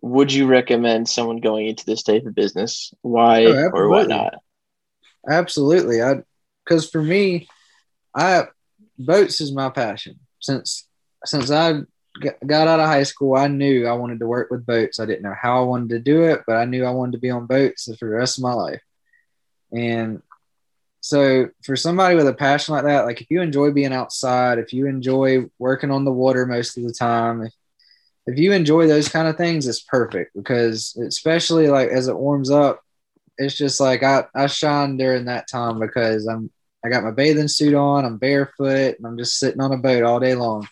would 0.02 0.34
you 0.34 0.48
recommend 0.48 1.08
someone 1.08 1.38
going 1.38 1.68
into 1.68 1.86
this 1.86 2.04
type 2.04 2.26
of 2.26 2.34
business? 2.34 2.94
Why 3.02 3.46
Oh, 3.46 3.70
or 3.74 3.90
why 3.90 4.04
not? 4.04 4.36
Absolutely. 5.30 6.02
I, 6.02 6.24
because 6.66 6.90
for 6.90 7.02
me, 7.02 7.48
I 8.16 8.46
boats 9.06 9.42
is 9.42 9.52
my 9.52 9.70
passion. 9.70 10.20
Since 10.40 10.88
since 11.26 11.52
I 11.52 11.82
got 12.46 12.68
out 12.68 12.80
of 12.80 12.88
high 12.88 13.04
school, 13.04 13.36
I 13.36 13.48
knew 13.48 13.88
I 13.88 13.94
wanted 13.94 14.20
to 14.20 14.28
work 14.28 14.52
with 14.52 14.66
boats. 14.66 15.00
I 15.00 15.06
didn't 15.06 15.24
know 15.24 15.36
how 15.40 15.62
I 15.62 15.66
wanted 15.66 15.90
to 15.90 16.00
do 16.00 16.24
it, 16.24 16.42
but 16.46 16.58
I 16.58 16.66
knew 16.66 16.86
I 16.86 16.92
wanted 16.92 17.14
to 17.14 17.18
be 17.20 17.30
on 17.30 17.46
boats 17.46 17.86
for 17.98 18.10
the 18.10 18.16
rest 18.16 18.38
of 18.38 18.44
my 18.44 18.54
life. 18.54 18.82
And 19.72 20.22
so, 21.00 21.50
for 21.64 21.76
somebody 21.76 22.16
with 22.16 22.28
a 22.28 22.34
passion 22.34 22.76
like 22.76 22.84
that, 22.84 23.06
like 23.06 23.22
if 23.22 23.28
you 23.30 23.42
enjoy 23.42 23.72
being 23.72 23.94
outside, 23.94 24.60
if 24.60 24.74
you 24.74 24.88
enjoy 24.88 25.50
working 25.58 25.92
on 25.92 26.06
the 26.06 26.12
water 26.12 26.46
most 26.46 26.78
of 26.78 26.84
the 26.84 26.94
time, 26.94 27.44
if, 27.44 27.54
if 28.28 28.38
you 28.38 28.52
enjoy 28.52 28.88
those 28.88 29.10
kind 29.10 29.28
of 29.28 29.38
things, 29.38 29.68
it's 29.68 29.82
perfect 29.82 30.36
because, 30.36 30.96
especially 30.98 31.68
like 31.68 31.90
as 31.90 32.08
it 32.08 32.18
warms 32.18 32.52
up, 32.52 32.82
it's 33.38 33.56
just 33.56 33.80
like 33.80 34.04
I, 34.04 34.26
I 34.36 34.48
shine 34.48 34.98
during 34.98 35.26
that 35.26 35.48
time 35.48 35.80
because 35.80 36.28
I'm 36.28 36.52
I 36.84 36.89
got 36.89 37.04
my 37.04 37.12
bathing 37.12 37.48
suit 37.48 37.74
on, 37.74 38.06
I'm 38.06 38.17
barefoot, 38.17 38.98
and 38.98 39.06
I'm 39.06 39.17
just 39.17 39.38
sitting 39.38 39.62
on 39.62 39.72
a 39.72 39.78
boat 39.78 40.04
all 40.04 40.20
day 40.20 40.36
long. 40.36 40.67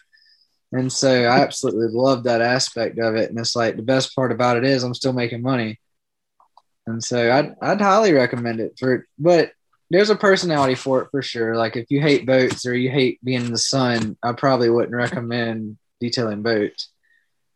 And 0.72 0.91
so 0.91 1.24
I 1.24 1.39
absolutely 1.39 1.88
love 1.91 2.24
that 2.24 2.41
aspect 2.41 3.00
of 3.00 3.15
it. 3.15 3.30
And 3.30 3.39
it's 3.39 3.56
like 3.56 3.76
the 3.76 3.82
best 3.82 4.15
part 4.15 4.32
about 4.32 4.58
it 4.58 4.65
is 4.65 4.84
I'm 4.84 4.93
still 4.93 5.13
making 5.13 5.41
money. 5.41 5.80
And 6.86 7.04
so 7.04 7.32
I'd 7.32 7.56
I'd 7.62 7.82
highly 7.82 8.13
recommend 8.13 8.60
it 8.60 8.78
for 8.80 9.06
but 9.17 9.52
there's 9.91 10.10
a 10.10 10.15
personality 10.15 10.76
for 10.76 11.02
it 11.02 11.10
for 11.12 11.22
sure. 11.22 11.56
Like 11.56 11.76
if 11.76 11.88
you 11.89 12.02
hate 12.02 12.26
boats 12.26 12.65
or 12.65 12.74
you 12.76 12.89
hate 12.91 13.19
being 13.24 13.45
in 13.45 13.52
the 13.52 13.58
sun, 13.58 14.17
I 14.22 14.34
probably 14.34 14.69
wouldn't 14.69 14.95
recommend 14.95 15.78
detailing 16.00 16.41
boats. 16.43 16.89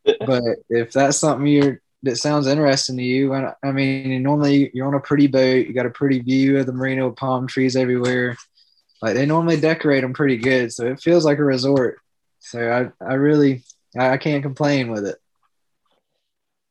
But 0.20 0.58
if 0.70 0.92
that's 0.92 1.16
something 1.16 1.48
you're 1.48 1.80
that 2.04 2.18
sounds 2.18 2.48
interesting 2.48 2.98
to 2.98 3.04
you, 3.04 3.34
and 3.34 3.54
I 3.64 3.72
mean, 3.72 4.22
normally 4.24 4.70
you're 4.74 4.88
on 4.88 4.94
a 4.94 5.00
pretty 5.00 5.28
boat, 5.28 5.66
you 5.66 5.74
got 5.74 5.86
a 5.86 5.92
pretty 5.92 6.20
view 6.20 6.60
of 6.60 6.66
the 6.66 6.74
marina 6.74 7.08
with 7.08 7.18
palm 7.18 7.48
trees 7.48 7.76
everywhere. 7.76 8.38
Like 9.02 9.16
they 9.16 9.26
normally 9.26 9.60
decorate 9.60 10.02
them 10.02 10.14
pretty 10.14 10.38
good, 10.38 10.72
so 10.72 10.86
it 10.86 11.02
feels 11.02 11.26
like 11.26 11.38
a 11.40 11.44
resort. 11.44 12.00
So 12.40 12.92
I, 13.02 13.06
I 13.06 13.14
really, 13.16 13.64
I, 13.98 14.18
can't 14.18 14.44
complain 14.44 14.92
with 14.92 15.06
it. 15.06 15.18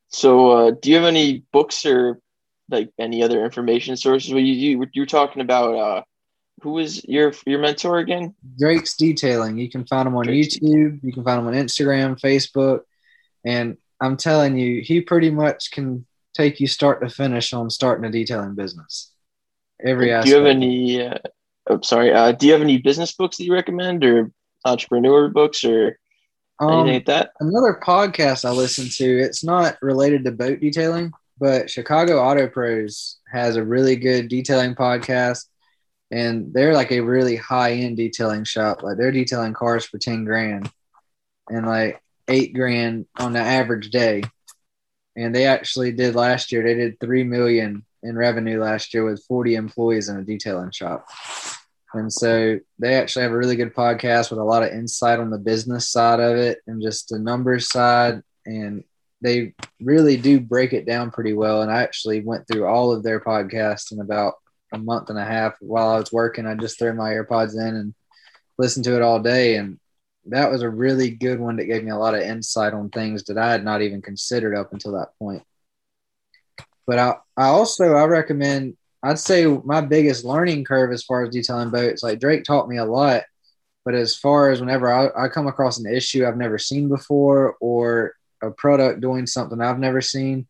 So, 0.09 0.51
uh, 0.51 0.71
do 0.71 0.91
you 0.91 0.97
have 0.97 1.07
any 1.07 1.45
books 1.51 1.87
or 1.87 2.21
like 2.69 2.91
any 2.99 3.23
other 3.23 3.43
information 3.43 3.97
sources? 3.97 4.31
Well, 4.33 4.43
you 4.43 4.53
you, 4.53 4.87
you 4.93 5.03
were 5.03 5.07
talking 5.07 5.41
about 5.41 5.75
uh, 5.75 6.03
who 6.61 6.73
was 6.73 7.05
your 7.07 7.33
your 7.47 7.59
mentor 7.59 7.99
again? 7.99 8.35
Drake's 8.59 8.97
Detailing. 8.97 9.57
You 9.57 9.71
can 9.71 9.87
find 9.87 10.07
him 10.07 10.15
on 10.15 10.27
Drake's 10.27 10.59
YouTube. 10.59 11.01
You 11.03 11.13
can 11.13 11.25
find 11.25 11.41
him 11.41 11.47
on 11.47 11.55
Instagram, 11.55 12.21
Facebook, 12.21 12.81
and 13.45 13.79
I'm 14.03 14.17
telling 14.17 14.59
you, 14.59 14.83
he 14.83 15.01
pretty 15.01 15.31
much 15.31 15.71
can 15.71 16.05
take 16.35 16.61
you 16.61 16.67
start 16.67 17.01
to 17.03 17.09
finish 17.09 17.53
on 17.53 17.71
starting 17.71 18.05
a 18.05 18.11
detailing 18.11 18.55
business. 18.55 19.13
Every 19.85 20.07
do 20.09 20.13
aspect. 20.13 20.29
you 20.29 20.37
have 20.37 20.47
any? 20.47 21.07
Uh, 21.07 21.19
oh, 21.71 21.81
sorry. 21.83 22.13
Uh, 22.13 22.33
do 22.33 22.47
you 22.47 22.53
have 22.53 22.63
any 22.63 22.79
business 22.79 23.13
books 23.13 23.37
that 23.37 23.45
you 23.45 23.55
recommend, 23.55 24.05
or 24.05 24.31
entrepreneur 24.65 25.29
books, 25.29 25.65
or 25.65 25.99
anything 26.61 26.81
Um, 26.81 26.87
like 26.89 27.07
that? 27.07 27.33
another 27.41 27.81
podcast 27.83 28.45
I 28.45 28.51
listen 28.51 28.89
to. 28.89 29.19
It's 29.21 29.45
not 29.45 29.77
related 29.83 30.25
to 30.25 30.33
boat 30.33 30.61
detailing, 30.61 31.13
but 31.39 31.71
Chicago 31.71 32.19
Auto 32.21 32.49
Pros 32.49 33.19
has 33.33 33.57
a 33.57 33.65
really 33.65 33.97
good 33.97 34.29
detailing 34.29 34.75
podcast, 34.75 35.45
and 36.11 36.53
they're 36.53 36.75
like 36.75 36.91
a 36.93 37.01
really 37.01 37.37
high 37.37 37.73
end 37.73 37.97
detailing 37.99 38.45
shop. 38.45 38.83
Like 38.83 38.97
they're 38.97 39.13
detailing 39.13 39.55
cars 39.55 39.85
for 39.85 39.99
ten 39.99 40.25
grand, 40.25 40.71
and 41.51 41.67
like 41.67 42.02
eight 42.33 42.55
grand 42.55 43.07
on 43.17 43.33
the 43.33 43.41
average 43.41 43.91
day. 43.91 44.23
And 45.15 45.35
they 45.35 45.47
actually 45.47 45.93
did 45.93 46.15
last 46.15 46.51
year. 46.51 46.63
They 46.63 46.75
did 46.75 46.99
three 46.99 47.23
million 47.23 47.85
in 48.03 48.17
revenue 48.17 48.59
last 48.61 48.95
year 48.95 49.05
with 49.05 49.25
forty 49.25 49.55
employees 49.55 50.09
in 50.09 50.17
a 50.17 50.25
detailing 50.25 50.73
shop. 50.73 51.07
And 51.95 52.11
so 52.11 52.59
they 52.79 52.95
actually 52.95 53.25
have 53.25 53.33
a 53.33 53.37
really 53.37 53.57
good 53.57 53.75
podcast 53.75 54.31
with 54.31 54.39
a 54.39 54.45
lot 54.45 54.63
of 54.63 54.73
insight 54.73 55.21
on 55.21 55.29
the 55.29 55.39
business 55.39 55.91
side 55.91 56.21
of 56.21 56.37
it 56.37 56.61
and 56.67 56.81
just 56.81 57.11
the 57.11 57.19
numbers 57.19 57.71
side. 57.71 58.23
And 58.47 58.85
they 59.21 59.55
really 59.79 60.17
do 60.17 60.41
break 60.41 60.73
it 60.73 60.87
down 60.87 61.11
pretty 61.11 61.35
well. 61.35 61.61
And 61.61 61.71
I 61.71 61.83
actually 61.83 62.21
went 62.21 62.49
through 62.49 62.67
all 62.67 62.93
of 62.93 63.03
their 63.03 63.21
podcasts 63.21 63.93
in 63.93 64.01
about 64.01 64.35
a 64.73 64.79
month 64.79 65.11
and 65.11 65.19
a 65.19 65.25
half 65.25 65.55
while 65.61 65.91
I 65.91 65.99
was 65.99 66.11
working. 66.11 66.47
I 66.47 66.55
just 66.55 66.79
threw 66.79 66.95
my 66.95 67.11
AirPods 67.11 67.55
in 67.55 67.77
and 67.77 67.95
listened 68.57 68.87
to 68.87 68.97
it 68.97 69.03
all 69.03 69.21
day. 69.21 69.57
And 69.57 69.79
that 70.27 70.51
was 70.51 70.63
a 70.63 70.71
really 70.71 71.11
good 71.11 71.41
one 71.41 71.57
that 71.57 71.65
gave 71.65 71.83
me 71.83 71.91
a 71.91 71.97
lot 71.97 72.15
of 72.15 72.21
insight 72.21 72.75
on 72.75 72.91
things 72.91 73.25
that 73.25 73.39
I 73.39 73.51
had 73.51 73.65
not 73.65 73.83
even 73.83 74.03
considered 74.03 74.57
up 74.57 74.73
until 74.73 74.93
that 74.93 75.19
point. 75.19 75.43
But 76.87 76.99
I, 76.99 77.15
I 77.37 77.47
also 77.47 77.95
I 77.95 78.05
recommend 78.05 78.77
I'd 79.03 79.19
say 79.19 79.47
my 79.47 79.81
biggest 79.81 80.25
learning 80.25 80.65
curve 80.65 80.93
as 80.93 81.03
far 81.03 81.25
as 81.25 81.31
detailing 81.31 81.71
boats, 81.71 82.03
like 82.03 82.21
Drake 82.21 82.45
taught 82.45 82.69
me 82.69 82.77
a 82.79 82.85
lot. 82.85 83.25
But 83.85 83.95
as 83.95 84.15
far 84.15 84.51
as 84.51 84.61
whenever 84.61 84.93
I, 84.93 85.25
I 85.25 85.29
come 85.29 85.49
across 85.49 85.79
an 85.79 85.93
issue 85.93 86.25
I've 86.25 86.37
never 86.37 86.57
seen 86.59 86.89
before 86.89 87.57
or 87.61 88.15
a 88.41 88.51
product 88.53 89.01
doing 89.01 89.27
something 89.27 89.61
I've 89.61 89.81
never 89.81 90.01
seen, 90.01 90.47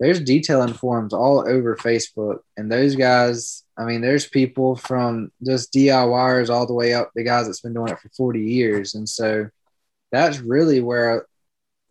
there's 0.00 0.20
detailing 0.20 0.74
forums 0.74 1.12
all 1.12 1.40
over 1.40 1.76
Facebook. 1.76 2.38
And 2.56 2.70
those 2.70 2.94
guys, 2.94 3.64
I 3.76 3.84
mean, 3.84 4.00
there's 4.00 4.26
people 4.26 4.76
from 4.76 5.32
just 5.44 5.72
DIYers 5.72 6.50
all 6.50 6.66
the 6.66 6.74
way 6.74 6.94
up 6.94 7.10
the 7.14 7.24
guys 7.24 7.46
that's 7.46 7.60
been 7.60 7.74
doing 7.74 7.92
it 7.92 7.98
for 7.98 8.08
40 8.10 8.40
years. 8.40 8.94
And 8.94 9.08
so 9.08 9.48
that's 10.12 10.38
really 10.38 10.80
where 10.80 11.26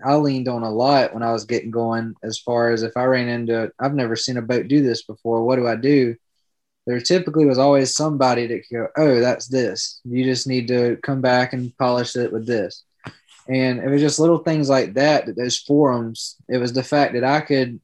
I 0.03 0.15
leaned 0.15 0.47
on 0.47 0.63
a 0.63 0.71
lot 0.71 1.13
when 1.13 1.23
I 1.23 1.33
was 1.33 1.45
getting 1.45 1.71
going. 1.71 2.15
As 2.23 2.39
far 2.39 2.71
as 2.71 2.83
if 2.83 2.95
I 2.95 3.05
ran 3.05 3.27
into, 3.27 3.71
I've 3.79 3.95
never 3.95 4.15
seen 4.15 4.37
a 4.37 4.41
boat 4.41 4.67
do 4.67 4.81
this 4.81 5.03
before. 5.03 5.43
What 5.43 5.57
do 5.57 5.67
I 5.67 5.75
do? 5.75 6.15
There 6.85 7.01
typically 7.01 7.45
was 7.45 7.57
always 7.57 7.93
somebody 7.93 8.47
that 8.47 8.67
could 8.67 8.75
go, 8.75 8.87
"Oh, 8.95 9.19
that's 9.19 9.47
this. 9.47 9.99
You 10.05 10.23
just 10.23 10.47
need 10.47 10.69
to 10.69 10.97
come 11.03 11.19
back 11.19 11.51
and 11.51 11.75
polish 11.77 12.15
it 12.15 12.31
with 12.31 12.47
this." 12.47 12.85
And 13.49 13.79
it 13.79 13.89
was 13.89 14.01
just 14.01 14.19
little 14.19 14.39
things 14.39 14.69
like 14.69 14.93
that. 14.93 15.25
That 15.25 15.35
those 15.35 15.57
forums. 15.57 16.37
It 16.47 16.59
was 16.59 16.73
the 16.73 16.83
fact 16.83 17.13
that 17.13 17.23
I 17.25 17.41
could 17.41 17.81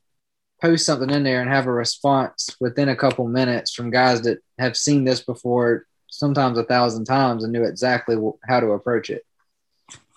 post 0.64 0.86
something 0.86 1.10
in 1.10 1.24
there 1.24 1.42
and 1.42 1.50
have 1.50 1.68
a 1.68 1.72
response 1.72 2.56
within 2.62 2.88
a 2.88 2.96
couple 2.96 3.28
minutes 3.28 3.74
from 3.74 3.92
guys 3.92 4.22
that 4.22 4.40
have 4.58 4.78
seen 4.78 5.04
this 5.04 5.20
before, 5.20 5.86
sometimes 6.10 6.58
a 6.58 6.64
thousand 6.64 7.04
times, 7.04 7.44
and 7.44 7.52
knew 7.52 7.66
exactly 7.66 8.16
how 8.48 8.62
to 8.62 8.68
approach 8.68 9.10
it. 9.10 9.26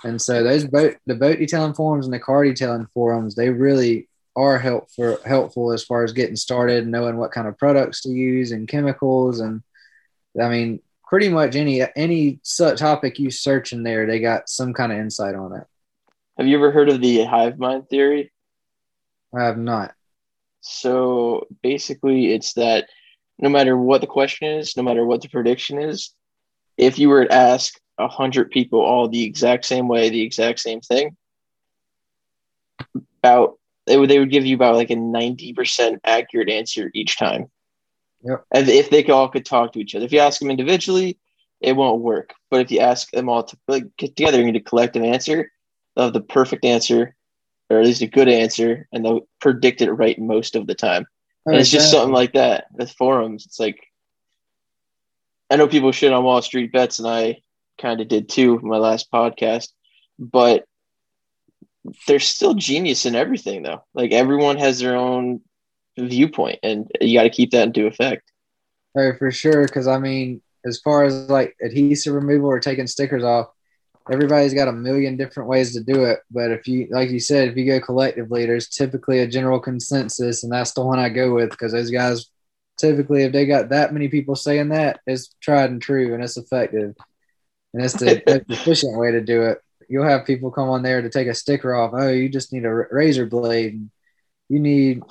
And 0.04 0.22
so 0.22 0.44
those 0.44 0.64
boat 0.64 0.98
the 1.06 1.16
boat 1.16 1.38
detailing 1.38 1.74
forums 1.74 2.06
and 2.06 2.14
the 2.14 2.20
car 2.20 2.44
detailing 2.44 2.87
forums, 2.94 3.35
they 3.35 3.50
really 3.50 4.09
are 4.37 4.56
helpful 4.56 5.18
helpful 5.26 5.72
as 5.72 5.82
far 5.82 6.04
as 6.04 6.12
getting 6.12 6.37
started, 6.37 6.87
knowing 6.87 7.16
what 7.16 7.32
kind 7.32 7.48
of 7.48 7.59
products 7.59 8.02
to 8.02 8.11
use 8.11 8.53
and 8.53 8.68
chemicals 8.68 9.40
and 9.40 9.64
I 10.40 10.49
mean 10.49 10.80
pretty 11.09 11.28
much 11.28 11.57
any 11.57 11.82
any 11.97 12.38
such 12.44 12.78
topic 12.78 13.18
you 13.18 13.32
search 13.32 13.72
in 13.72 13.82
there, 13.82 14.07
they 14.07 14.20
got 14.20 14.49
some 14.49 14.72
kind 14.72 14.92
of 14.92 14.99
insight 14.99 15.34
on 15.34 15.57
it. 15.57 15.66
Have 16.38 16.47
you 16.47 16.57
ever 16.57 16.70
heard 16.70 16.88
of 16.88 17.01
the 17.01 17.24
hive 17.24 17.59
mind 17.59 17.88
theory? 17.88 18.30
I 19.36 19.42
have 19.42 19.59
not. 19.59 19.92
So 20.68 21.46
basically, 21.62 22.34
it's 22.34 22.54
that 22.54 22.88
no 23.38 23.48
matter 23.48 23.76
what 23.76 24.00
the 24.00 24.06
question 24.08 24.48
is, 24.48 24.76
no 24.76 24.82
matter 24.82 25.06
what 25.06 25.22
the 25.22 25.28
prediction 25.28 25.80
is, 25.80 26.12
if 26.76 26.98
you 26.98 27.08
were 27.08 27.24
to 27.24 27.32
ask 27.32 27.78
a 27.98 28.08
hundred 28.08 28.50
people 28.50 28.80
all 28.80 29.08
the 29.08 29.22
exact 29.22 29.64
same 29.64 29.86
way, 29.86 30.10
the 30.10 30.22
exact 30.22 30.58
same 30.58 30.80
thing, 30.80 31.16
about 33.22 33.58
they 33.86 33.96
would 33.96 34.10
they 34.10 34.18
would 34.18 34.30
give 34.30 34.44
you 34.44 34.56
about 34.56 34.74
like 34.74 34.90
a 34.90 34.96
ninety 34.96 35.52
percent 35.52 36.00
accurate 36.04 36.50
answer 36.50 36.90
each 36.94 37.16
time. 37.16 37.48
Yep. 38.24 38.44
And 38.52 38.68
if 38.68 38.90
they 38.90 39.04
all 39.04 39.28
could 39.28 39.46
talk 39.46 39.72
to 39.72 39.78
each 39.78 39.94
other, 39.94 40.04
if 40.04 40.12
you 40.12 40.18
ask 40.18 40.40
them 40.40 40.50
individually, 40.50 41.16
it 41.60 41.76
won't 41.76 42.02
work. 42.02 42.34
But 42.50 42.62
if 42.62 42.72
you 42.72 42.80
ask 42.80 43.08
them 43.12 43.28
all 43.28 43.44
to 43.44 43.56
like, 43.68 43.96
get 43.96 44.16
together 44.16 44.42
and 44.42 44.52
get 44.52 44.60
a 44.60 44.64
collective 44.64 45.04
answer, 45.04 45.52
they'll 45.94 46.06
have 46.06 46.12
the 46.12 46.20
perfect 46.20 46.64
answer, 46.64 47.14
or 47.68 47.80
at 47.80 47.86
least 47.86 48.02
a 48.02 48.06
good 48.06 48.28
answer, 48.28 48.88
and 48.92 49.04
they'll 49.04 49.28
predict 49.40 49.80
it 49.80 49.92
right 49.92 50.18
most 50.18 50.56
of 50.56 50.66
the 50.66 50.74
time. 50.74 51.06
Oh, 51.46 51.52
And 51.52 51.60
it's 51.60 51.70
just 51.70 51.90
something 51.90 52.14
like 52.14 52.32
that 52.32 52.66
with 52.72 52.92
forums. 52.92 53.46
It's 53.46 53.60
like 53.60 53.80
I 55.50 55.56
know 55.56 55.68
people 55.68 55.92
shit 55.92 56.12
on 56.12 56.24
Wall 56.24 56.42
Street 56.42 56.72
bets, 56.72 56.98
and 56.98 57.08
I 57.08 57.42
kind 57.80 58.00
of 58.00 58.08
did 58.08 58.28
too 58.28 58.58
in 58.58 58.68
my 58.68 58.78
last 58.78 59.10
podcast, 59.12 59.68
but 60.18 60.64
there's 62.06 62.26
still 62.26 62.54
genius 62.54 63.06
in 63.06 63.14
everything, 63.14 63.62
though. 63.62 63.84
Like 63.94 64.12
everyone 64.12 64.56
has 64.58 64.80
their 64.80 64.96
own 64.96 65.40
viewpoint, 65.96 66.58
and 66.62 66.90
you 67.00 67.18
got 67.18 67.24
to 67.24 67.30
keep 67.30 67.52
that 67.52 67.68
into 67.68 67.86
effect. 67.86 68.30
Right, 68.94 69.16
for 69.18 69.30
sure. 69.30 69.66
Because 69.66 69.86
I 69.86 69.98
mean, 69.98 70.42
as 70.64 70.80
far 70.80 71.04
as 71.04 71.28
like 71.28 71.54
adhesive 71.62 72.14
removal 72.14 72.48
or 72.48 72.60
taking 72.60 72.86
stickers 72.86 73.22
off, 73.22 73.46
everybody's 74.11 74.54
got 74.54 74.68
a 74.68 74.72
million 74.72 75.16
different 75.16 75.48
ways 75.48 75.72
to 75.74 75.82
do 75.82 76.04
it. 76.04 76.20
But 76.30 76.50
if 76.50 76.66
you, 76.66 76.88
like 76.90 77.11
you 77.11 77.20
said, 77.20 77.48
if 77.48 77.57
you 77.57 77.66
go 77.66 77.80
collectively, 77.80 78.46
there's 78.46 78.68
typically 78.68 79.20
a 79.20 79.26
general 79.26 79.61
consensus, 79.61 80.42
and 80.42 80.52
that's 80.52 80.72
the 80.72 80.84
one 80.84 80.98
I 80.98 81.09
go 81.09 81.34
with 81.34 81.50
because 81.50 81.72
those 81.72 81.90
guys 81.90 82.30
typically, 82.78 83.24
if 83.24 83.32
they 83.32 83.46
got 83.46 83.70
that 83.70 83.92
many 83.92 84.09
people 84.09 84.36
saying 84.36 84.68
that, 84.68 85.00
it's 85.07 85.34
tried 85.40 85.70
and 85.70 85.80
true 85.82 86.14
and 86.14 86.22
it's 86.22 86.36
effective, 86.36 86.94
and 87.74 87.84
it's 87.84 87.94
the 87.94 88.22
efficient 88.52 88.98
way 88.98 89.12
to 89.12 89.20
do 89.20 89.42
it. 89.42 89.59
You'll 89.88 90.09
have 90.09 90.26
people 90.26 90.50
come 90.50 90.68
on 90.68 90.82
there 90.82 91.02
to 91.02 91.11
take 91.11 91.28
a 91.28 91.34
sticker 91.34 91.74
off. 91.74 91.92
Oh, 91.94 92.09
you 92.09 92.28
just 92.28 92.52
need 92.52 92.64
a 92.64 92.72
razor 92.72 93.26
blade. 93.26 93.74
And 93.74 93.90
you 94.48 94.59
need 94.59 95.02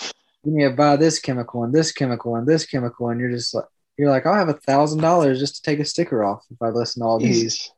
you 0.43 0.51
need 0.51 0.63
to 0.63 0.75
buy 0.75 0.95
this 0.95 1.19
chemical 1.19 1.63
and 1.63 1.73
this 1.73 1.91
chemical 1.91 2.35
and 2.35 2.47
this 2.47 2.65
chemical, 2.65 3.09
and 3.09 3.19
you're 3.19 3.31
just 3.31 3.53
like 3.53 3.65
you're 3.97 4.09
like, 4.09 4.25
I'll 4.25 4.35
have 4.35 4.49
a 4.49 4.53
thousand 4.53 5.01
dollars 5.01 5.39
just 5.39 5.55
to 5.57 5.61
take 5.61 5.79
a 5.79 5.85
sticker 5.85 6.23
off 6.23 6.43
if 6.51 6.61
I 6.61 6.69
listen 6.69 7.01
to 7.01 7.07
all 7.07 7.19
these. 7.19 7.71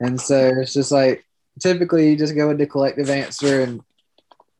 And 0.00 0.20
so 0.20 0.52
it's 0.60 0.72
just 0.72 0.90
like 0.90 1.24
typically 1.60 2.10
you 2.10 2.16
just 2.16 2.34
go 2.34 2.48
with 2.48 2.58
the 2.58 2.66
collective 2.66 3.10
answer, 3.10 3.60
and 3.60 3.82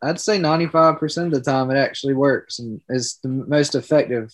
I'd 0.02 0.20
say 0.20 0.38
95% 0.38 1.26
of 1.26 1.30
the 1.32 1.40
time 1.40 1.70
it 1.70 1.78
actually 1.78 2.14
works 2.14 2.58
and 2.58 2.80
is 2.88 3.18
the 3.22 3.28
most 3.28 3.74
effective. 3.74 4.32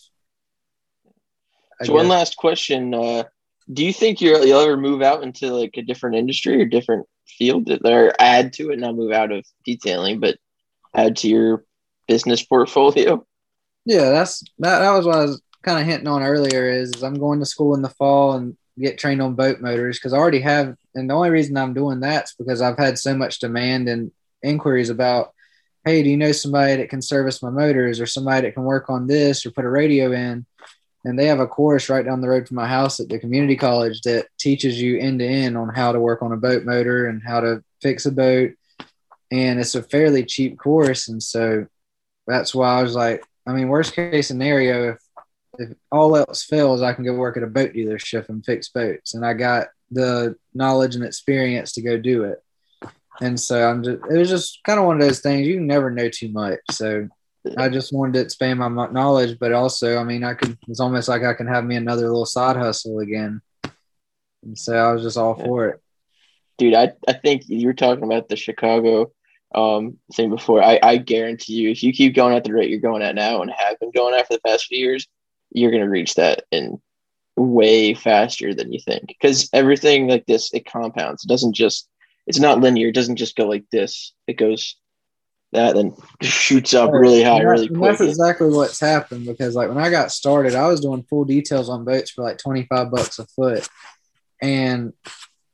I 1.81 1.85
So 1.85 1.93
one 1.93 2.09
last 2.09 2.37
question: 2.37 2.93
uh, 2.93 3.25
Do 3.73 3.85
you 3.85 3.93
think 3.93 4.21
you're, 4.21 4.45
you'll 4.45 4.61
ever 4.61 4.77
move 4.77 5.03
out 5.03 5.23
into 5.23 5.53
like 5.53 5.77
a 5.77 5.83
different 5.83 6.17
industry 6.17 6.61
or 6.61 6.67
different 6.67 7.07
field, 7.27 7.67
that 7.67 7.85
or 7.85 8.13
add 8.19 8.53
to 8.55 8.71
it, 8.71 8.79
not 8.79 8.97
move 8.97 9.13
out 9.13 9.33
of 9.33 9.45
detailing, 9.65 10.21
but 10.21 10.39
add 10.95 11.17
to 11.19 11.29
your 11.29 11.65
business 12.09 12.43
portfolio? 12.43 13.25
Yeah, 13.85 14.11
that's 14.11 14.43
that. 14.59 14.81
That 14.81 14.91
was 14.91 15.07
what 15.07 15.17
I 15.17 15.23
was 15.23 15.43
kind 15.63 15.81
of 15.81 15.87
hinting 15.87 16.09
on 16.09 16.23
earlier. 16.23 16.69
Is, 16.69 16.93
is 16.95 17.03
I'm 17.05 17.19
going 17.19 17.41
to 17.41 17.47
school 17.47 17.75
in 17.75 17.83
the 17.83 17.89
fall 17.91 18.33
and 18.33 18.57
get 18.79 18.99
trained 18.99 19.23
on 19.23 19.35
boat 19.35 19.61
motors 19.61 19.99
because 19.99 20.13
I 20.13 20.19
already 20.19 20.41
have, 20.41 20.77
and 20.95 21.09
the 21.09 21.15
only 21.15 21.31
reason 21.31 21.57
I'm 21.57 21.75
doing 21.75 22.01
that's 22.01 22.35
because 22.35 22.61
I've 22.61 22.79
had 22.79 22.99
so 22.99 23.15
much 23.17 23.39
demand 23.39 23.89
and 23.89 24.11
inquiries 24.43 24.91
about, 24.91 25.33
hey, 25.85 26.03
do 26.03 26.11
you 26.11 26.17
know 26.17 26.33
somebody 26.33 26.77
that 26.77 26.91
can 26.91 27.01
service 27.01 27.43
my 27.43 27.51
motors 27.51 28.01
or 28.01 28.07
somebody 28.07 28.47
that 28.47 28.55
can 28.55 28.65
work 28.65 28.91
on 28.91 29.07
this 29.07 29.47
or 29.47 29.51
put 29.51 29.65
a 29.65 29.71
radio 29.71 30.13
in? 30.13 30.45
And 31.05 31.17
they 31.17 31.27
have 31.27 31.39
a 31.39 31.47
course 31.47 31.89
right 31.89 32.05
down 32.05 32.21
the 32.21 32.29
road 32.29 32.49
from 32.49 32.57
my 32.57 32.67
house 32.67 32.99
at 32.99 33.09
the 33.09 33.21
community 33.21 33.55
college 33.55 34.01
that 34.03 34.27
teaches 34.39 34.81
you 34.81 34.99
end 34.99 35.21
to 35.21 35.27
end 35.27 35.57
on 35.57 35.69
how 35.69 35.93
to 35.93 36.01
work 36.01 36.21
on 36.21 36.33
a 36.33 36.37
boat 36.37 36.65
motor 36.65 37.07
and 37.07 37.23
how 37.25 37.41
to 37.41 37.63
fix 37.81 38.07
a 38.07 38.11
boat. 38.11 38.53
And 39.31 39.61
it's 39.61 39.77
a 39.77 39.83
fairly 39.83 40.25
cheap 40.25 40.59
course. 40.59 41.07
And 41.07 41.23
so 41.23 41.67
that's 42.27 42.55
why 42.55 42.81
I 42.81 42.83
was 42.83 42.97
like, 42.97 43.25
I 43.47 43.53
mean, 43.53 43.69
worst 43.69 43.95
case 43.95 44.27
scenario, 44.27 44.95
if 44.95 44.99
if 45.59 45.71
all 45.91 46.17
else 46.17 46.45
fails, 46.45 46.83
I 46.83 46.93
can 46.93 47.05
go 47.05 47.15
work 47.15 47.37
at 47.37 47.43
a 47.43 47.49
boat 47.49 47.73
dealership 47.73 48.29
and 48.29 48.45
fix 48.45 48.69
boats, 48.69 49.15
and 49.15 49.25
I 49.25 49.35
got 49.35 49.69
the 49.91 50.37
knowledge 50.55 50.95
and 50.95 51.05
experience 51.05 51.73
to 51.73 51.83
go 51.83 51.99
do 51.99 52.25
it. 52.25 52.43
And 53.21 53.39
so 53.39 53.69
I'm 53.69 53.83
just, 53.83 53.99
it 54.11 54.19
was 54.19 54.29
just 54.29 54.61
kind 54.65 54.79
of 54.79 54.85
one 54.85 54.97
of 54.97 55.03
those 55.07 55.21
things 55.21 55.47
you 55.47 55.61
never 55.61 55.91
know 55.91 56.09
too 56.09 56.31
much. 56.31 56.59
So 56.71 57.09
I 57.57 57.69
just 57.69 57.93
wanted 57.93 58.15
to 58.15 58.21
expand 58.21 58.59
my 58.59 58.69
knowledge, 58.69 59.39
but 59.39 59.53
also, 59.53 59.99
I 59.99 60.05
mean, 60.05 60.25
I 60.25 60.35
could, 60.35 60.59
it's 60.69 60.81
almost 60.81 61.09
like 61.09 61.23
I 61.23 61.35
can 61.35 61.47
have 61.47 61.65
me 61.65 61.77
another 61.77 62.09
little 62.09 62.27
side 62.27 62.57
hustle 62.57 62.99
again. 62.99 63.41
And 64.43 64.59
so 64.59 64.75
I 64.75 64.93
was 64.93 65.03
just 65.03 65.17
all 65.17 65.35
for 65.35 65.69
it. 65.69 65.83
Dude, 66.59 66.75
I, 66.75 66.93
I 67.09 67.13
think 67.15 67.49
you 67.49 67.67
were 67.67 67.75
talking 67.75 68.05
about 68.05 68.29
the 68.29 68.37
Chicago 68.37 69.13
um, 69.55 69.99
thing 70.15 70.31
before. 70.31 70.63
I, 70.63 70.79
I 70.83 70.97
guarantee 70.97 71.55
you, 71.55 71.71
if 71.71 71.83
you 71.83 71.93
keep 71.93 72.15
going 72.15 72.35
at 72.35 72.45
the 72.45 72.53
rate 72.53 72.71
you're 72.71 72.81
going 72.81 73.03
at 73.03 73.15
now 73.15 73.41
and 73.43 73.51
have 73.51 73.79
been 73.79 73.93
going 73.93 74.15
at 74.15 74.27
for 74.27 74.35
the 74.35 74.41
past 74.41 74.67
few 74.67 74.79
years, 74.79 75.07
you're 75.57 75.73
going 75.73 75.83
to 75.83 75.89
reach 75.89 76.15
that 76.15 76.45
in 76.53 76.81
way 77.37 77.95
faster 77.95 78.55
than 78.55 78.73
you 78.73 78.79
think. 78.79 79.09
Because 79.09 79.49
everything 79.53 80.07
like 80.07 80.27
this, 80.27 80.53
it 80.53 80.67
compounds. 80.67 81.25
It 81.25 81.29
doesn't 81.29 81.55
just, 81.55 81.89
it's 82.27 82.39
not 82.39 82.61
linear. 82.61 82.89
It 82.89 82.95
doesn't 82.95 83.17
just 83.17 83.37
go 83.37 83.49
like 83.49 83.65
this. 83.73 84.13
It 84.27 84.35
goes 84.35 84.77
that, 85.53 85.75
then 85.75 85.95
shoots 86.23 86.75
up 86.75 86.91
really 86.93 87.23
high, 87.23 87.39
And 87.39 87.49
really 87.49 87.67
and 87.69 87.77
quick. 87.77 87.99
That's 87.99 88.11
exactly 88.11 88.51
what's 88.51 88.81
happened 88.81 89.27
because, 89.27 89.55
like, 89.55 89.69
when 89.69 89.79
I 89.79 89.91
got 89.91 90.11
started, 90.11 90.55
I 90.55 90.67
was 90.67 90.81
doing 90.81 91.05
full 91.05 91.25
details 91.25 91.69
on 91.69 91.85
boats 91.85 92.11
for 92.11 92.23
like 92.25 92.37
twenty 92.37 92.65
five 92.65 92.91
bucks 92.91 93.19
a 93.21 93.27
foot, 93.27 93.67
and 94.43 94.93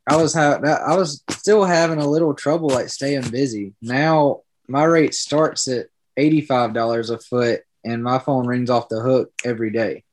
I 0.09 0.16
was 0.16 0.32
having 0.34 0.68
I 0.68 0.96
was 0.96 1.22
still 1.30 1.62
having 1.64 1.98
a 1.98 2.09
little 2.09 2.34
trouble 2.34 2.70
like 2.70 2.88
staying 2.88 3.28
busy. 3.30 3.74
Now 3.82 4.40
my 4.66 4.84
rate 4.84 5.14
starts 5.14 5.68
at 5.68 5.86
eighty 6.16 6.40
five 6.40 6.72
dollars 6.72 7.11
a 7.11 7.18
foot, 7.18 7.61
and 7.85 8.03
my 8.03 8.18
phone 8.18 8.47
rings 8.47 8.70
off 8.70 8.89
the 8.89 9.01
hook 9.01 9.33
every 9.45 9.70
day. 9.70 10.05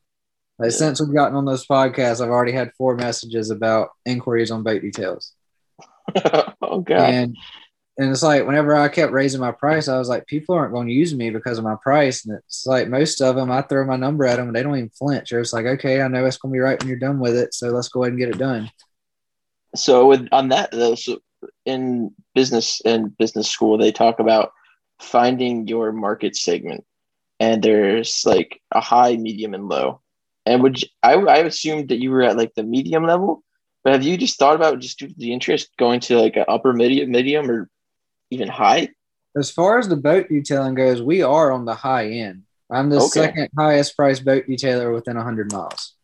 Like 0.57 0.71
Yeah. 0.71 0.77
since 0.77 0.99
we've 0.99 1.13
gotten 1.13 1.37
on 1.37 1.45
those 1.45 1.65
podcasts, 1.65 2.21
I've 2.21 2.29
already 2.31 2.51
had 2.51 2.73
four 2.77 2.95
messages 2.95 3.49
about 3.49 3.89
inquiries 4.05 4.51
on 4.51 4.63
bait 4.63 4.81
details. 4.81 5.33
oh, 6.61 6.81
God. 6.81 7.09
And 7.09 7.37
and 7.97 8.11
it's 8.11 8.23
like 8.23 8.47
whenever 8.47 8.77
I 8.77 8.87
kept 8.87 9.11
raising 9.11 9.41
my 9.41 9.51
price, 9.51 9.89
I 9.89 9.97
was 9.97 10.07
like, 10.07 10.25
people 10.25 10.55
aren't 10.55 10.71
going 10.73 10.87
to 10.87 10.93
use 10.93 11.13
me 11.13 11.31
because 11.31 11.57
of 11.57 11.65
my 11.65 11.75
price. 11.83 12.25
And 12.25 12.37
it's 12.37 12.65
like 12.65 12.87
most 12.87 13.21
of 13.21 13.35
them, 13.35 13.51
I 13.51 13.61
throw 13.61 13.85
my 13.85 13.97
number 13.97 14.23
at 14.25 14.37
them 14.37 14.47
and 14.47 14.55
they 14.55 14.63
don't 14.63 14.77
even 14.77 14.89
flinch. 14.91 15.31
They're 15.31 15.41
just 15.41 15.51
like, 15.51 15.65
okay, 15.65 16.01
I 16.01 16.07
know 16.07 16.25
it's 16.25 16.37
going 16.37 16.53
to 16.53 16.55
be 16.55 16.59
right 16.59 16.79
when 16.79 16.87
you're 16.87 16.97
done 16.97 17.19
with 17.19 17.35
it. 17.35 17.53
So 17.53 17.71
let's 17.71 17.89
go 17.89 18.03
ahead 18.03 18.13
and 18.13 18.19
get 18.19 18.29
it 18.29 18.37
done. 18.37 18.71
So 19.75 20.07
with 20.07 20.29
on 20.31 20.47
that 20.49 20.71
though, 20.71 20.95
so 20.95 21.19
in 21.65 22.15
business 22.33 22.81
and 22.85 23.17
business 23.17 23.49
school, 23.49 23.77
they 23.77 23.91
talk 23.91 24.19
about 24.19 24.53
finding 25.01 25.67
your 25.67 25.91
market 25.91 26.37
segment, 26.37 26.85
and 27.39 27.63
there's 27.63 28.23
like 28.25 28.61
a 28.73 28.81
high, 28.81 29.15
medium, 29.17 29.53
and 29.53 29.69
low. 29.69 30.01
And 30.45 30.63
would 30.63 30.81
you, 30.81 30.87
I 31.03 31.13
I 31.13 31.37
assumed 31.39 31.89
that 31.89 31.99
you 32.01 32.11
were 32.11 32.23
at 32.23 32.37
like 32.37 32.53
the 32.55 32.63
medium 32.63 33.05
level, 33.05 33.43
but 33.83 33.93
have 33.93 34.03
you 34.03 34.17
just 34.17 34.39
thought 34.39 34.55
about 34.55 34.79
just 34.79 34.99
due 34.99 35.07
to 35.07 35.15
the 35.17 35.33
interest 35.33 35.69
going 35.77 35.99
to 36.01 36.19
like 36.19 36.35
an 36.37 36.45
upper 36.47 36.73
medium, 36.73 37.11
medium, 37.11 37.49
or 37.49 37.69
even 38.31 38.47
high? 38.47 38.89
As 39.37 39.51
far 39.51 39.77
as 39.77 39.87
the 39.87 39.95
boat 39.95 40.27
detailing 40.29 40.75
goes, 40.75 41.01
we 41.01 41.21
are 41.21 41.51
on 41.51 41.65
the 41.65 41.75
high 41.75 42.07
end. 42.09 42.43
I'm 42.71 42.89
the 42.89 42.97
Okay. 42.97 43.07
second 43.07 43.49
highest 43.57 43.95
priced 43.95 44.25
boat 44.25 44.45
detailer 44.47 44.93
within 44.93 45.15
100 45.17 45.51
miles. 45.51 45.95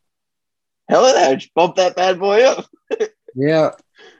Hell 0.89 1.05
of 1.05 1.15
that! 1.15 1.35
Just 1.39 1.53
bump 1.55 1.75
that 1.77 1.95
bad 1.95 2.19
boy 2.19 2.43
up. 2.43 2.65
Yeah. 3.35 3.71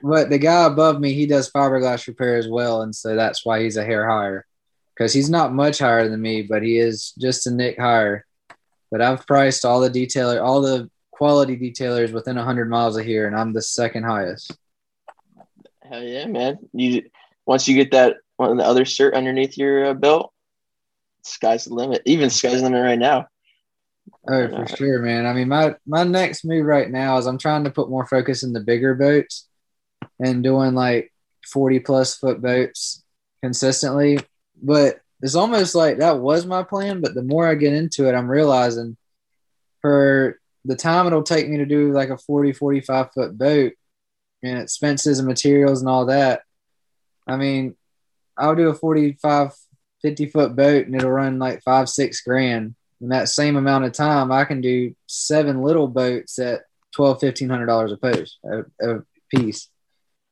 But 0.02 0.28
the 0.28 0.38
guy 0.38 0.66
above 0.66 1.00
me, 1.00 1.14
he 1.14 1.26
does 1.26 1.50
fiberglass 1.50 2.06
repair 2.06 2.36
as 2.36 2.48
well. 2.48 2.82
And 2.82 2.94
so 2.94 3.16
that's 3.16 3.46
why 3.46 3.62
he's 3.62 3.78
a 3.78 3.84
hair 3.84 4.06
higher 4.06 4.44
because 4.96 5.12
he's 5.12 5.28
not 5.28 5.52
much 5.52 5.78
higher 5.78 6.08
than 6.08 6.22
me, 6.22 6.42
but 6.42 6.62
he 6.62 6.78
is 6.78 7.12
just 7.18 7.46
a 7.46 7.50
nick 7.50 7.78
higher. 7.78 8.24
But 8.90 9.02
I've 9.02 9.26
priced 9.26 9.64
all 9.64 9.80
the 9.80 9.90
detailer, 9.90 10.42
all 10.42 10.62
the 10.62 10.90
quality 11.10 11.56
detailers 11.56 12.12
within 12.12 12.36
100 12.36 12.70
miles 12.70 12.96
of 12.96 13.04
here, 13.04 13.26
and 13.26 13.36
I'm 13.36 13.52
the 13.52 13.62
second 13.62 14.04
highest. 14.04 14.56
Hell 15.82 16.02
yeah, 16.02 16.26
man! 16.26 16.58
You 16.72 17.02
once 17.44 17.68
you 17.68 17.76
get 17.76 17.92
that 17.92 18.16
one 18.36 18.50
of 18.50 18.56
the 18.56 18.64
other 18.64 18.84
shirt 18.84 19.14
underneath 19.14 19.56
your 19.56 19.86
uh, 19.86 19.94
belt, 19.94 20.32
sky's 21.22 21.66
the 21.66 21.74
limit. 21.74 22.02
Even 22.06 22.30
sky's 22.30 22.60
the 22.60 22.62
limit 22.62 22.82
right 22.82 22.98
now. 22.98 23.28
Oh, 24.28 24.48
for 24.48 24.76
sure, 24.76 25.00
man. 25.00 25.26
I 25.26 25.32
mean, 25.32 25.48
my 25.48 25.74
my 25.86 26.04
next 26.04 26.44
move 26.44 26.64
right 26.64 26.90
now 26.90 27.18
is 27.18 27.26
I'm 27.26 27.38
trying 27.38 27.64
to 27.64 27.70
put 27.70 27.90
more 27.90 28.06
focus 28.06 28.42
in 28.42 28.52
the 28.52 28.60
bigger 28.60 28.94
boats 28.94 29.48
and 30.18 30.42
doing 30.42 30.74
like 30.74 31.12
40 31.52 31.80
plus 31.80 32.16
foot 32.16 32.40
boats 32.40 33.02
consistently. 33.42 34.18
But 34.62 35.00
it's 35.22 35.34
almost 35.34 35.74
like 35.74 35.98
that 35.98 36.18
was 36.18 36.46
my 36.46 36.62
plan. 36.62 37.00
But 37.00 37.14
the 37.14 37.22
more 37.22 37.46
I 37.46 37.54
get 37.54 37.72
into 37.72 38.08
it, 38.08 38.14
I'm 38.14 38.30
realizing 38.30 38.96
for 39.80 40.38
the 40.64 40.76
time 40.76 41.06
it'll 41.06 41.22
take 41.22 41.48
me 41.48 41.58
to 41.58 41.66
do 41.66 41.92
like 41.92 42.10
a 42.10 42.18
40, 42.18 42.52
45 42.52 43.12
foot 43.12 43.38
boat 43.38 43.72
and 44.42 44.58
expenses 44.58 45.18
and 45.18 45.28
materials 45.28 45.80
and 45.80 45.88
all 45.88 46.06
that. 46.06 46.42
I 47.26 47.36
mean, 47.36 47.76
I'll 48.36 48.56
do 48.56 48.68
a 48.68 48.74
45, 48.74 49.52
50 50.02 50.26
foot 50.26 50.56
boat 50.56 50.86
and 50.86 50.94
it'll 50.94 51.10
run 51.10 51.38
like 51.38 51.62
five, 51.62 51.88
six 51.88 52.20
grand 52.20 52.74
in 53.00 53.08
that 53.10 53.28
same 53.28 53.56
amount 53.56 53.84
of 53.84 53.92
time, 53.92 54.32
I 54.32 54.44
can 54.44 54.60
do 54.60 54.94
seven 55.06 55.62
little 55.62 55.88
boats 55.88 56.38
at 56.38 56.62
twelve, 56.94 57.20
fifteen 57.20 57.48
hundred 57.48 57.66
dollars 57.66 57.92
a 57.92 57.96
post 57.96 58.38
a, 58.44 58.64
a 58.80 59.02
piece. 59.34 59.68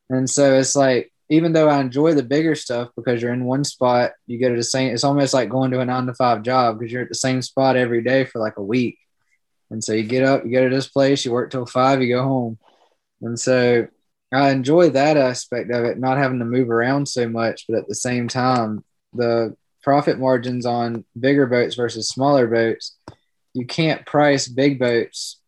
And 0.08 0.28
so 0.28 0.54
it's 0.54 0.76
like, 0.76 1.12
even 1.28 1.52
though 1.52 1.68
I 1.68 1.80
enjoy 1.80 2.14
the 2.14 2.22
bigger 2.22 2.54
stuff 2.54 2.90
because 2.96 3.22
you're 3.22 3.32
in 3.32 3.44
one 3.44 3.64
spot, 3.64 4.12
you 4.26 4.38
go 4.38 4.50
to 4.50 4.56
the 4.56 4.62
same. 4.62 4.92
It's 4.92 5.04
almost 5.04 5.34
like 5.34 5.48
going 5.48 5.70
to 5.70 5.80
a 5.80 5.84
nine 5.84 6.06
to 6.06 6.14
five 6.14 6.42
job 6.42 6.78
because 6.78 6.92
you're 6.92 7.02
at 7.02 7.08
the 7.08 7.14
same 7.14 7.42
spot 7.42 7.76
every 7.76 8.02
day 8.02 8.24
for 8.24 8.40
like 8.40 8.58
a 8.58 8.62
week. 8.62 8.98
And 9.70 9.82
so 9.82 9.92
you 9.92 10.04
get 10.04 10.24
up, 10.24 10.44
you 10.44 10.52
go 10.52 10.68
to 10.68 10.74
this 10.74 10.88
place, 10.88 11.24
you 11.24 11.32
work 11.32 11.50
till 11.50 11.66
five, 11.66 12.02
you 12.02 12.14
go 12.14 12.22
home. 12.22 12.58
And 13.22 13.38
so 13.38 13.88
I 14.32 14.50
enjoy 14.50 14.90
that 14.90 15.16
aspect 15.16 15.70
of 15.70 15.84
it, 15.84 15.98
not 15.98 16.18
having 16.18 16.40
to 16.40 16.44
move 16.44 16.70
around 16.70 17.08
so 17.08 17.28
much, 17.28 17.64
but 17.68 17.78
at 17.78 17.88
the 17.88 17.94
same 17.94 18.28
time, 18.28 18.84
the 19.14 19.56
profit 19.82 20.18
margins 20.18 20.66
on 20.66 21.04
bigger 21.18 21.46
boats 21.46 21.74
versus 21.74 22.08
smaller 22.08 22.46
boats, 22.46 22.96
you 23.54 23.66
can't 23.66 24.04
price 24.04 24.48
big 24.48 24.78
boats 24.78 25.40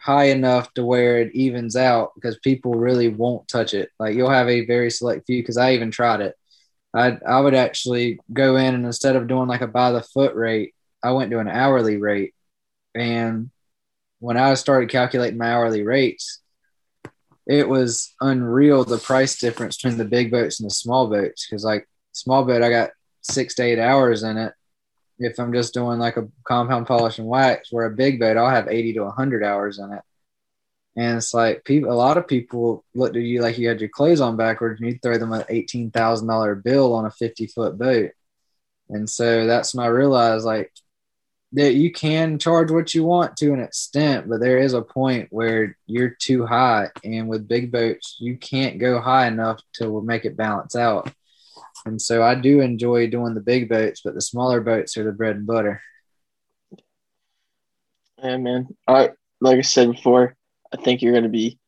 high 0.00 0.26
enough 0.26 0.72
to 0.74 0.84
where 0.84 1.20
it 1.20 1.34
evens 1.34 1.76
out 1.76 2.12
because 2.14 2.38
people 2.38 2.74
really 2.74 3.08
won't 3.08 3.48
touch 3.48 3.74
it. 3.74 3.90
Like 3.98 4.14
you'll 4.14 4.30
have 4.30 4.48
a 4.48 4.66
very 4.66 4.90
select 4.90 5.26
few 5.26 5.42
because 5.42 5.56
I 5.56 5.74
even 5.74 5.90
tried 5.90 6.20
it. 6.20 6.34
I 6.94 7.18
I 7.26 7.40
would 7.40 7.54
actually 7.54 8.20
go 8.32 8.56
in 8.56 8.74
and 8.74 8.86
instead 8.86 9.16
of 9.16 9.28
doing 9.28 9.48
like 9.48 9.60
a 9.60 9.66
by 9.66 9.92
the 9.92 10.02
foot 10.02 10.34
rate, 10.34 10.74
I 11.02 11.12
went 11.12 11.30
to 11.30 11.38
an 11.38 11.48
hourly 11.48 11.96
rate. 11.96 12.34
And 12.94 13.50
when 14.20 14.36
I 14.36 14.54
started 14.54 14.90
calculating 14.90 15.38
my 15.38 15.52
hourly 15.52 15.82
rates, 15.82 16.40
it 17.46 17.68
was 17.68 18.14
unreal 18.20 18.84
the 18.84 18.98
price 18.98 19.38
difference 19.38 19.76
between 19.76 19.98
the 19.98 20.04
big 20.04 20.30
boats 20.30 20.60
and 20.60 20.68
the 20.68 20.74
small 20.74 21.08
boats. 21.08 21.46
Cause 21.46 21.64
like 21.64 21.88
small 22.12 22.44
boat, 22.44 22.62
I 22.62 22.70
got 22.70 22.90
six 23.22 23.54
to 23.56 23.62
eight 23.62 23.78
hours 23.78 24.22
in 24.22 24.36
it. 24.36 24.52
If 25.18 25.38
I'm 25.38 25.52
just 25.52 25.74
doing 25.74 25.98
like 25.98 26.16
a 26.16 26.28
compound 26.44 26.86
polish 26.86 27.18
and 27.18 27.26
wax, 27.26 27.72
where 27.72 27.86
a 27.86 27.90
big 27.90 28.20
boat, 28.20 28.36
I'll 28.36 28.50
have 28.50 28.68
80 28.68 28.94
to 28.94 29.00
100 29.04 29.42
hours 29.44 29.78
in 29.78 29.92
it. 29.92 30.02
And 30.96 31.18
it's 31.18 31.32
like 31.32 31.64
people, 31.64 31.92
a 31.92 31.94
lot 31.94 32.16
of 32.18 32.26
people 32.26 32.84
looked 32.92 33.14
at 33.16 33.22
you 33.22 33.40
like 33.40 33.56
you 33.56 33.68
had 33.68 33.80
your 33.80 33.88
clothes 33.88 34.20
on 34.20 34.36
backwards, 34.36 34.80
and 34.80 34.90
you 34.90 34.98
throw 35.00 35.16
them 35.16 35.32
an 35.32 35.44
eighteen 35.48 35.92
thousand 35.92 36.26
dollar 36.26 36.56
bill 36.56 36.92
on 36.92 37.06
a 37.06 37.10
fifty 37.12 37.46
foot 37.46 37.78
boat. 37.78 38.10
And 38.88 39.08
so 39.08 39.46
that's 39.46 39.74
when 39.74 39.86
I 39.86 39.90
realized 39.90 40.44
like 40.44 40.72
that 41.52 41.74
you 41.74 41.92
can 41.92 42.38
charge 42.38 42.70
what 42.72 42.94
you 42.94 43.04
want 43.04 43.36
to 43.38 43.52
an 43.52 43.60
extent, 43.60 44.28
but 44.28 44.40
there 44.40 44.58
is 44.58 44.74
a 44.74 44.82
point 44.82 45.28
where 45.30 45.76
you're 45.86 46.10
too 46.20 46.44
high, 46.46 46.88
and 47.04 47.28
with 47.28 47.48
big 47.48 47.70
boats, 47.70 48.16
you 48.18 48.36
can't 48.36 48.78
go 48.78 49.00
high 49.00 49.28
enough 49.28 49.60
to 49.74 50.02
make 50.02 50.24
it 50.24 50.36
balance 50.36 50.74
out. 50.74 51.12
And 51.86 52.00
so 52.00 52.22
I 52.22 52.34
do 52.34 52.60
enjoy 52.60 53.08
doing 53.08 53.34
the 53.34 53.40
big 53.40 53.68
boats, 53.68 54.02
but 54.04 54.14
the 54.14 54.20
smaller 54.20 54.60
boats 54.60 54.96
are 54.96 55.04
the 55.04 55.12
bread 55.12 55.36
and 55.36 55.46
butter. 55.46 55.80
Yeah, 58.22 58.36
man. 58.36 58.68
I 58.86 59.10
like 59.40 59.58
I 59.58 59.62
said 59.62 59.92
before, 59.92 60.36
I 60.72 60.76
think 60.76 61.02
you're 61.02 61.12
going 61.12 61.24
to 61.24 61.28
be 61.28 61.58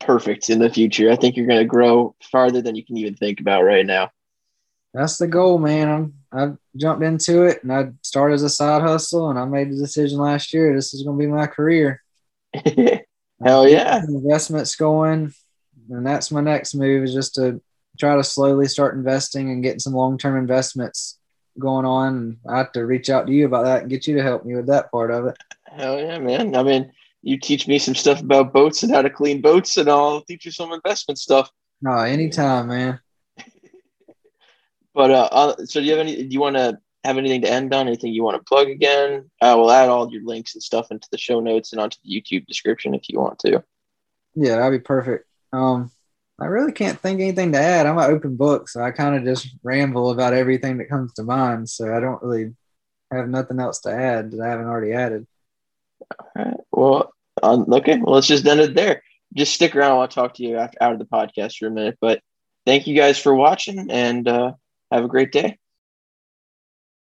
perfect 0.00 0.50
in 0.50 0.58
the 0.58 0.70
future. 0.70 1.10
I 1.10 1.16
think 1.16 1.36
you're 1.36 1.46
going 1.46 1.60
to 1.60 1.64
grow 1.64 2.14
farther 2.22 2.60
than 2.60 2.74
you 2.74 2.84
can 2.84 2.96
even 2.96 3.14
think 3.14 3.40
about 3.40 3.62
right 3.62 3.86
now. 3.86 4.10
That's 4.92 5.16
the 5.16 5.26
goal, 5.26 5.58
man. 5.58 5.88
I'm, 5.88 6.14
I 6.32 6.52
jumped 6.76 7.02
into 7.02 7.44
it 7.44 7.62
and 7.62 7.72
I 7.72 7.92
started 8.02 8.34
as 8.34 8.42
a 8.42 8.50
side 8.50 8.82
hustle, 8.82 9.30
and 9.30 9.38
I 9.38 9.44
made 9.46 9.70
the 9.70 9.76
decision 9.76 10.18
last 10.18 10.52
year. 10.52 10.74
This 10.74 10.92
is 10.92 11.02
going 11.02 11.18
to 11.18 11.24
be 11.24 11.30
my 11.30 11.46
career. 11.46 12.02
Hell 13.42 13.66
yeah! 13.68 14.02
Investments 14.06 14.76
going, 14.76 15.32
and 15.90 16.06
that's 16.06 16.30
my 16.30 16.42
next 16.42 16.74
move 16.74 17.04
is 17.04 17.14
just 17.14 17.34
to 17.36 17.60
try 17.98 18.16
to 18.16 18.24
slowly 18.24 18.66
start 18.66 18.94
investing 18.94 19.50
and 19.50 19.62
getting 19.62 19.78
some 19.78 19.92
long 19.92 20.18
term 20.18 20.36
investments 20.36 21.18
going 21.58 21.84
on. 21.84 22.16
And 22.16 22.36
I 22.48 22.58
have 22.58 22.72
to 22.72 22.86
reach 22.86 23.10
out 23.10 23.26
to 23.26 23.32
you 23.32 23.46
about 23.46 23.64
that 23.64 23.82
and 23.82 23.90
get 23.90 24.06
you 24.06 24.16
to 24.16 24.22
help 24.22 24.44
me 24.44 24.54
with 24.54 24.66
that 24.66 24.90
part 24.90 25.10
of 25.10 25.26
it. 25.26 25.36
Hell 25.66 25.98
yeah, 25.98 26.18
man. 26.18 26.54
I 26.54 26.62
mean, 26.62 26.92
you 27.22 27.38
teach 27.38 27.68
me 27.68 27.78
some 27.78 27.94
stuff 27.94 28.20
about 28.20 28.52
boats 28.52 28.82
and 28.82 28.92
how 28.92 29.02
to 29.02 29.10
clean 29.10 29.40
boats, 29.40 29.76
and 29.76 29.88
I'll 29.88 30.22
teach 30.22 30.44
you 30.44 30.50
some 30.50 30.72
investment 30.72 31.18
stuff. 31.18 31.50
No, 31.80 31.92
anytime, 31.92 32.68
man. 32.68 33.00
but 34.94 35.10
uh, 35.10 35.28
uh, 35.30 35.56
so 35.64 35.80
do 35.80 35.86
you 35.86 35.92
have 35.92 36.00
any? 36.00 36.16
Do 36.16 36.28
you 36.28 36.40
want 36.40 36.56
to 36.56 36.78
have 37.04 37.18
anything 37.18 37.42
to 37.42 37.50
end 37.50 37.72
on? 37.72 37.86
Anything 37.86 38.12
you 38.12 38.24
want 38.24 38.36
to 38.36 38.44
plug 38.44 38.68
again? 38.68 39.30
Uh, 39.40 39.54
we'll 39.56 39.70
add 39.70 39.88
all 39.88 40.12
your 40.12 40.24
links 40.24 40.54
and 40.54 40.62
stuff 40.62 40.90
into 40.90 41.08
the 41.10 41.18
show 41.18 41.40
notes 41.40 41.72
and 41.72 41.80
onto 41.80 41.96
the 42.04 42.10
YouTube 42.10 42.46
description 42.46 42.94
if 42.94 43.08
you 43.08 43.18
want 43.18 43.38
to. 43.40 43.62
Yeah, 44.34 44.56
that'd 44.56 44.80
be 44.80 44.84
perfect. 44.84 45.26
Um, 45.52 45.90
I 46.42 46.46
really 46.46 46.72
can't 46.72 46.98
think 46.98 47.20
anything 47.20 47.52
to 47.52 47.58
add. 47.58 47.86
I'm 47.86 47.98
an 47.98 48.10
open 48.10 48.36
book, 48.36 48.68
so 48.68 48.82
I 48.82 48.90
kind 48.90 49.14
of 49.14 49.24
just 49.24 49.48
ramble 49.62 50.10
about 50.10 50.34
everything 50.34 50.78
that 50.78 50.88
comes 50.88 51.12
to 51.14 51.22
mind. 51.22 51.68
So 51.68 51.94
I 51.94 52.00
don't 52.00 52.22
really 52.22 52.54
have 53.12 53.28
nothing 53.28 53.60
else 53.60 53.80
to 53.80 53.92
add 53.92 54.32
that 54.32 54.40
I 54.40 54.48
haven't 54.48 54.66
already 54.66 54.92
added. 54.92 55.26
All 56.10 56.44
right. 56.44 56.56
Well, 56.72 57.12
um, 57.42 57.72
okay. 57.72 57.98
Well, 57.98 58.16
let's 58.16 58.26
just 58.26 58.46
end 58.46 58.60
it 58.60 58.74
there. 58.74 59.02
Just 59.36 59.54
stick 59.54 59.76
around. 59.76 60.00
I'll 60.00 60.08
talk 60.08 60.34
to 60.34 60.42
you 60.42 60.56
after, 60.56 60.78
out 60.82 60.92
of 60.92 60.98
the 60.98 61.04
podcast 61.04 61.58
for 61.58 61.68
a 61.68 61.70
minute. 61.70 61.98
But 62.00 62.20
thank 62.66 62.88
you 62.88 62.96
guys 62.96 63.18
for 63.18 63.34
watching 63.34 63.90
and 63.90 64.26
uh, 64.26 64.52
have 64.90 65.04
a 65.04 65.08
great 65.08 65.30
day. 65.30 65.58